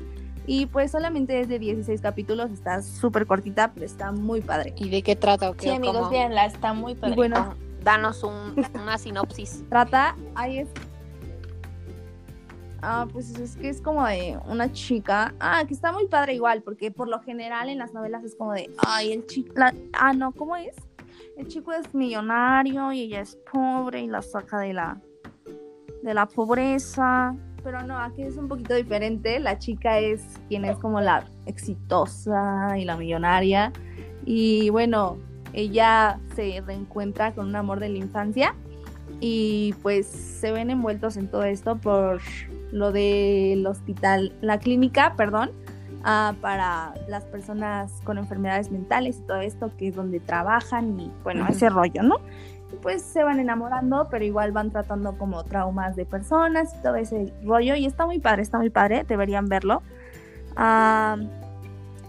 Y 0.47 0.65
pues 0.65 0.91
solamente 0.91 1.39
es 1.39 1.49
de 1.49 1.59
16 1.59 2.01
capítulos, 2.01 2.49
está 2.51 2.81
súper 2.81 3.27
cortita, 3.27 3.71
pero 3.73 3.85
está 3.85 4.11
muy 4.11 4.41
padre. 4.41 4.73
¿Y 4.77 4.89
de 4.89 5.03
qué 5.03 5.15
trata? 5.15 5.53
Sí, 5.59 5.69
amigos, 5.69 6.09
véanla, 6.09 6.45
está 6.45 6.73
muy 6.73 6.95
padre. 6.95 7.15
bueno, 7.15 7.53
danos 7.83 8.23
una 8.23 8.97
sinopsis. 8.97 9.63
Trata, 9.69 10.15
ahí 10.35 10.59
es 10.59 10.69
Ah, 12.81 13.07
pues 13.11 13.37
es 13.39 13.55
que 13.57 13.69
es 13.69 13.81
como 13.81 14.05
de 14.05 14.37
una 14.47 14.71
chica. 14.71 15.33
Ah, 15.39 15.63
que 15.67 15.73
está 15.73 15.91
muy 15.91 16.07
padre 16.07 16.35
igual, 16.35 16.61
porque 16.61 16.91
por 16.91 17.07
lo 17.07 17.19
general 17.21 17.69
en 17.69 17.79
las 17.79 17.93
novelas 17.93 18.23
es 18.23 18.35
como 18.35 18.53
de, 18.53 18.69
ay, 18.77 19.13
el 19.13 19.25
chico. 19.25 19.53
Ah, 19.93 20.13
no, 20.13 20.31
¿cómo 20.31 20.55
es? 20.55 20.75
El 21.37 21.47
chico 21.47 21.73
es 21.73 21.93
millonario 21.93 22.91
y 22.91 23.01
ella 23.01 23.21
es 23.21 23.37
pobre 23.51 24.01
y 24.01 24.07
la 24.07 24.21
saca 24.21 24.59
de 24.59 24.73
la, 24.73 25.01
de 26.03 26.13
la 26.13 26.27
pobreza. 26.27 27.35
Pero 27.67 27.83
no, 27.83 27.99
aquí 27.99 28.21
es 28.21 28.37
un 28.37 28.47
poquito 28.47 28.75
diferente. 28.75 29.41
La 29.41 29.59
chica 29.59 29.99
es 29.99 30.23
quien 30.47 30.63
es 30.63 30.77
como 30.77 31.01
la 31.01 31.25
exitosa 31.47 32.77
y 32.77 32.85
la 32.85 32.95
millonaria. 32.95 33.73
Y 34.25 34.69
bueno, 34.69 35.17
ella 35.51 36.17
se 36.33 36.63
reencuentra 36.65 37.33
con 37.35 37.49
un 37.49 37.57
amor 37.57 37.81
de 37.81 37.89
la 37.89 37.97
infancia 37.97 38.55
y 39.19 39.75
pues 39.81 40.07
se 40.07 40.53
ven 40.53 40.69
envueltos 40.69 41.17
en 41.17 41.27
todo 41.27 41.43
esto 41.43 41.75
por 41.75 42.21
lo 42.71 42.93
del 42.93 43.67
hospital, 43.67 44.33
la 44.39 44.59
clínica, 44.59 45.15
perdón, 45.17 45.51
ah, 46.05 46.35
para 46.39 46.93
las 47.09 47.25
personas 47.25 47.91
con 48.05 48.17
enfermedades 48.17 48.71
mentales 48.71 49.17
y 49.17 49.27
todo 49.27 49.41
esto, 49.41 49.71
que 49.77 49.89
es 49.89 49.95
donde 49.97 50.21
trabajan 50.21 50.97
y 51.01 51.11
bueno, 51.21 51.45
ese 51.49 51.67
rollo, 51.67 52.01
¿no? 52.01 52.15
Pues 52.81 53.01
se 53.01 53.23
van 53.23 53.39
enamorando, 53.39 54.07
pero 54.09 54.25
igual 54.25 54.51
van 54.51 54.71
tratando 54.71 55.17
como 55.17 55.43
traumas 55.43 55.95
de 55.95 56.05
personas 56.05 56.75
y 56.77 56.81
todo 56.81 56.95
ese 56.95 57.33
rollo. 57.43 57.75
Y 57.75 57.85
está 57.85 58.05
muy 58.05 58.19
padre, 58.19 58.41
está 58.41 58.57
muy 58.57 58.69
padre, 58.69 59.03
deberían 59.07 59.47
verlo. 59.47 59.81
Ah, 60.55 61.17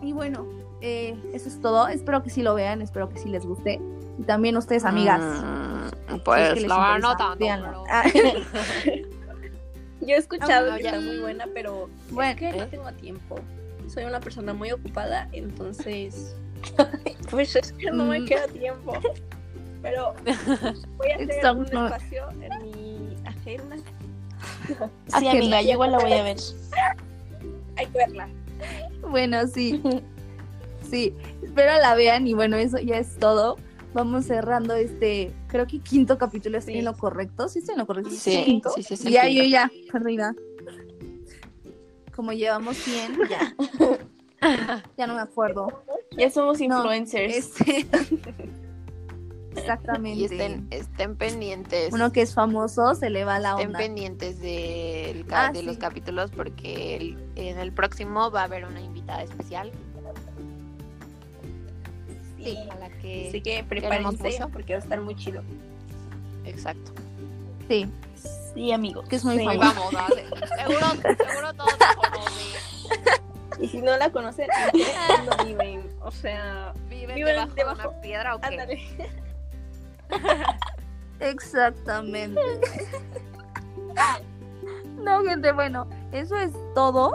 y 0.03 0.13
bueno, 0.13 0.47
eh, 0.81 1.17
eso 1.33 1.49
es 1.49 1.61
todo. 1.61 1.89
Espero 1.89 2.23
que 2.23 2.31
sí 2.31 2.43
lo 2.43 2.55
vean, 2.55 2.83
espero 2.83 3.09
que 3.09 3.19
sí 3.19 3.29
les 3.29 3.45
guste. 3.47 3.81
Y 4.19 4.23
también 4.23 4.57
ustedes, 4.57 4.85
amigas. 4.85 5.21
Mm, 5.21 6.19
pues 6.25 6.67
la 6.67 6.99
no 6.99 7.17
tanto. 7.17 7.45
Yo 10.01 10.15
he 10.15 10.19
escuchado 10.19 10.77
que 10.77 10.87
está 10.87 11.01
muy 11.01 11.19
buena, 11.19 11.47
pero 11.53 11.91
bueno, 12.11 12.31
es 12.31 12.37
que 12.37 12.53
no 12.53 12.67
tengo 12.69 12.93
tiempo. 12.93 13.41
Soy 13.89 14.05
una 14.05 14.21
persona 14.21 14.55
muy 14.55 14.71
ocupada, 14.71 15.29
entonces 15.33 16.37
pues 17.31 17.57
es 17.57 17.73
que 17.73 17.91
no 17.91 18.05
me 18.05 18.21
mm. 18.21 18.27
queda 18.27 18.47
tiempo. 18.49 18.93
Pero 19.83 20.14
voy 20.97 21.11
a 21.11 21.16
hacer 21.16 21.57
un 21.57 21.64
espacio 21.64 22.29
en 22.41 22.62
mi 22.62 23.16
agenda. 23.24 23.76
Sí, 25.18 25.26
amiga, 25.26 25.62
yo 25.62 25.70
igual 25.70 25.93
la 25.93 25.99
voy 25.99 26.12
a 26.12 26.22
ver. 26.22 26.37
Hay 27.76 27.87
que 27.87 27.99
verla. 27.99 28.29
Bueno, 29.09 29.47
sí. 29.47 29.83
Sí, 30.89 31.12
espero 31.43 31.72
la 31.83 31.95
vean 31.95 32.26
y 32.26 32.33
bueno, 32.33 32.57
eso 32.57 32.79
ya 32.79 32.97
es 32.97 33.18
todo 33.18 33.59
vamos 33.93 34.26
cerrando 34.26 34.74
este, 34.74 35.33
creo 35.49 35.66
que 35.66 35.81
quinto 35.81 36.18
capítulo, 36.18 36.59
¿estoy 36.59 36.79
en 36.79 36.85
lo 36.85 36.95
correcto? 36.95 37.49
¿Sí 37.49 37.59
estoy 37.59 37.74
en 37.74 37.81
lo 37.81 37.87
correcto? 37.87 38.11
Sí, 38.11 38.62
sí, 38.74 38.83
sí, 38.83 38.97
sí, 38.97 39.11
Ya, 39.11 39.29
yo 39.29 39.43
ya, 39.45 39.70
perdida. 39.93 40.35
Como 42.14 42.33
llevamos 42.33 42.76
100, 42.76 43.18
ya. 43.29 43.55
ya 44.97 45.07
no 45.07 45.14
me 45.14 45.20
acuerdo. 45.20 45.83
Ya 46.16 46.31
somos 46.31 46.61
influencers. 46.61 47.35
este... 47.35 47.87
Exactamente. 49.59 50.19
Y 50.19 50.25
estén, 50.25 50.67
estén, 50.71 51.17
pendientes. 51.17 51.93
Uno 51.93 52.13
que 52.13 52.23
es 52.23 52.35
famoso 52.35 52.95
se 52.95 53.11
le 53.11 53.25
va 53.25 53.39
la 53.39 53.57
onda. 53.57 53.65
Estén 53.65 53.95
pendientes 53.95 54.41
de, 54.41 55.25
ah, 55.31 55.51
de 55.53 55.63
los 55.63 55.77
capítulos 55.79 56.31
porque 56.31 57.17
en 57.37 57.59
el 57.59 57.73
próximo 57.73 58.31
va 58.31 58.43
a 58.43 58.45
haber 58.45 58.65
una 58.65 58.81
invitada 58.81 59.23
especial 59.23 59.73
Sí, 62.43 62.57
a 62.71 62.75
la 62.77 62.89
que 62.89 63.29
Así 63.29 63.41
que 63.41 63.65
prepárense 63.65 64.39
porque 64.53 64.75
va 64.75 64.79
a 64.79 64.83
estar 64.83 65.01
muy 65.01 65.17
chido. 65.17 65.43
Exacto. 66.45 66.93
Sí. 67.69 67.87
Sí, 68.55 68.73
amigo. 68.73 69.03
Que 69.03 69.17
es 69.17 69.25
muy 69.25 69.39
sí. 69.39 69.45
Vamos, 69.45 69.93
dale. 69.93 70.25
seguro, 70.57 70.87
seguro 71.03 71.55
todos 71.55 71.79
la 71.79 71.95
conocen. 71.95 73.19
Y 73.61 73.69
si 73.69 73.83
no 73.83 73.97
la 73.97 74.11
conocen, 74.11 74.49
no 75.27 75.45
viven. 75.45 75.83
O 76.01 76.11
sea, 76.11 76.73
viven, 76.89 77.17
viven 77.17 77.35
debajo, 77.35 77.55
de 77.55 77.65
una 77.65 78.01
piedra 78.01 78.37
o 78.37 78.41
qué. 78.41 79.19
Exactamente. 81.21 82.41
no, 85.03 85.25
gente, 85.25 85.53
bueno, 85.53 85.87
eso 86.13 86.37
es 86.37 86.53
todo 86.75 87.15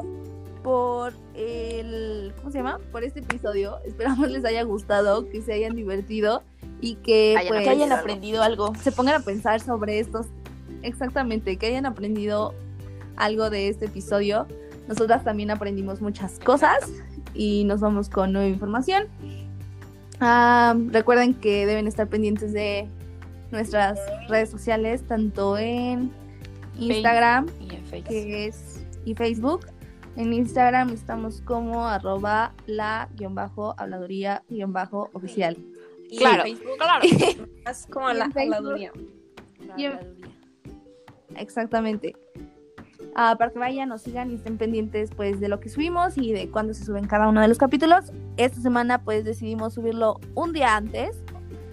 por 0.64 1.14
el, 1.34 2.34
¿cómo 2.38 2.52
se 2.52 2.58
llama? 2.58 2.80
Por 2.92 3.04
este 3.04 3.20
episodio. 3.20 3.80
Esperamos 3.86 4.30
les 4.30 4.46
haya 4.46 4.64
gustado, 4.64 5.30
que 5.30 5.42
se 5.42 5.54
hayan 5.54 5.76
divertido 5.76 6.44
y 6.82 6.96
que, 6.96 7.36
hayan, 7.38 7.54
pues, 7.54 7.68
hayan 7.68 7.92
aprendido 7.92 8.42
algo. 8.42 8.74
Se 8.76 8.92
pongan 8.92 9.22
a 9.22 9.26
pensar 9.26 9.60
sobre 9.60 10.00
estos, 10.00 10.28
exactamente, 10.82 11.58
que 11.58 11.68
hayan 11.68 11.86
aprendido 11.86 12.54
algo 13.16 13.50
de 13.50 13.70
este 13.70 13.86
episodio. 13.86 14.48
Nosotras 14.88 15.24
también 15.24 15.52
aprendimos 15.52 16.02
muchas 16.02 16.40
cosas 16.40 16.92
y 17.34 17.64
nos 17.66 17.82
vamos 17.82 18.10
con 18.10 18.34
nueva 18.34 18.48
información. 18.48 19.08
Recuerden 20.92 21.34
que 21.34 21.66
deben 21.66 21.88
estar 21.88 22.08
pendientes 22.08 22.54
de 22.54 22.88
nuestras 23.52 24.00
redes 24.30 24.50
sociales, 24.50 25.04
tanto 25.08 25.58
en 25.58 26.12
Instagram 26.78 27.48
y, 27.60 27.76
en 27.76 28.04
que 28.04 28.46
es, 28.48 28.84
y 29.06 29.14
Facebook 29.14 29.68
en 30.16 30.34
Instagram 30.34 30.90
estamos 30.90 31.42
como 31.42 31.88
arroba 31.88 32.54
la 32.68 33.10
guion 33.16 33.34
bajo 33.34 33.74
habladuría 33.78 34.44
guion 34.50 34.74
bajo 34.74 35.10
oficial. 35.14 35.58
claro, 36.18 36.44
claro. 36.78 37.06
Es 37.70 37.88
como 37.88 38.12
la 38.12 38.26
habladuría. 38.26 38.92
Exactamente. 41.36 42.16
Ah, 43.16 43.36
para 43.38 43.52
que 43.52 43.60
vayan, 43.60 43.90
nos 43.90 44.02
sigan 44.02 44.32
y 44.32 44.36
estén 44.36 44.58
pendientes 44.58 45.12
pues 45.16 45.40
de 45.40 45.48
lo 45.48 45.60
que 45.60 45.70
subimos 45.70 46.18
y 46.18 46.32
de 46.32 46.50
cuándo 46.50 46.74
se 46.74 46.84
suben 46.84 47.06
cada 47.06 47.28
uno 47.28 47.42
de 47.42 47.48
los 47.48 47.58
capítulos. 47.58 48.06
Esta 48.38 48.60
semana 48.60 49.04
pues 49.04 49.24
decidimos 49.24 49.76
subirlo 49.76 50.20
un 50.36 50.54
día 50.54 50.76
antes. 50.76 51.18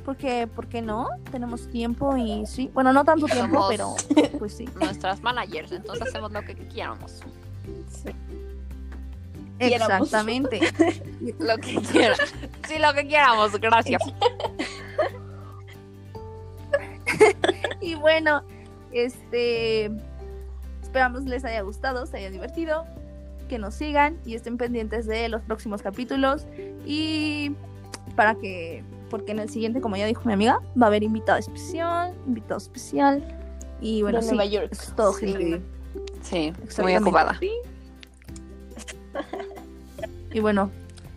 Porque, 0.05 0.47
¿por 0.47 0.67
qué 0.67 0.83
no? 0.83 1.09
Tenemos 1.31 1.69
tiempo 1.69 2.17
y 2.17 2.45
sí. 2.47 2.71
Bueno, 2.73 2.93
no 2.93 3.05
tanto 3.05 3.27
tiempo, 3.27 3.67
pero 3.69 3.95
pues 4.39 4.55
sí. 4.55 4.67
Nuestras 4.81 5.23
managers, 5.23 5.73
entonces 5.73 6.09
hacemos 6.09 6.33
lo 6.33 6.43
que 6.43 6.55
quieramos. 6.55 7.23
Sí. 7.89 8.11
Exactamente. 9.59 10.59
lo 11.39 11.57
que 11.59 11.77
quieran. 11.93 12.17
Sí, 12.67 12.79
lo 12.79 12.95
que 12.95 13.07
quieramos, 13.07 13.53
gracias. 13.61 14.03
y 17.81 17.95
bueno, 17.95 18.43
este 18.91 19.91
Esperamos 20.91 21.23
les 21.23 21.45
haya 21.45 21.63
gustado, 21.63 22.05
se 22.05 22.17
haya 22.17 22.31
divertido, 22.31 22.85
que 23.49 23.59
nos 23.59 23.77
sigan 23.77 24.19
y 24.27 24.35
estén 24.35 24.57
pendientes 24.57 25.07
de 25.07 25.29
los 25.29 25.41
próximos 25.43 25.83
capítulos 25.83 26.49
y 26.85 27.53
para 28.17 28.35
que, 28.35 28.83
porque 29.09 29.31
en 29.31 29.39
el 29.39 29.49
siguiente, 29.49 29.81
como 29.81 29.95
ya 29.97 30.07
dijo 30.07 30.23
mi 30.25 30.33
amiga, 30.33 30.59
va 30.77 30.87
a 30.87 30.89
haber 30.89 31.05
invitado 31.05 31.39
especial, 31.39 32.13
invitado 32.27 32.59
especial 32.59 33.23
y 33.81 34.03
bueno, 34.03 34.21
de 34.21 34.27
sí, 34.27 34.57
Es 34.69 34.93
todo 34.97 35.13
sí. 35.13 35.63
Sí, 36.23 36.53
muy 36.83 36.97
ocupada. 36.97 37.39
Y 40.33 40.41
bueno, 40.41 40.73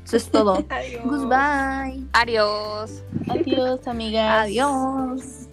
eso 0.05 0.17
es 0.17 0.29
todo. 0.29 0.63
Adiós. 0.69 1.03
Goodbye. 1.03 2.05
Adiós. 2.13 3.03
Adiós, 3.27 3.87
amigas. 3.87 4.43
Adiós. 4.43 5.49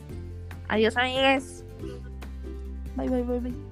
Adiós, 0.68 0.94
amigas. 0.98 1.64
Bye, 2.96 3.08
bye, 3.08 3.22
bye, 3.22 3.40
bye. 3.40 3.69